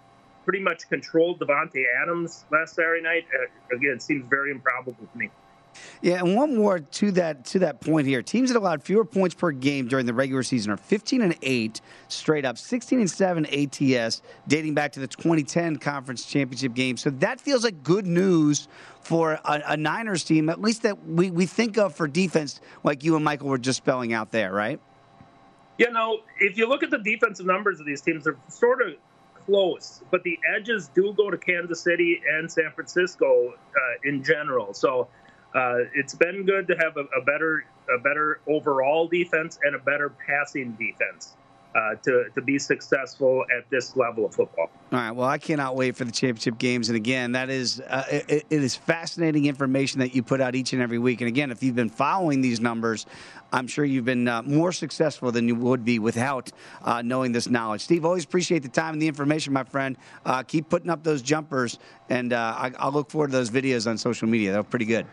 pretty 0.45 0.61
much 0.61 0.89
controlled 0.89 1.41
Davante 1.41 1.85
Adams 2.03 2.45
last 2.51 2.75
Saturday 2.75 3.03
night, 3.03 3.27
uh, 3.35 3.77
again, 3.77 4.01
seems 4.01 4.25
very 4.29 4.51
improbable 4.51 5.07
to 5.13 5.19
me. 5.19 5.31
Yeah, 6.03 6.19
and 6.19 6.35
one 6.35 6.57
more 6.57 6.81
to 6.81 7.13
that 7.13 7.45
to 7.47 7.61
that 7.61 7.81
point 7.81 8.07
here. 8.07 8.23
Teams 8.23 8.51
that 8.51 8.59
allowed 8.59 8.83
fewer 8.83 9.05
points 9.05 9.35
per 9.35 9.53
game 9.53 9.89
during 9.89 10.05
the 10.05 10.13
regular 10.13 10.43
season 10.43 10.73
are 10.73 10.77
15 10.77 11.23
and 11.23 11.37
8 11.41 11.81
straight 12.09 12.45
up, 12.45 12.59
16 12.59 13.01
and 13.01 13.11
7 13.11 13.47
ATS 13.47 14.23
dating 14.49 14.75
back 14.75 14.93
to 14.93 15.01
the 15.01 15.07
2010 15.07 15.77
conference 15.77 16.27
championship 16.27 16.75
game. 16.75 16.97
So 16.97 17.11
that 17.11 17.41
feels 17.41 17.65
like 17.65 17.83
good 17.83 18.07
news 18.07 18.69
for 19.01 19.33
a, 19.45 19.63
a 19.69 19.77
Niners 19.77 20.25
team, 20.25 20.49
at 20.49 20.61
least 20.61 20.83
that 20.83 21.07
we, 21.07 21.31
we 21.31 21.47
think 21.47 21.79
of 21.79 21.95
for 21.95 22.07
defense, 22.07 22.61
like 22.85 23.03
you 23.03 23.17
and 23.17 23.25
Michael 23.25 23.49
were 23.49 23.59
just 23.59 23.79
spelling 23.79 24.13
out 24.13 24.31
there, 24.31 24.53
right? 24.53 24.81
You 25.79 25.91
know, 25.91 26.21
if 26.39 26.59
you 26.59 26.69
look 26.69 26.83
at 26.83 26.91
the 26.91 26.99
defensive 26.99 27.47
numbers 27.47 27.81
of 27.81 27.87
these 27.87 28.03
teams, 28.03 28.25
they're 28.25 28.37
sort 28.49 28.83
of 28.83 28.95
close, 29.47 30.03
but 30.11 30.23
the 30.23 30.39
edges 30.57 30.89
do 30.89 31.13
go 31.13 31.31
to 31.31 31.39
Kansas 31.39 31.81
City 31.81 32.21
and 32.29 32.51
San 32.51 32.71
Francisco 32.75 33.55
uh, 33.55 34.09
in 34.09 34.23
general. 34.23 34.75
So 34.75 35.09
uh, 35.55 35.79
it's 35.95 36.15
been 36.15 36.45
good 36.47 36.67
to 36.69 36.75
have 36.77 36.97
a, 36.97 37.05
a, 37.19 37.25
better 37.25 37.65
a 37.95 37.99
better 38.01 38.41
overall 38.47 39.09
defense 39.09 39.59
and 39.63 39.75
a 39.75 39.79
better 39.79 40.11
passing 40.27 40.73
defense. 40.73 41.35
Uh, 41.75 41.95
to, 42.03 42.27
to 42.35 42.43
be 42.43 42.59
successful 42.59 43.47
at 43.57 43.65
this 43.71 43.97
level 43.97 44.27
of 44.27 44.35
football. 44.35 44.69
All 44.93 44.99
right. 44.99 45.11
Well, 45.11 45.27
I 45.27 45.39
cannot 45.39 45.75
wait 45.75 45.97
for 45.97 46.05
the 46.05 46.13
championship 46.13 46.59
games. 46.59 46.91
And 46.91 46.97
again, 46.97 47.33
that 47.33 47.49
is 47.49 47.81
uh, 47.81 48.05
it, 48.11 48.45
it 48.51 48.63
is 48.63 48.77
fascinating 48.77 49.47
information 49.47 50.01
that 50.01 50.15
you 50.15 50.23
put 50.23 50.43
out 50.43 50.55
each 50.55 50.75
and 50.75 50.83
every 50.83 50.99
week. 50.99 51.23
And 51.23 51.29
again, 51.29 51.51
if 51.51 51.63
you've 51.63 51.75
been 51.75 51.89
following 51.89 52.43
these 52.43 52.61
numbers, 52.61 53.07
I'm 53.55 53.67
sure 53.67 53.87
you've 53.87 54.05
been 54.05 54.29
uh, 54.29 54.43
more 54.43 54.73
successful 54.73 55.33
than 55.33 55.49
you 55.49 55.55
would 55.55 55.83
be 55.83 55.99
without 55.99 56.53
uh, 56.83 57.01
knowing 57.01 57.33
this 57.33 57.49
knowledge. 57.49 57.81
Steve, 57.81 58.05
always 58.05 58.25
appreciate 58.25 58.63
the 58.63 58.69
time 58.69 58.93
and 58.93 59.01
the 59.01 59.09
information, 59.09 59.55
my 59.55 59.65
friend. 59.65 59.97
Uh, 60.27 60.43
keep 60.43 60.69
putting 60.69 60.91
up 60.91 61.03
those 61.03 61.23
jumpers, 61.23 61.79
and 62.11 62.35
I, 62.35 62.71
I'll 62.79 62.93
look 62.93 63.11
forward 63.11 63.29
to 63.29 63.33
those 63.33 63.51
videos 63.51 63.89
on 63.89 63.97
social 63.97 64.29
media. 64.29 64.53
They're 64.53 64.63
pretty 64.63 64.85
good. 64.85 65.07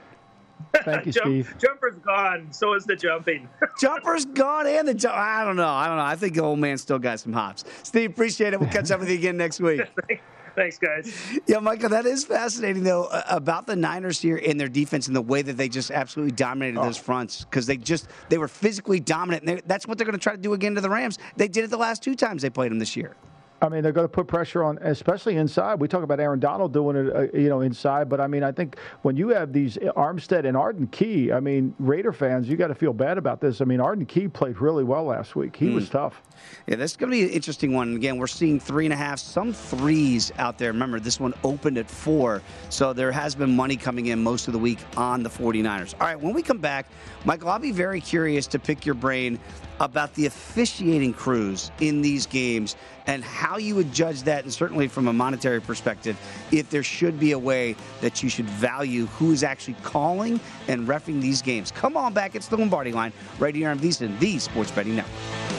Thank 0.84 1.06
you, 1.06 1.12
Jump, 1.12 1.26
Steve. 1.26 1.56
Jumper's 1.58 1.96
gone. 1.98 2.48
So 2.52 2.74
is 2.74 2.86
the 2.86 2.96
jumping. 2.96 3.50
Jumper's 3.80 4.26
gone 4.26 4.68
and 4.68 4.88
the 4.88 4.94
jump. 4.94 5.16
I 5.16 5.44
don't 5.44 5.56
know. 5.56 5.68
I 5.68 5.88
don't 5.88 5.98
know. 5.98 6.04
I 6.04 6.16
think 6.16 6.36
the 6.36 6.42
old 6.42 6.60
man 6.60 6.78
still 6.78 7.00
got 7.00 7.20
some 7.20 7.34
hops. 7.34 7.64
Steve, 7.84 8.10
appreciate 8.12 8.54
it. 8.54 8.60
We'll 8.60 8.70
catch 8.70 8.92
up 8.92 9.00
with 9.00 9.10
you 9.10 9.16
again 9.16 9.38
next 9.38 9.60
week. 9.60 9.82
Thanks, 10.56 10.78
guys. 10.78 11.40
Yeah, 11.48 11.60
Michael, 11.60 11.90
that 11.90 12.06
is 12.06 12.26
fascinating 12.26 12.84
though 12.84 13.08
about 13.30 13.66
the 13.66 13.76
Niners 13.76 14.20
here 14.20 14.36
in 14.36 14.58
their 14.58 14.68
defense 14.68 15.08
and 15.08 15.16
the 15.16 15.22
way 15.22 15.42
that 15.42 15.54
they 15.54 15.70
just 15.70 15.90
absolutely 15.90 16.34
dominated 16.34 16.80
oh. 16.80 16.84
those 16.84 16.98
fronts 16.98 17.46
because 17.46 17.66
they 17.66 17.78
just 17.78 18.08
they 18.28 18.38
were 18.38 18.48
physically 18.48 19.00
dominant. 19.00 19.48
And 19.48 19.62
that's 19.66 19.88
what 19.88 19.98
they're 19.98 20.06
going 20.06 20.18
to 20.18 20.24
try 20.24 20.34
to 20.34 20.42
do 20.42 20.54
again 20.54 20.76
to 20.76 20.82
the 20.82 20.90
Rams. 20.90 21.18
They 21.38 21.48
did 21.48 21.64
it 21.64 21.70
the 21.70 21.78
last 21.78 22.04
two 22.04 22.16
times 22.16 22.42
they 22.42 22.50
played 22.50 22.72
them 22.72 22.80
this 22.80 22.96
year. 22.96 23.16
I 23.62 23.70
mean, 23.70 23.84
they're 23.84 23.92
going 23.92 24.06
to 24.06 24.12
put 24.12 24.28
pressure 24.28 24.64
on, 24.64 24.78
especially 24.82 25.36
inside. 25.36 25.80
We 25.80 25.88
talk 25.88 26.04
about 26.04 26.20
Aaron 26.20 26.40
Donald 26.40 26.72
doing 26.72 26.96
it, 26.96 27.16
uh, 27.16 27.38
you 27.38 27.50
know, 27.50 27.62
inside. 27.62 28.08
But 28.10 28.22
I 28.22 28.28
mean, 28.28 28.44
I 28.44 28.52
think 28.52 28.78
when 29.02 29.18
you 29.18 29.30
have 29.30 29.52
these 29.52 29.78
Armstead 29.78 30.46
and 30.46 30.56
Arden 30.56 30.88
Key, 30.88 31.32
I 31.32 31.40
mean, 31.40 31.76
Raider 31.80 32.14
fans, 32.14 32.48
you 32.48 32.56
got 32.56 32.68
to 32.68 32.76
feel 32.76 32.94
bad 32.94 33.18
about 33.18 33.42
this. 33.42 33.62
I 33.62 33.66
mean, 33.66 33.82
Arden 33.82 34.06
Key 34.06 34.28
played 34.28 34.60
really 34.60 34.84
well 34.84 35.04
last 35.04 35.36
week. 35.36 35.56
He 35.56 35.68
mm. 35.68 35.76
was 35.76 35.90
tough. 35.90 36.22
Yeah, 36.68 36.78
this 36.78 36.92
is 36.92 36.98
going 36.98 37.12
to 37.12 37.18
be 37.18 37.24
an 37.24 37.30
interesting 37.30 37.74
one. 37.74 37.96
Again, 37.96 38.18
we're 38.18 38.28
seeing 38.28 38.60
three 38.60 38.86
and 38.86 38.94
a 38.94 38.98
half, 38.98 39.20
some 39.20 39.52
threes 39.52 40.32
out 40.38 40.58
there. 40.58 40.72
Remember, 40.72 41.00
this 41.00 41.20
one 41.20 41.34
opened 41.44 41.78
at 41.78 41.90
four, 41.90 42.42
so 42.70 42.94
there 42.94 43.12
has 43.12 43.36
been 43.36 43.56
money 43.56 43.76
coming 43.76 44.08
in 44.08 44.24
most 44.24 44.48
of 44.48 44.54
the 44.54 44.60
week 44.60 44.80
on 44.96 45.22
the 45.22 45.30
49ers. 45.30 45.96
All 45.96 46.08
right, 46.08 46.20
when 46.20 46.34
we 46.34 46.42
come 46.42 46.60
back, 46.60 46.88
Michael, 47.26 47.50
I'll 47.50 47.60
be 47.60 47.72
very 47.72 48.00
curious 48.00 48.48
to 48.48 48.60
pick 48.60 48.86
your 48.86 48.96
brain 48.96 49.40
about 49.80 50.14
the 50.16 50.26
officiating 50.26 51.14
crews 51.14 51.72
in 51.80 52.02
these 52.02 52.26
games 52.26 52.76
and 53.08 53.24
how 53.24 53.58
you 53.58 53.76
would 53.76 53.92
judge 53.92 54.24
that, 54.24 54.44
and 54.44 54.54
certainly 54.54 54.88
from 54.88 55.08
a 55.08 55.14
monetary 55.14 55.62
perspective, 55.62 56.18
if 56.52 56.70
there 56.70 56.84
should 56.84 57.20
be 57.20 57.32
a 57.32 57.40
way 57.40 57.76
that 58.02 58.22
you 58.22 58.30
should 58.30 58.46
value 58.46 59.06
who 59.08 59.32
is 59.32 59.44
actually 59.44 59.76
calling 59.84 60.40
and 60.68 60.88
refing 60.88 61.22
these 61.22 61.42
games. 61.42 61.72
Come 61.72 61.98
on 61.98 62.14
back. 62.14 62.36
It's 62.36 62.48
the 62.48 62.58
Lombardi 62.58 62.92
line 62.92 63.14
right 63.40 63.56
here 63.56 63.70
on 63.70 63.80
VSiN, 63.80 64.20
the 64.20 64.38
Sports 64.40 64.72
Betting 64.72 64.96
Network. 64.96 65.59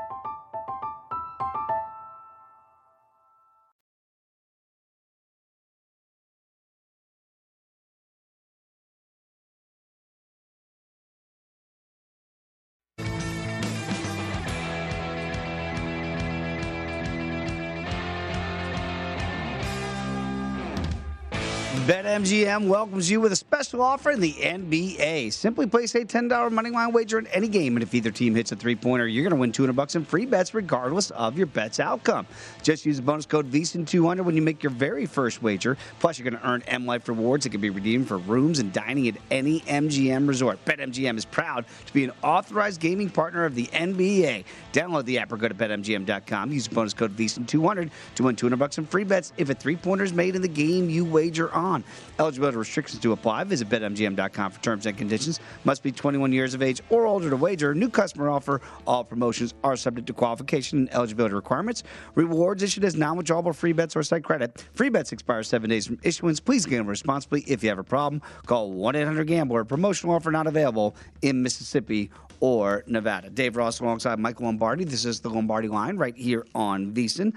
BetMGM 22.11 22.67
welcomes 22.67 23.09
you 23.09 23.21
with 23.21 23.31
a 23.31 23.37
special 23.37 23.81
offer 23.81 24.11
in 24.11 24.19
the 24.19 24.33
NBA. 24.33 25.31
Simply 25.31 25.65
place 25.65 25.95
a 25.95 26.03
$10 26.03 26.27
moneyline 26.29 26.91
wager 26.91 27.17
on 27.17 27.27
any 27.27 27.47
game, 27.47 27.77
and 27.77 27.83
if 27.83 27.93
either 27.93 28.11
team 28.11 28.35
hits 28.35 28.51
a 28.51 28.57
three-pointer, 28.57 29.07
you're 29.07 29.23
going 29.23 29.33
to 29.33 29.39
win 29.39 29.53
200 29.53 29.71
bucks 29.71 29.95
in 29.95 30.03
free 30.03 30.25
bets 30.25 30.53
regardless 30.53 31.11
of 31.11 31.37
your 31.37 31.47
bet's 31.47 31.79
outcome. 31.79 32.27
Just 32.63 32.85
use 32.85 32.97
the 32.97 33.01
bonus 33.01 33.25
code 33.25 33.49
VSIN200 33.49 34.25
when 34.25 34.35
you 34.35 34.41
make 34.41 34.61
your 34.61 34.71
very 34.71 35.05
first 35.05 35.41
wager. 35.41 35.77
Plus, 36.01 36.19
you're 36.19 36.29
going 36.29 36.41
to 36.41 36.45
earn 36.45 36.61
M 36.67 36.85
Life 36.85 37.07
rewards 37.07 37.45
that 37.45 37.51
can 37.51 37.61
be 37.61 37.69
redeemed 37.69 38.09
for 38.09 38.17
rooms 38.17 38.59
and 38.59 38.73
dining 38.73 39.07
at 39.07 39.15
any 39.31 39.61
MGM 39.61 40.27
resort. 40.27 40.59
BetMGM 40.65 41.17
is 41.17 41.23
proud 41.23 41.63
to 41.85 41.93
be 41.93 42.03
an 42.03 42.11
authorized 42.23 42.81
gaming 42.81 43.09
partner 43.09 43.45
of 43.45 43.55
the 43.55 43.67
NBA. 43.67 44.43
Download 44.73 45.05
the 45.05 45.17
app 45.17 45.31
or 45.31 45.37
go 45.37 45.47
to 45.47 45.55
betmgm.com. 45.55 46.51
Use 46.51 46.67
the 46.67 46.75
bonus 46.75 46.93
code 46.93 47.15
VSIN200 47.15 47.89
to 48.15 48.23
win 48.23 48.35
200 48.35 48.57
bucks 48.57 48.77
in 48.79 48.85
free 48.85 49.05
bets 49.05 49.31
if 49.37 49.49
a 49.49 49.53
three-pointer 49.53 50.03
is 50.03 50.11
made 50.11 50.35
in 50.35 50.41
the 50.41 50.49
game 50.49 50.89
you 50.89 51.05
wager 51.05 51.49
on. 51.53 51.85
Eligibility 52.19 52.57
restrictions 52.57 53.01
to 53.01 53.11
apply. 53.11 53.43
Visit 53.43 53.69
BetMGM.com 53.69 54.51
for 54.51 54.61
terms 54.61 54.85
and 54.85 54.97
conditions. 54.97 55.39
Must 55.63 55.83
be 55.83 55.91
21 55.91 56.31
years 56.33 56.53
of 56.53 56.61
age 56.61 56.81
or 56.89 57.05
older 57.05 57.29
to 57.29 57.35
wager. 57.35 57.73
New 57.73 57.89
customer 57.89 58.29
offer. 58.29 58.61
All 58.85 59.03
promotions 59.03 59.53
are 59.63 59.75
subject 59.75 60.07
to 60.07 60.13
qualification 60.13 60.79
and 60.79 60.93
eligibility 60.93 61.35
requirements. 61.35 61.83
Rewards 62.15 62.63
issued 62.63 62.83
as 62.83 62.95
non-withdrawable 62.95 63.55
free 63.55 63.73
bets 63.73 63.95
or 63.95 64.03
site 64.03 64.23
credit. 64.23 64.63
Free 64.73 64.89
bets 64.89 65.11
expire 65.11 65.43
seven 65.43 65.69
days 65.69 65.87
from 65.87 65.99
issuance. 66.03 66.39
Please 66.39 66.65
gamble 66.65 66.89
responsibly. 66.89 67.41
If 67.47 67.63
you 67.63 67.69
have 67.69 67.79
a 67.79 67.83
problem, 67.83 68.21
call 68.45 68.71
1-800-GAMBLER. 68.73 69.65
Promotional 69.65 70.15
offer 70.15 70.31
not 70.31 70.47
available 70.47 70.95
in 71.21 71.41
Mississippi 71.41 72.11
or 72.39 72.83
Nevada. 72.87 73.29
Dave 73.29 73.55
Ross 73.55 73.79
alongside 73.79 74.19
Michael 74.19 74.45
Lombardi. 74.45 74.83
This 74.83 75.05
is 75.05 75.21
the 75.21 75.29
Lombardi 75.29 75.67
line 75.67 75.95
right 75.97 76.15
here 76.15 76.45
on 76.53 76.91
VSiN. 76.91 77.33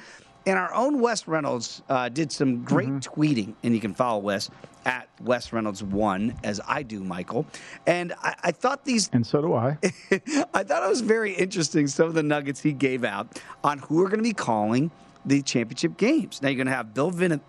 And 0.46 0.58
our 0.58 0.72
own 0.74 1.00
Wes 1.00 1.26
Reynolds 1.26 1.82
uh, 1.88 2.08
did 2.08 2.30
some 2.30 2.62
great 2.64 2.88
mm-hmm. 2.88 3.20
tweeting, 3.20 3.54
and 3.62 3.74
you 3.74 3.80
can 3.80 3.94
follow 3.94 4.20
Wes 4.20 4.50
at 4.84 5.08
Wes 5.22 5.52
Reynolds 5.52 5.82
one, 5.82 6.34
as 6.44 6.60
I 6.66 6.82
do, 6.82 7.02
Michael. 7.02 7.46
And 7.86 8.12
I, 8.22 8.34
I 8.44 8.52
thought 8.52 8.84
these, 8.84 9.08
and 9.12 9.26
so 9.26 9.40
do 9.40 9.54
I. 9.54 9.78
I 10.54 10.62
thought 10.62 10.82
it 10.84 10.88
was 10.88 11.00
very 11.00 11.32
interesting. 11.32 11.86
Some 11.86 12.08
of 12.08 12.14
the 12.14 12.22
nuggets 12.22 12.60
he 12.60 12.72
gave 12.72 13.04
out 13.04 13.40
on 13.62 13.78
who 13.78 14.02
are 14.02 14.08
going 14.08 14.18
to 14.18 14.24
be 14.24 14.34
calling 14.34 14.90
the 15.26 15.40
championship 15.42 15.96
games. 15.96 16.42
Now 16.42 16.48
you're 16.48 16.56
going 16.56 16.66
to 16.66 16.72
have 16.72 16.92
Bill, 16.92 17.10
Vin- 17.10 17.40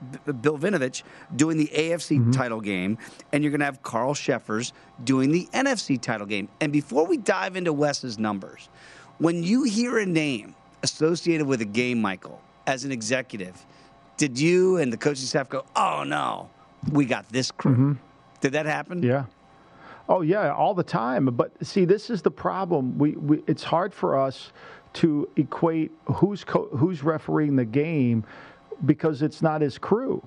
Bill 0.42 0.58
Vinovich 0.58 1.04
doing 1.36 1.58
the 1.58 1.68
AFC 1.68 2.20
mm-hmm. 2.20 2.32
title 2.32 2.62
game, 2.62 2.98
and 3.34 3.44
you're 3.44 3.52
going 3.52 3.60
to 3.60 3.66
have 3.66 3.84
Carl 3.84 4.16
Cheffers 4.16 4.74
doing 5.04 5.32
the 5.32 5.48
NFC 5.54 6.02
title 6.02 6.28
game. 6.28 6.48
And 6.62 6.72
before 6.72 7.06
we 7.06 7.18
dive 7.18 7.56
into 7.56 7.74
Wes's 7.74 8.18
numbers, 8.18 8.70
when 9.18 9.44
you 9.44 9.64
hear 9.64 10.00
a 10.00 10.06
name 10.06 10.56
associated 10.84 11.48
with 11.48 11.62
a 11.62 11.66
game, 11.66 12.02
Michael, 12.02 12.42
as 12.68 12.84
an 12.86 12.92
executive, 12.92 13.66
did 14.18 14.40
you 14.40 14.78
and 14.78 14.92
the 14.92 14.98
coaching 14.98 15.26
staff 15.26 15.50
go, 15.50 15.66
"Oh 15.76 16.04
no, 16.06 16.50
we 16.92 17.06
got 17.06 17.28
this 17.30 17.52
crew"? 17.52 17.72
Mm-hmm. 17.72 17.94
Did 18.42 18.54
that 18.54 18.66
happen? 18.66 19.02
Yeah. 19.04 19.26
Oh 20.08 20.22
yeah, 20.22 20.54
all 20.54 20.74
the 20.74 20.84
time. 20.84 21.26
But 21.26 21.52
see, 21.66 21.86
this 21.86 22.10
is 22.10 22.22
the 22.22 22.32
problem. 22.32 22.98
We, 22.98 23.12
we 23.12 23.44
it's 23.48 23.64
hard 23.64 23.94
for 23.94 24.20
us 24.20 24.52
to 24.94 25.28
equate 25.36 25.92
who's 26.06 26.44
co- 26.44 26.70
who's 26.78 27.04
refereeing 27.04 27.56
the 27.56 27.66
game 27.66 28.24
because 28.86 29.22
it's 29.22 29.42
not 29.42 29.62
his 29.62 29.78
crew. 29.78 30.22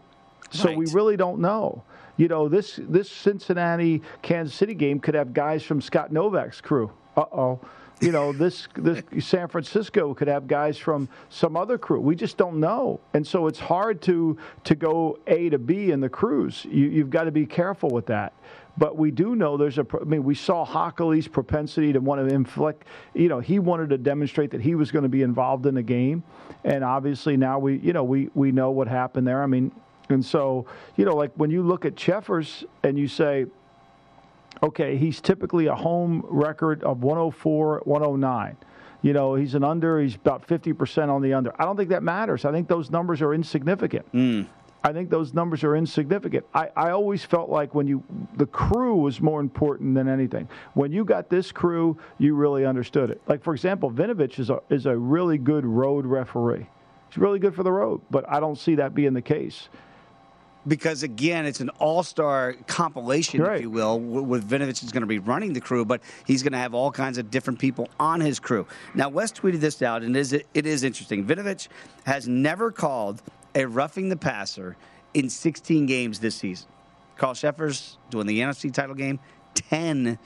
So 0.50 0.68
Right. 0.68 0.76
we 0.78 0.86
really 0.92 1.16
don't 1.16 1.40
know. 1.40 1.82
You 2.16 2.26
know, 2.28 2.48
this 2.48 2.80
this 2.88 3.08
Cincinnati 3.10 4.02
Kansas 4.22 4.54
City 4.54 4.74
game 4.74 4.98
could 4.98 5.14
have 5.14 5.32
guys 5.32 5.62
from 5.62 5.80
Scott 5.80 6.10
Novak's 6.12 6.60
crew. 6.60 6.90
Uh 7.16 7.24
oh. 7.32 7.60
You 8.00 8.12
know, 8.12 8.32
this 8.32 8.68
this 8.74 9.02
San 9.26 9.48
Francisco 9.48 10.14
could 10.14 10.28
have 10.28 10.46
guys 10.46 10.78
from 10.78 11.08
some 11.30 11.56
other 11.56 11.78
crew. 11.78 12.00
We 12.00 12.14
just 12.14 12.36
don't 12.36 12.60
know, 12.60 13.00
and 13.12 13.26
so 13.26 13.48
it's 13.48 13.58
hard 13.58 14.00
to 14.02 14.38
to 14.64 14.74
go 14.76 15.18
A 15.26 15.48
to 15.48 15.58
B 15.58 15.90
in 15.90 16.00
the 16.00 16.08
crews. 16.08 16.64
You, 16.64 16.86
you've 16.86 17.10
got 17.10 17.24
to 17.24 17.32
be 17.32 17.44
careful 17.44 17.90
with 17.90 18.06
that. 18.06 18.34
But 18.76 18.96
we 18.96 19.10
do 19.10 19.34
know 19.34 19.56
there's 19.56 19.78
a. 19.78 19.86
I 20.00 20.04
mean, 20.04 20.22
we 20.22 20.36
saw 20.36 20.64
Hochuli's 20.64 21.26
propensity 21.26 21.92
to 21.92 21.98
want 21.98 22.26
to 22.26 22.32
inflict. 22.32 22.86
You 23.14 23.28
know, 23.28 23.40
he 23.40 23.58
wanted 23.58 23.90
to 23.90 23.98
demonstrate 23.98 24.52
that 24.52 24.60
he 24.60 24.76
was 24.76 24.92
going 24.92 25.02
to 25.02 25.08
be 25.08 25.22
involved 25.22 25.66
in 25.66 25.74
the 25.74 25.82
game, 25.82 26.22
and 26.62 26.84
obviously 26.84 27.36
now 27.36 27.58
we, 27.58 27.78
you 27.78 27.92
know, 27.92 28.04
we 28.04 28.30
we 28.34 28.52
know 28.52 28.70
what 28.70 28.86
happened 28.86 29.26
there. 29.26 29.42
I 29.42 29.46
mean, 29.46 29.72
and 30.08 30.24
so 30.24 30.66
you 30.96 31.04
know, 31.04 31.16
like 31.16 31.32
when 31.34 31.50
you 31.50 31.62
look 31.62 31.84
at 31.84 31.96
Cheffers 31.96 32.64
and 32.84 32.96
you 32.96 33.08
say, 33.08 33.46
okay, 34.62 34.96
he's 34.96 35.20
typically 35.20 35.66
a 35.66 35.74
home 35.74 36.24
record 36.28 36.82
of 36.84 37.02
104, 37.02 37.82
109. 37.84 38.56
You 39.02 39.12
know, 39.12 39.34
he's 39.34 39.54
an 39.54 39.62
under, 39.62 40.00
he's 40.00 40.16
about 40.16 40.46
50% 40.46 41.08
on 41.08 41.22
the 41.22 41.32
under. 41.32 41.52
I 41.60 41.64
don't 41.64 41.76
think 41.76 41.90
that 41.90 42.02
matters. 42.02 42.44
I 42.44 42.50
think 42.50 42.68
those 42.68 42.90
numbers 42.90 43.22
are 43.22 43.32
insignificant. 43.32 44.10
Mm. 44.12 44.46
I 44.82 44.92
think 44.92 45.10
those 45.10 45.34
numbers 45.34 45.64
are 45.64 45.76
insignificant. 45.76 46.46
I, 46.54 46.68
I 46.76 46.90
always 46.90 47.24
felt 47.24 47.50
like 47.50 47.74
when 47.74 47.86
you, 47.86 48.02
the 48.36 48.46
crew 48.46 48.96
was 48.96 49.20
more 49.20 49.40
important 49.40 49.94
than 49.94 50.08
anything. 50.08 50.48
When 50.74 50.92
you 50.92 51.04
got 51.04 51.28
this 51.28 51.50
crew, 51.50 51.98
you 52.18 52.34
really 52.34 52.64
understood 52.64 53.10
it. 53.10 53.20
Like, 53.26 53.42
for 53.42 53.54
example, 53.54 53.90
Vinovich 53.90 54.38
is 54.38 54.50
a, 54.50 54.60
is 54.70 54.86
a 54.86 54.96
really 54.96 55.36
good 55.38 55.64
road 55.64 56.06
referee. 56.06 56.66
He's 57.08 57.18
really 57.18 57.38
good 57.38 57.54
for 57.54 57.62
the 57.62 57.72
road, 57.72 58.02
but 58.10 58.28
I 58.28 58.38
don't 58.38 58.58
see 58.58 58.76
that 58.76 58.94
being 58.94 59.14
the 59.14 59.22
case. 59.22 59.68
Because 60.68 61.02
again, 61.02 61.46
it's 61.46 61.60
an 61.60 61.70
all-star 61.78 62.54
compilation, 62.66 63.40
if 63.40 63.62
you 63.62 63.70
will, 63.70 63.98
with 63.98 64.48
Vinovich 64.48 64.84
is 64.84 64.92
going 64.92 65.00
to 65.00 65.06
be 65.06 65.18
running 65.18 65.54
the 65.54 65.60
crew, 65.60 65.84
but 65.84 66.02
he's 66.26 66.42
going 66.42 66.52
to 66.52 66.58
have 66.58 66.74
all 66.74 66.92
kinds 66.92 67.16
of 67.16 67.30
different 67.30 67.58
people 67.58 67.88
on 67.98 68.20
his 68.20 68.38
crew. 68.38 68.66
Now, 68.94 69.08
Wes 69.08 69.32
tweeted 69.32 69.60
this 69.60 69.80
out, 69.82 70.02
and 70.02 70.14
it 70.14 70.20
is, 70.20 70.32
it 70.32 70.66
is 70.66 70.84
interesting. 70.84 71.24
Vinovich 71.24 71.68
has 72.04 72.28
never 72.28 72.70
called 72.70 73.22
a 73.54 73.64
roughing 73.64 74.10
the 74.10 74.16
passer 74.16 74.76
in 75.14 75.30
16 75.30 75.86
games 75.86 76.20
this 76.20 76.36
season. 76.36 76.68
Carl 77.16 77.34
Cheffers 77.34 77.96
doing 78.10 78.26
the 78.26 78.40
NFC 78.40 78.72
title 78.72 78.94
game, 78.94 79.18
10 79.54 80.18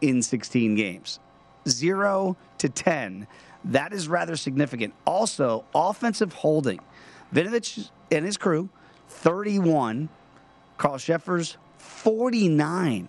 in 0.00 0.22
16 0.22 0.74
games. 0.74 1.20
Zero 1.68 2.36
to 2.58 2.68
10. 2.68 3.26
That 3.64 3.92
is 3.92 4.08
rather 4.08 4.36
significant. 4.36 4.94
Also, 5.06 5.64
offensive 5.74 6.32
holding. 6.32 6.80
Vinovich 7.32 7.90
and 8.10 8.24
his 8.24 8.36
crew, 8.36 8.68
31. 9.12 10.08
Carl 10.78 10.98
Cheffers, 10.98 11.56
49. 11.78 13.08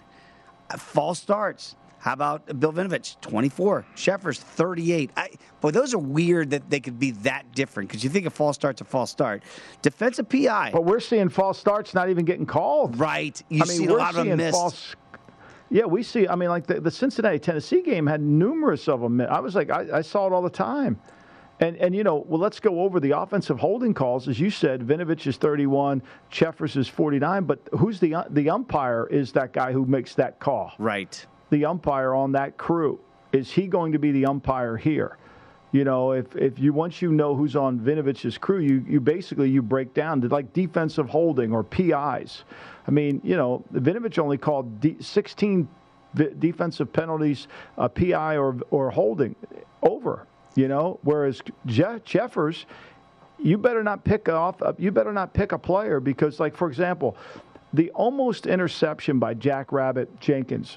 Uh, 0.70 0.78
False 0.78 1.20
starts. 1.20 1.76
How 2.00 2.12
about 2.14 2.60
Bill 2.60 2.74
Vinovich, 2.74 3.20
24. 3.22 3.86
Sheffers, 3.96 4.38
38. 4.38 5.10
I, 5.16 5.30
boy, 5.62 5.72
those 5.72 5.94
are 5.94 5.98
weird 6.00 6.50
that 6.50 6.70
they 6.70 6.82
could 6.82 7.00
be 7.00 7.12
that 7.12 7.50
different 7.56 7.88
because 7.88 8.04
you 8.04 8.10
think 8.10 8.26
a 8.26 8.30
false 8.30 8.56
start's 8.56 8.82
a 8.82 8.84
false 8.84 9.10
start. 9.10 9.42
Defensive 9.82 10.28
PI. 10.28 10.72
But 10.74 10.84
we're 10.84 11.00
seeing 11.00 11.30
false 11.30 11.58
starts 11.58 11.94
not 11.94 12.10
even 12.10 12.26
getting 12.26 12.46
called. 12.46 13.00
Right. 13.00 13.42
You've 13.48 13.64
I 13.64 13.66
mean, 13.68 13.78
seen 13.78 13.90
a 13.90 13.94
lot 13.94 14.18
of 14.18 14.26
them 14.26 14.38
missed. 14.38 14.52
false. 14.52 14.96
Yeah, 15.70 15.86
we 15.86 16.04
see. 16.04 16.28
I 16.28 16.36
mean, 16.36 16.50
like 16.50 16.68
the, 16.68 16.82
the 16.82 16.92
Cincinnati 16.92 17.40
Tennessee 17.40 17.82
game 17.82 18.06
had 18.06 18.22
numerous 18.22 18.90
of 18.90 19.00
them. 19.00 19.22
I 19.22 19.40
was 19.40 19.56
like, 19.56 19.70
I, 19.70 19.88
I 19.94 20.02
saw 20.02 20.28
it 20.28 20.34
all 20.34 20.42
the 20.42 20.50
time. 20.50 21.00
And 21.60 21.78
and 21.78 21.96
you 21.96 22.04
know, 22.04 22.26
well, 22.28 22.40
let's 22.40 22.60
go 22.60 22.82
over 22.82 23.00
the 23.00 23.12
offensive 23.12 23.60
holding 23.60 23.94
calls. 23.94 24.28
As 24.28 24.40
you 24.40 24.50
said, 24.50 24.82
Vinovich 24.82 25.28
is 25.28 25.38
31, 25.38 26.02
Cheffers 26.30 26.76
is 26.76 26.88
49. 26.88 27.44
But 27.46 27.60
who's 27.78 28.00
the 28.00 28.16
the 28.30 28.50
umpire? 28.50 29.08
Is 29.08 29.32
that 29.34 29.54
guy 29.54 29.72
who 29.72 29.86
makes 29.86 30.16
that 30.16 30.40
call? 30.40 30.74
Right. 30.78 31.26
The 31.52 31.66
umpire 31.66 32.16
on 32.16 32.32
that 32.32 32.58
crew 32.58 33.00
is 33.32 33.52
he 33.52 33.68
going 33.68 33.92
to 33.92 34.00
be 34.00 34.12
the 34.12 34.26
umpire 34.26 34.78
here? 34.78 35.18
You 35.72 35.84
know, 35.84 36.12
if 36.12 36.36
if 36.36 36.60
you 36.60 36.72
once 36.72 37.02
you 37.02 37.12
know 37.12 37.36
who's 37.36 37.56
on 37.56 37.80
Vinovich's 37.80 38.38
crew, 38.38 38.60
you 38.60 38.86
you 38.88 39.02
basically 39.02 39.50
you 39.50 39.62
break 39.62 39.94
down 39.94 40.22
to 40.22 40.28
like 40.28 40.54
defensive 40.54 41.10
holding 41.10 41.52
or 41.52 41.64
PIs. 41.64 42.44
I 42.88 42.92
mean, 42.92 43.22
you 43.24 43.36
know, 43.36 43.64
Vinovich 43.74 44.20
only 44.20 44.38
called 44.38 44.80
D, 44.80 44.96
16 45.00 45.68
defensive 46.38 46.94
penalties, 46.94 47.48
uh, 47.80 47.88
PI 47.88 48.38
or 48.38 48.58
or 48.70 48.92
holding 48.92 49.36
over. 49.82 50.28
You 50.56 50.68
know, 50.68 51.00
whereas 51.04 51.42
Je- 51.66 52.00
Cheffers, 52.06 52.66
you 53.40 53.58
better 53.58 53.84
not 53.84 54.04
pick 54.04 54.30
off. 54.30 54.62
uh, 54.62 54.74
You 54.78 54.92
better 54.92 55.14
not 55.14 55.34
pick 55.34 55.52
a 55.52 55.58
player 55.58 56.00
because, 56.00 56.40
like 56.40 56.56
for 56.56 56.68
example, 56.68 57.18
the 57.74 57.90
almost 57.92 58.46
interception 58.46 59.18
by 59.20 59.34
Jack 59.34 59.72
Rabbit 59.72 60.20
Jenkins 60.20 60.76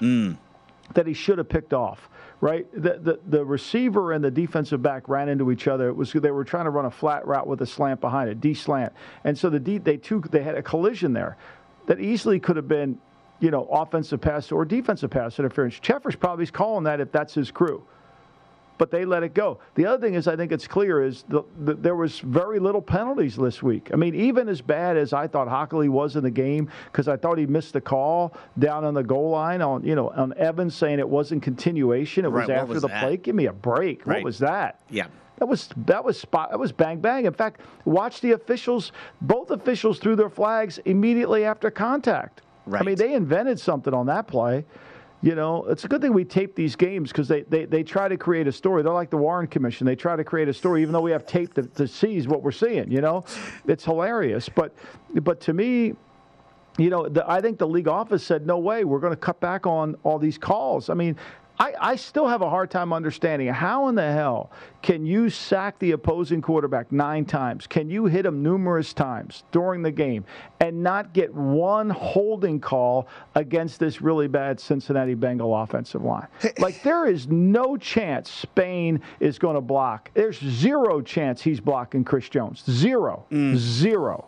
that 0.93 1.05
he 1.05 1.13
should 1.13 1.37
have 1.37 1.49
picked 1.49 1.73
off. 1.73 2.09
Right, 2.39 2.67
the, 2.71 2.99
the 2.99 3.19
the 3.27 3.43
receiver 3.43 4.11
and 4.11 4.23
the 4.23 4.29
defensive 4.29 4.83
back 4.83 5.09
ran 5.09 5.27
into 5.27 5.49
each 5.51 5.67
other. 5.67 5.87
It 5.89 5.95
was 5.95 6.11
they 6.13 6.29
were 6.29 6.43
trying 6.43 6.65
to 6.65 6.69
run 6.69 6.85
a 6.85 6.91
flat 6.91 7.25
route 7.25 7.47
with 7.47 7.61
a 7.63 7.65
slant 7.65 7.99
behind 7.99 8.29
it, 8.29 8.39
D 8.39 8.53
slant, 8.53 8.93
and 9.23 9.35
so 9.35 9.49
the 9.49 9.59
D 9.59 9.79
they 9.79 9.97
two 9.97 10.21
they 10.29 10.43
had 10.43 10.53
a 10.53 10.61
collision 10.61 11.13
there 11.13 11.35
that 11.87 11.99
easily 11.99 12.39
could 12.39 12.55
have 12.55 12.67
been, 12.67 12.99
you 13.39 13.49
know, 13.49 13.63
offensive 13.71 14.21
pass 14.21 14.51
or 14.51 14.65
defensive 14.65 15.09
pass 15.09 15.39
interference. 15.39 15.79
Cheffers 15.79 16.15
probably 16.15 16.43
is 16.43 16.51
calling 16.51 16.83
that 16.83 16.99
if 16.99 17.11
that's 17.11 17.33
his 17.33 17.49
crew 17.49 17.83
but 18.77 18.91
they 18.91 19.05
let 19.05 19.23
it 19.23 19.33
go. 19.33 19.59
The 19.75 19.85
other 19.85 19.99
thing 19.99 20.13
is, 20.15 20.27
I 20.27 20.35
think 20.35 20.51
it's 20.51 20.67
clear 20.67 21.03
is 21.03 21.23
the, 21.27 21.43
the, 21.59 21.73
there 21.73 21.95
was 21.95 22.19
very 22.19 22.59
little 22.59 22.81
penalties 22.81 23.35
this 23.35 23.63
week. 23.63 23.89
I 23.93 23.95
mean, 23.95 24.15
even 24.15 24.47
as 24.49 24.61
bad 24.61 24.97
as 24.97 25.13
I 25.13 25.27
thought 25.27 25.47
Hochuli 25.47 25.89
was 25.89 26.15
in 26.15 26.23
the 26.23 26.31
game, 26.31 26.69
because 26.91 27.07
I 27.07 27.17
thought 27.17 27.37
he 27.37 27.45
missed 27.45 27.73
the 27.73 27.81
call 27.81 28.35
down 28.59 28.83
on 28.83 28.93
the 28.93 29.03
goal 29.03 29.31
line 29.31 29.61
on 29.61 29.83
you 29.83 29.95
know 29.95 30.09
on 30.09 30.33
Evans 30.37 30.75
saying 30.75 30.99
it 30.99 31.09
wasn't 31.09 31.43
continuation, 31.43 32.25
it 32.25 32.29
was 32.29 32.39
Right, 32.41 32.49
what 32.49 32.57
after 32.57 32.73
was 32.73 32.81
the 32.81 32.87
that? 32.89 33.03
play. 33.03 33.17
Give 33.17 33.35
me 33.35 33.45
a 33.47 33.53
break. 33.53 34.05
Right. 34.05 34.17
What 34.17 34.23
was 34.25 34.39
that? 34.39 34.81
Yeah. 34.89 35.07
That 35.39 35.45
was 35.45 35.69
that 35.85 36.03
was 36.03 36.19
spot 36.19 36.49
that 36.51 36.57
was 36.59 36.71
bang 36.71 36.99
bang. 36.99 37.25
In 37.25 37.33
fact, 37.33 37.61
watch 37.85 38.21
the 38.21 38.31
officials. 38.31 38.91
Both 39.21 39.51
officials 39.51 39.99
threw 39.99 40.15
their 40.15 40.29
flags 40.31 40.79
immediately 40.85 41.45
after 41.45 41.69
contact. 41.69 42.41
Right. 42.65 42.81
I 42.81 42.85
mean, 42.85 42.95
they 42.95 43.13
invented 43.13 43.59
something 43.59 43.93
on 43.93 44.07
that 44.07 44.27
play. 44.27 44.65
You 45.21 45.33
know, 45.33 45.65
it's 45.65 45.83
a 45.83 45.87
good 45.87 46.01
thing 46.01 46.13
we 46.13 46.25
tape 46.25 46.55
these 46.55 46.75
games 46.75 47.11
because 47.11 47.27
they, 47.27 47.41
they, 47.41 47.65
they 47.65 47.81
try 47.81 48.07
to 48.07 48.17
create 48.17 48.47
a 48.47 48.51
story. 48.51 48.83
They're 48.83 48.93
like 48.93 49.09
the 49.09 49.17
Warren 49.17 49.47
Commission. 49.47 49.87
They 49.87 49.95
try 49.95 50.15
to 50.15 50.23
create 50.23 50.47
a 50.47 50.53
story, 50.53 50.83
even 50.83 50.93
though 50.93 51.01
we 51.01 51.11
have 51.11 51.25
tape 51.25 51.55
to, 51.55 51.63
to 51.63 51.87
seize 51.87 52.27
what 52.27 52.43
we're 52.43 52.51
seeing. 52.51 52.91
You 52.91 53.01
know, 53.01 53.25
it's 53.67 53.83
hilarious. 53.83 54.47
But 54.47 54.75
but 55.15 55.41
to 55.41 55.53
me, 55.53 55.95
you 56.77 56.91
know, 56.91 57.09
the, 57.09 57.27
I 57.29 57.41
think 57.41 57.57
the 57.57 57.67
league 57.67 57.87
office 57.87 58.23
said, 58.23 58.45
no 58.45 58.59
way, 58.59 58.83
we're 58.83 58.99
going 58.99 59.13
to 59.13 59.17
cut 59.17 59.39
back 59.39 59.65
on 59.65 59.95
all 60.03 60.19
these 60.19 60.37
calls. 60.37 60.89
I 60.89 60.93
mean, 60.93 61.15
I, 61.59 61.73
I 61.79 61.95
still 61.95 62.27
have 62.27 62.41
a 62.41 62.49
hard 62.49 62.69
time 62.69 62.93
understanding 62.93 63.47
how 63.47 63.87
in 63.87 63.95
the 63.95 64.11
hell 64.11 64.51
can 64.83 65.05
you 65.05 65.29
sack 65.29 65.79
the 65.79 65.91
opposing 65.91 66.41
quarterback 66.41 66.91
nine 66.91 67.25
times? 67.25 67.65
Can 67.65 67.89
you 67.89 68.05
hit 68.05 68.25
him 68.25 68.43
numerous 68.43 68.93
times 68.93 69.43
during 69.51 69.81
the 69.81 69.91
game 69.91 70.23
and 70.59 70.83
not 70.83 71.13
get 71.13 71.33
one 71.33 71.89
holding 71.89 72.59
call 72.59 73.07
against 73.35 73.79
this 73.79 74.01
really 74.01 74.27
bad 74.27 74.59
Cincinnati 74.59 75.15
Bengal 75.15 75.55
offensive 75.55 76.03
line? 76.03 76.27
Like, 76.59 76.83
there 76.83 77.07
is 77.07 77.27
no 77.27 77.75
chance 77.75 78.29
Spain 78.29 79.01
is 79.19 79.39
going 79.39 79.55
to 79.55 79.61
block. 79.61 80.11
There's 80.13 80.39
zero 80.39 81.01
chance 81.01 81.41
he's 81.41 81.59
blocking 81.59 82.03
Chris 82.03 82.29
Jones. 82.29 82.63
Zero. 82.69 83.25
Mm. 83.31 83.57
Zero. 83.57 84.27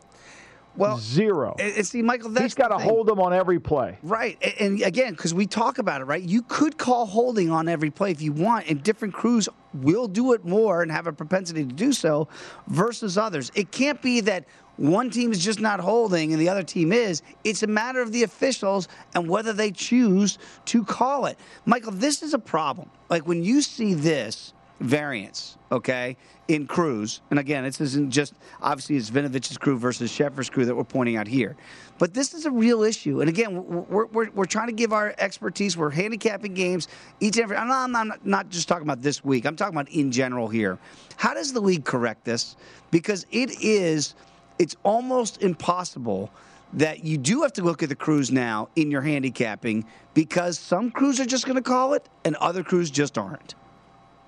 Well, 0.76 0.98
zero. 0.98 1.56
And, 1.60 1.76
and 1.76 1.88
see, 1.88 2.02
Michael, 2.02 2.30
that's 2.30 2.44
He's 2.44 2.56
got 2.56 2.70
to 2.70 2.78
hold 2.78 3.08
them 3.08 3.20
on 3.20 3.34
every 3.34 3.60
play. 3.60 3.98
Right. 4.02 4.38
A- 4.42 4.62
And 4.64 4.82
again, 4.82 5.14
because 5.14 5.34
we 5.34 5.46
talk 5.46 5.78
about 5.78 6.02
it, 6.02 6.06
right? 6.06 6.24
You 6.24 6.42
could 6.44 6.78
call 6.78 7.06
holding 7.06 7.52
on 7.52 7.68
every 7.68 7.90
play 7.90 8.12
if 8.12 8.22
you 8.22 8.32
want, 8.32 8.68
and 8.70 8.82
different 8.82 9.14
crews 9.14 9.50
will 9.74 10.08
do 10.08 10.34
it 10.34 10.46
more 10.46 10.82
and 10.82 10.92
have 10.92 11.06
a 11.08 11.14
propensity 11.14 11.66
to 11.66 11.74
do 11.74 11.92
so 11.92 12.28
versus 12.68 13.18
others. 13.18 13.52
It 13.56 13.72
can't 13.72 14.02
be 14.02 14.22
that 14.22 14.46
one 14.78 15.10
team 15.10 15.32
is 15.34 15.44
just 15.44 15.60
not 15.60 15.82
holding 15.82 16.32
and 16.32 16.42
the 16.42 16.48
other 16.48 16.64
team 16.64 16.94
is. 16.94 17.22
It's 17.44 17.64
a 17.64 17.68
matter 17.68 18.02
of 18.02 18.14
the 18.14 18.24
officials 18.24 18.88
and 19.14 19.28
whether 19.30 19.52
they 19.52 19.72
choose 19.72 20.38
to 20.66 20.86
call 20.86 21.26
it. 21.26 21.38
Michael, 21.66 21.92
this 21.92 22.24
is 22.24 22.34
a 22.34 22.40
problem. 22.40 22.90
Like 23.10 23.28
when 23.28 23.44
you 23.44 23.62
see 23.62 23.94
this 23.94 24.54
variance, 24.80 25.58
okay, 25.72 26.16
in 26.48 26.66
crews, 26.66 27.22
and 27.30 27.40
again, 27.40 27.64
this 27.64 27.82
isn't 27.82 28.12
just 28.12 28.34
obviously 28.62 28.96
it's 28.96 29.10
Vinovich's 29.10 29.58
crew 29.58 29.78
versus 29.78 30.14
Cheffers' 30.14 30.50
crew 30.50 30.66
that 30.66 30.76
we're 30.76 30.84
pointing 30.84 31.18
out 31.18 31.28
here, 31.28 31.56
but 31.98 32.14
this 32.14 32.34
is 32.34 32.46
a 32.46 32.52
real 32.52 32.84
issue. 32.84 33.20
And 33.22 33.30
again, 33.30 33.66
we're, 33.88 34.06
we're, 34.06 34.30
we're 34.32 34.46
trying 34.46 34.68
to 34.68 34.74
give 34.74 34.94
our 34.94 35.14
expertise. 35.18 35.76
We're 35.76 35.90
handicapping 35.90 36.54
games 36.54 36.88
each 37.20 37.36
and 37.38 37.44
every. 37.44 37.58
I'm 37.58 37.68
not, 37.68 37.84
I'm 37.84 38.08
not, 38.08 38.26
not 38.26 38.50
just 38.50 38.68
talking 38.68 38.84
about 38.84 39.02
this 39.02 39.24
week. 39.24 39.46
I'm 39.46 39.56
talking 39.56 39.76
about 39.76 39.90
in 39.90 40.12
general 40.12 40.48
here. 40.48 40.80
How 41.18 41.34
does 41.34 41.52
the 41.52 41.62
league 41.62 41.84
correct 41.84 42.24
this? 42.24 42.56
Because 42.90 43.26
it 43.32 43.62
is, 43.62 44.16
it's 44.58 44.76
almost 44.84 45.44
impossible 45.44 46.32
that 46.74 47.04
you 47.04 47.18
do 47.18 47.42
have 47.42 47.54
to 47.54 47.64
look 47.64 47.84
at 47.84 47.90
the 47.90 47.96
crews 47.96 48.32
now 48.32 48.70
in 48.76 48.92
your 48.92 49.02
handicapping 49.02 49.86
because 50.14 50.60
some 50.60 50.92
crews 50.92 51.20
are 51.20 51.26
just 51.26 51.46
going 51.46 51.56
to 51.56 51.62
call 51.62 51.94
it 51.94 52.08
and 52.26 52.36
other 52.38 52.64
crews 52.64 52.92
just 52.92 53.18
aren't. 53.18 53.56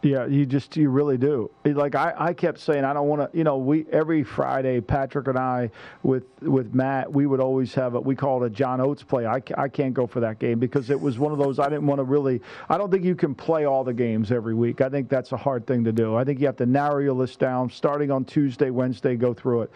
Yeah, 0.03 0.25
you 0.25 0.47
just 0.47 0.75
you 0.77 0.89
really 0.89 1.17
do. 1.17 1.51
Like 1.63 1.93
I, 1.93 2.13
I 2.17 2.33
kept 2.33 2.59
saying 2.59 2.83
I 2.83 2.93
don't 2.93 3.07
want 3.07 3.31
to. 3.31 3.37
You 3.37 3.43
know, 3.43 3.57
we 3.57 3.85
every 3.91 4.23
Friday 4.23 4.81
Patrick 4.81 5.27
and 5.27 5.37
I 5.37 5.69
with 6.01 6.23
with 6.41 6.73
Matt 6.73 7.11
we 7.11 7.27
would 7.27 7.39
always 7.39 7.75
have 7.75 7.93
a 7.93 7.99
we 7.99 8.15
call 8.15 8.43
it 8.43 8.47
a 8.47 8.49
John 8.49 8.81
Oates 8.81 9.03
play. 9.03 9.27
I, 9.27 9.41
I 9.55 9.67
can't 9.67 9.93
go 9.93 10.07
for 10.07 10.19
that 10.21 10.39
game 10.39 10.57
because 10.57 10.89
it 10.89 10.99
was 10.99 11.19
one 11.19 11.31
of 11.31 11.37
those 11.37 11.59
I 11.59 11.69
didn't 11.69 11.85
want 11.85 11.99
to 11.99 12.03
really. 12.03 12.41
I 12.67 12.79
don't 12.79 12.89
think 12.89 13.03
you 13.03 13.15
can 13.15 13.35
play 13.35 13.65
all 13.65 13.83
the 13.83 13.93
games 13.93 14.31
every 14.31 14.55
week. 14.55 14.81
I 14.81 14.89
think 14.89 15.07
that's 15.07 15.33
a 15.33 15.37
hard 15.37 15.67
thing 15.67 15.83
to 15.83 15.91
do. 15.91 16.15
I 16.15 16.23
think 16.23 16.39
you 16.39 16.47
have 16.47 16.57
to 16.57 16.65
narrow 16.65 16.97
your 16.97 17.13
list 17.13 17.37
down 17.37 17.69
starting 17.69 18.09
on 18.09 18.25
Tuesday, 18.25 18.71
Wednesday, 18.71 19.15
go 19.15 19.35
through 19.35 19.63
it. 19.63 19.71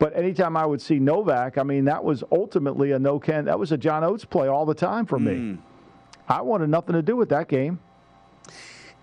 But 0.00 0.16
anytime 0.16 0.56
I 0.56 0.66
would 0.66 0.82
see 0.82 0.98
Novak, 0.98 1.56
I 1.56 1.62
mean 1.62 1.84
that 1.84 2.02
was 2.02 2.24
ultimately 2.32 2.92
a 2.92 2.98
no 2.98 3.20
can. 3.20 3.44
That 3.44 3.60
was 3.60 3.70
a 3.70 3.78
John 3.78 4.02
Oates 4.02 4.24
play 4.24 4.48
all 4.48 4.66
the 4.66 4.74
time 4.74 5.06
for 5.06 5.20
me. 5.20 5.32
Mm. 5.32 5.58
I 6.28 6.42
wanted 6.42 6.68
nothing 6.68 6.94
to 6.94 7.02
do 7.02 7.14
with 7.14 7.28
that 7.28 7.46
game 7.46 7.78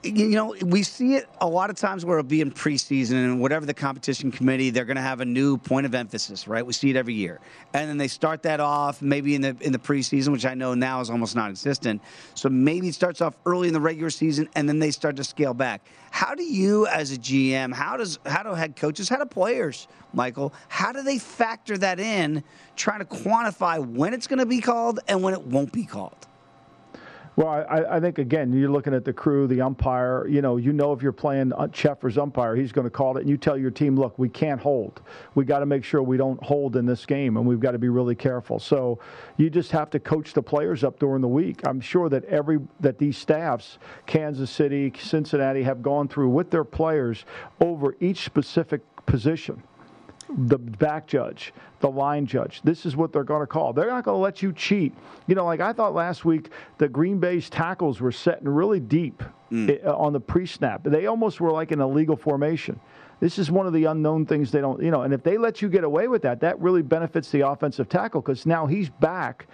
you 0.05 0.29
know, 0.29 0.55
we 0.61 0.83
see 0.83 1.15
it 1.15 1.27
a 1.41 1.47
lot 1.47 1.69
of 1.69 1.75
times 1.75 2.05
where 2.05 2.19
it'll 2.19 2.27
be 2.27 2.41
in 2.41 2.51
preseason 2.51 3.13
and 3.13 3.41
whatever 3.41 3.65
the 3.65 3.73
competition 3.73 4.31
committee, 4.31 4.69
they're 4.69 4.85
going 4.85 4.95
to 4.95 5.01
have 5.01 5.19
a 5.19 5.25
new 5.25 5.57
point 5.57 5.85
of 5.85 5.95
emphasis, 5.95 6.47
right? 6.47 6.65
We 6.65 6.73
see 6.73 6.89
it 6.89 6.95
every 6.95 7.13
year, 7.13 7.39
and 7.73 7.89
then 7.89 7.97
they 7.97 8.07
start 8.07 8.43
that 8.43 8.59
off 8.59 9.01
maybe 9.01 9.35
in 9.35 9.41
the 9.41 9.55
in 9.61 9.71
the 9.71 9.79
preseason, 9.79 10.31
which 10.31 10.45
I 10.45 10.53
know 10.53 10.73
now 10.73 11.01
is 11.01 11.09
almost 11.09 11.35
non-existent. 11.35 12.01
So 12.35 12.49
maybe 12.49 12.89
it 12.89 12.95
starts 12.95 13.21
off 13.21 13.35
early 13.45 13.67
in 13.67 13.73
the 13.73 13.81
regular 13.81 14.09
season, 14.09 14.47
and 14.55 14.69
then 14.69 14.79
they 14.79 14.91
start 14.91 15.15
to 15.17 15.23
scale 15.23 15.53
back. 15.53 15.85
How 16.11 16.35
do 16.35 16.43
you, 16.43 16.87
as 16.87 17.11
a 17.11 17.17
GM, 17.17 17.73
how 17.73 17.97
does 17.97 18.19
how 18.25 18.43
do 18.43 18.53
head 18.53 18.75
coaches, 18.75 19.09
how 19.09 19.17
do 19.17 19.25
players, 19.25 19.87
Michael, 20.13 20.53
how 20.67 20.91
do 20.91 21.03
they 21.03 21.17
factor 21.17 21.77
that 21.77 21.99
in, 21.99 22.43
trying 22.75 22.99
to 22.99 23.05
quantify 23.05 23.85
when 23.85 24.13
it's 24.13 24.27
going 24.27 24.39
to 24.39 24.45
be 24.45 24.61
called 24.61 24.99
and 25.07 25.23
when 25.23 25.33
it 25.33 25.41
won't 25.41 25.71
be 25.71 25.85
called? 25.85 26.27
Well, 27.37 27.49
I, 27.49 27.97
I, 27.97 27.99
think 27.99 28.17
again, 28.17 28.53
you're 28.53 28.69
looking 28.69 28.93
at 28.93 29.03
the 29.03 29.11
crew, 29.11 29.45
the 29.45 29.59
umpire. 29.59 30.25
You 30.25 30.41
know, 30.41 30.55
you 30.55 30.71
know 30.71 30.93
if 30.93 31.01
you're 31.01 31.11
playing 31.11 31.51
uh, 31.51 31.67
Cheffers' 31.67 32.17
umpire, 32.17 32.55
he's 32.55 32.71
going 32.71 32.85
to 32.85 32.91
call 32.91 33.17
it, 33.17 33.21
and 33.21 33.29
you 33.29 33.35
tell 33.35 33.57
your 33.57 33.71
team, 33.71 33.97
look, 33.97 34.17
we 34.17 34.29
can't 34.29 34.61
hold. 34.61 35.01
We 35.33 35.43
got 35.43 35.59
to 35.59 35.65
make 35.65 35.83
sure 35.83 36.01
we 36.01 36.15
don't 36.15 36.41
hold 36.41 36.77
in 36.77 36.85
this 36.85 37.05
game, 37.05 37.35
and 37.35 37.45
we've 37.45 37.59
got 37.59 37.71
to 37.71 37.77
be 37.77 37.89
really 37.89 38.15
careful. 38.15 38.57
So 38.57 38.99
you 39.35 39.49
just 39.49 39.71
have 39.71 39.89
to 39.89 39.99
coach 39.99 40.31
the 40.31 40.41
players 40.41 40.85
up 40.85 40.97
during 40.97 41.21
the 41.21 41.27
week. 41.27 41.59
I'm 41.67 41.81
sure 41.81 42.07
that 42.07 42.23
every 42.25 42.59
that 42.79 42.99
these 42.99 43.17
staffs, 43.17 43.79
Kansas 44.05 44.49
City, 44.49 44.93
Cincinnati, 44.97 45.63
have 45.63 45.81
gone 45.81 46.07
through 46.07 46.29
with 46.29 46.51
their 46.51 46.63
players 46.63 47.25
over 47.59 47.97
each 47.99 48.23
specific 48.23 48.81
position 49.05 49.61
the 50.29 50.57
back 50.57 51.07
judge, 51.07 51.53
the 51.79 51.89
line 51.89 52.25
judge. 52.25 52.61
This 52.63 52.85
is 52.85 52.95
what 52.95 53.13
they're 53.13 53.23
going 53.23 53.41
to 53.41 53.47
call. 53.47 53.73
They're 53.73 53.89
not 53.89 54.03
going 54.03 54.15
to 54.15 54.21
let 54.21 54.41
you 54.41 54.53
cheat. 54.53 54.93
You 55.27 55.35
know, 55.35 55.45
like 55.45 55.59
I 55.59 55.73
thought 55.73 55.93
last 55.93 56.25
week, 56.25 56.49
the 56.77 56.87
Green 56.87 57.19
Bay's 57.19 57.49
tackles 57.49 58.01
were 58.01 58.11
setting 58.11 58.47
really 58.47 58.79
deep 58.79 59.23
mm. 59.51 59.85
on 59.85 60.13
the 60.13 60.19
pre 60.19 60.45
snap. 60.45 60.83
They 60.83 61.05
almost 61.05 61.39
were 61.39 61.51
like 61.51 61.71
an 61.71 61.81
illegal 61.81 62.15
formation. 62.15 62.79
This 63.19 63.39
is 63.39 63.49
one 63.49 63.65
of 63.65 63.73
the 63.73 63.85
unknown 63.85 64.25
things 64.25 64.51
they 64.51 64.59
don't, 64.59 64.81
you 64.83 64.91
know, 64.91 65.03
and 65.03 65.13
if 65.13 65.23
they 65.23 65.37
let 65.37 65.61
you 65.61 65.69
get 65.69 65.83
away 65.83 66.07
with 66.07 66.21
that, 66.23 66.41
that 66.41 66.59
really 66.59 66.81
benefits 66.81 67.31
the 67.31 67.47
offensive 67.47 67.87
tackle 67.87 68.21
because 68.21 68.45
now 68.45 68.65
he's 68.65 68.89
back 68.89 69.47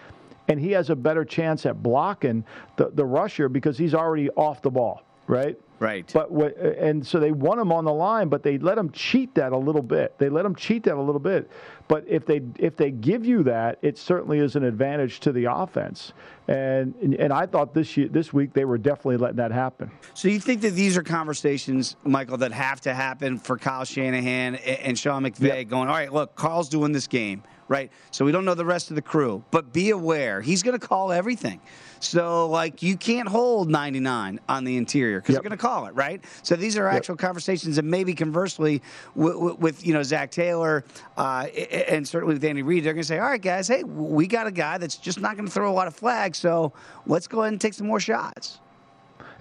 and 0.48 0.60
he 0.60 0.72
has 0.72 0.90
a 0.90 0.96
better 0.96 1.24
chance 1.24 1.66
at 1.66 1.84
blocking 1.84 2.44
the, 2.78 2.90
the 2.90 3.06
rusher 3.06 3.48
because 3.48 3.78
he's 3.78 3.94
already 3.94 4.30
off 4.32 4.62
the 4.64 4.70
ball, 4.72 5.04
right? 5.28 5.58
Right. 5.82 6.08
But 6.14 6.32
uh, 6.32 6.46
and 6.78 7.06
so 7.06 7.20
they 7.20 7.32
want 7.32 7.60
him 7.60 7.72
on 7.72 7.86
the 7.86 7.94
line, 7.94 8.30
but 8.30 8.44
they 8.44 8.60
let 8.60 8.78
him 8.78 8.92
cheat 8.92 9.34
that 9.34 9.52
a 9.52 9.58
little 9.58 9.82
bit. 9.82 10.16
They 10.20 10.30
let 10.30 10.46
him 10.46 10.54
cheat 10.54 10.84
that 10.84 10.94
a 10.94 11.02
little 11.02 11.20
bit. 11.20 11.50
But 11.88 12.06
if 12.08 12.24
they 12.24 12.42
if 12.60 12.78
they 12.78 12.92
give 12.92 13.26
you 13.26 13.42
that, 13.44 13.80
it 13.82 13.98
certainly 13.98 14.38
is 14.38 14.56
an 14.56 14.64
advantage 14.64 15.22
to 15.22 15.32
the 15.32 15.46
offense. 15.46 16.14
And 16.48 16.94
and 17.18 17.34
I 17.34 17.48
thought 17.48 17.74
this 17.74 17.98
year, 17.98 18.08
this 18.10 18.32
week 18.32 18.54
they 18.54 18.64
were 18.64 18.78
definitely 18.78 19.18
letting 19.18 19.38
that 19.38 19.52
happen. 19.52 19.90
So 20.14 20.28
you 20.28 20.40
think 20.40 20.62
that 20.62 20.76
these 20.76 20.98
are 20.98 21.04
conversations, 21.04 21.96
Michael, 22.04 22.38
that 22.38 22.52
have 22.52 22.82
to 22.82 22.94
happen 22.94 23.40
for 23.40 23.58
Kyle 23.58 23.84
Shanahan 23.84 24.58
and 24.58 25.00
Sean 25.00 25.24
McVay 25.24 25.48
yep. 25.48 25.68
going, 25.68 25.90
all 25.90 25.96
right, 25.96 26.14
look, 26.14 26.36
Carl's 26.36 26.70
doing 26.70 26.92
this 26.92 27.08
game 27.08 27.42
right? 27.72 27.90
So 28.12 28.26
we 28.26 28.34
don't 28.34 28.44
know 28.44 28.54
the 28.54 28.66
rest 28.66 28.90
of 28.90 28.96
the 28.96 29.02
crew, 29.02 29.46
but 29.50 29.72
be 29.72 29.92
aware 29.92 30.42
he's 30.42 30.62
going 30.62 30.78
to 30.78 30.86
call 30.86 31.14
everything. 31.14 31.62
So 32.02 32.50
like 32.50 32.84
you 32.84 32.98
can't 32.98 33.30
hold 33.30 33.70
99 33.70 34.42
on 34.50 34.64
the 34.66 34.76
interior 34.76 35.22
because 35.22 35.34
yep. 35.34 35.42
they're 35.42 35.50
going 35.50 35.58
to 35.58 35.62
call 35.62 35.86
it, 35.86 35.96
right? 35.96 36.22
So 36.44 36.58
these 36.58 36.76
are 36.76 36.86
actual 36.86 37.14
yep. 37.14 37.20
conversations, 37.20 37.78
and 37.78 37.90
maybe 37.90 38.14
conversely 38.14 38.82
with, 39.16 39.58
with 39.58 39.88
you 39.88 39.94
know 39.94 40.04
Zac 40.04 40.32
Taylor 40.32 40.84
uh, 41.16 41.48
and 41.90 42.06
certainly 42.06 42.34
with 42.34 42.44
Andy 42.44 42.62
Reid, 42.62 42.84
they're 42.84 42.94
going 42.94 43.04
to 43.04 43.08
say, 43.08 43.20
all 43.20 43.30
right, 43.30 43.42
guys, 43.42 43.70
hey, 43.70 43.84
we 43.84 44.28
got 44.28 44.48
a 44.48 44.52
guy 44.52 44.78
that's 44.78 44.98
just 44.98 45.22
not 45.22 45.38
going 45.38 45.48
to 45.48 45.52
throw 45.52 45.72
a 45.72 45.74
lot 45.74 45.88
of 45.88 45.96
flags, 45.96 46.38
so 46.38 46.74
let's 47.08 47.28
go 47.28 47.40
ahead 47.42 47.54
and 47.54 47.62
take 47.62 47.74
some 47.74 47.88
more 47.88 48.02
shots. 48.02 48.60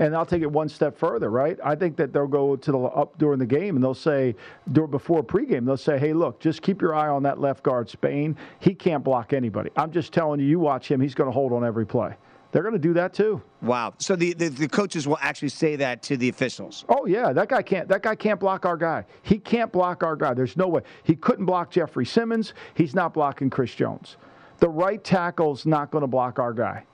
And 0.00 0.16
I'll 0.16 0.26
take 0.26 0.40
it 0.40 0.50
one 0.50 0.70
step 0.70 0.98
further, 0.98 1.30
right? 1.30 1.58
I 1.62 1.74
think 1.74 1.96
that 1.98 2.12
they'll 2.12 2.26
go 2.26 2.56
to 2.56 2.72
the 2.72 2.78
up 2.78 3.18
during 3.18 3.38
the 3.38 3.46
game 3.46 3.76
and 3.76 3.84
they'll 3.84 3.92
say, 3.92 4.34
before 4.72 5.22
pregame, 5.22 5.66
they'll 5.66 5.76
say, 5.76 5.98
hey, 5.98 6.14
look, 6.14 6.40
just 6.40 6.62
keep 6.62 6.80
your 6.80 6.94
eye 6.94 7.08
on 7.08 7.22
that 7.24 7.38
left 7.38 7.62
guard, 7.62 7.88
Spain. 7.88 8.34
He 8.60 8.74
can't 8.74 9.04
block 9.04 9.34
anybody. 9.34 9.70
I'm 9.76 9.92
just 9.92 10.14
telling 10.14 10.40
you, 10.40 10.46
you 10.46 10.58
watch 10.58 10.90
him, 10.90 11.02
he's 11.02 11.14
going 11.14 11.28
to 11.28 11.32
hold 11.32 11.52
on 11.52 11.66
every 11.66 11.86
play. 11.86 12.16
They're 12.50 12.62
going 12.62 12.72
to 12.72 12.80
do 12.80 12.94
that 12.94 13.12
too. 13.12 13.42
Wow. 13.62 13.94
So 13.98 14.16
the, 14.16 14.32
the, 14.32 14.48
the, 14.48 14.68
coaches 14.68 15.06
will 15.06 15.18
actually 15.20 15.50
say 15.50 15.76
that 15.76 16.02
to 16.04 16.16
the 16.16 16.28
officials. 16.30 16.84
Oh 16.88 17.06
yeah, 17.06 17.32
that 17.32 17.48
guy 17.48 17.62
can't 17.62 17.86
that 17.88 18.02
guy 18.02 18.16
can't 18.16 18.40
block 18.40 18.66
our 18.66 18.76
guy. 18.76 19.04
He 19.22 19.38
can't 19.38 19.70
block 19.70 20.02
our 20.02 20.16
guy. 20.16 20.34
There's 20.34 20.56
no 20.56 20.66
way. 20.66 20.82
He 21.04 21.14
couldn't 21.14 21.44
block 21.44 21.70
Jeffrey 21.70 22.06
Simmons. 22.06 22.54
He's 22.74 22.94
not 22.94 23.14
blocking 23.14 23.50
Chris 23.50 23.72
Jones. 23.72 24.16
The 24.58 24.68
right 24.68 25.02
tackle's 25.02 25.64
not 25.64 25.90
going 25.90 26.02
to 26.02 26.08
block 26.08 26.38
our 26.38 26.52
guy. 26.52 26.84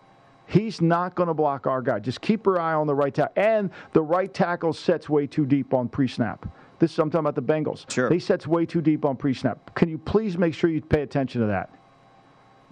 He's 0.47 0.81
not 0.81 1.15
going 1.15 1.27
to 1.27 1.35
block 1.35 1.67
our 1.67 1.83
guy. 1.83 1.99
Just 1.99 2.21
keep 2.21 2.47
your 2.47 2.61
eye 2.61 2.75
on 2.75 2.87
the 2.87 2.95
right 2.95 3.13
tackle. 3.13 3.43
And 3.43 3.71
the 3.93 4.03
right 4.03 4.33
tackle 4.33 4.73
sets 4.73 5.09
way 5.09 5.27
too 5.27 5.45
deep 5.45 5.75
on 5.75 5.89
pre-snap. 5.89 6.49
This 6.79 6.93
is 6.93 6.99
I'm 6.99 7.11
talking 7.11 7.27
about 7.27 7.35
the 7.35 7.43
Bengals. 7.43 7.91
Sure. 7.91 8.11
He 8.11 8.19
sets 8.19 8.47
way 8.47 8.67
too 8.67 8.81
deep 8.81 9.05
on 9.05 9.17
pre-snap. 9.17 9.75
Can 9.75 9.89
you 9.89 9.99
please 9.99 10.39
make 10.39 10.55
sure 10.55 10.71
you 10.71 10.81
pay 10.81 11.03
attention 11.03 11.41
to 11.41 11.47
that? 11.49 11.71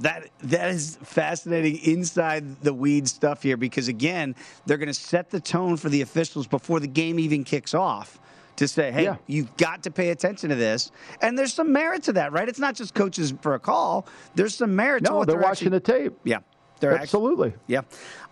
That 0.01 0.29
that 0.43 0.70
is 0.70 0.99
fascinating 1.03 1.77
inside 1.85 2.61
the 2.62 2.75
weed 2.75 3.09
stuff 3.09 3.45
here 3.45 3.57
because 3.57 3.87
again, 3.87 4.35
they're 4.66 4.77
going 4.77 4.89
to 4.89 4.95
set 4.95 5.31
the 5.31 5.39
tone 5.39 5.77
for 5.77 5.89
the 5.89 6.01
officials 6.01 6.49
before 6.49 6.81
the 6.81 6.89
game 6.89 7.18
even 7.20 7.45
kicks 7.45 7.75
off 7.75 8.18
to 8.57 8.68
say, 8.68 8.93
hey, 8.93 9.05
yeah. 9.05 9.16
you've 9.27 9.57
got 9.57 9.83
to 9.85 9.91
pay 9.91 10.11
attention 10.11 10.51
to 10.51 10.57
this. 10.57 10.91
And 11.20 11.39
there's 11.39 11.53
some 11.53 11.72
merit 11.72 12.03
to 12.05 12.12
that, 12.14 12.33
right? 12.33 12.49
It's 12.49 12.59
not 12.59 12.75
just 12.75 12.95
coaches 12.95 13.35
for 13.41 13.55
a 13.55 13.61
call. 13.61 14.07
There's 14.35 14.55
some 14.55 14.75
merit 14.75 15.03
no, 15.03 15.11
to 15.11 15.14
what 15.16 15.27
they're, 15.27 15.37
they're 15.37 15.43
watching 15.43 15.75
actually, 15.75 16.03
the 16.03 16.11
tape. 16.11 16.18
Yeah. 16.25 16.39
They're 16.85 16.99
Absolutely. 16.99 17.49
Actually, 17.49 17.62
yeah. 17.66 17.82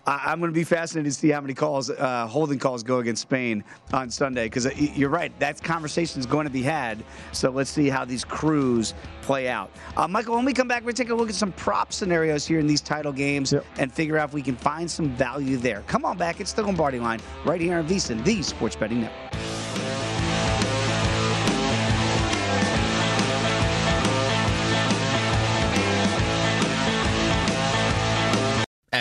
I, 0.06 0.32
am 0.32 0.40
going 0.40 0.50
to 0.50 0.54
be 0.54 0.64
fascinated 0.64 1.12
to 1.12 1.18
see 1.18 1.30
how 1.30 1.40
many 1.40 1.54
calls, 1.54 1.88
uh, 1.88 2.26
holding 2.26 2.58
calls, 2.58 2.82
go 2.82 2.98
against 2.98 3.22
Spain 3.22 3.62
on 3.92 4.10
Sunday 4.10 4.46
because 4.46 4.66
uh, 4.66 4.70
you're 4.76 5.10
right. 5.10 5.36
That 5.38 5.62
conversation 5.62 6.18
is 6.18 6.26
going 6.26 6.44
to 6.44 6.52
be 6.52 6.62
had. 6.62 7.04
So 7.32 7.50
let's 7.50 7.70
see 7.70 7.88
how 7.88 8.04
these 8.04 8.24
crews 8.24 8.94
play 9.22 9.48
out. 9.48 9.70
Uh, 9.96 10.08
Michael, 10.08 10.34
when 10.34 10.44
we 10.44 10.52
come 10.52 10.68
back, 10.68 10.84
we're 10.84 10.92
take 10.92 11.10
a 11.10 11.14
look 11.14 11.28
at 11.28 11.34
some 11.34 11.52
prop 11.52 11.92
scenarios 11.92 12.46
here 12.46 12.58
in 12.58 12.66
these 12.66 12.80
title 12.80 13.12
games 13.12 13.52
yep. 13.52 13.64
and 13.78 13.92
figure 13.92 14.18
out 14.18 14.30
if 14.30 14.34
we 14.34 14.42
can 14.42 14.56
find 14.56 14.90
some 14.90 15.08
value 15.10 15.56
there. 15.56 15.82
Come 15.86 16.04
on 16.04 16.18
back. 16.18 16.40
It's 16.40 16.52
the 16.52 16.62
Lombardi 16.62 16.98
line 16.98 17.20
right 17.44 17.60
here 17.60 17.78
on 17.78 17.86
VSiN, 17.86 18.24
the 18.24 18.42
Sports 18.42 18.76
Betting 18.76 19.02
Network. 19.02 19.51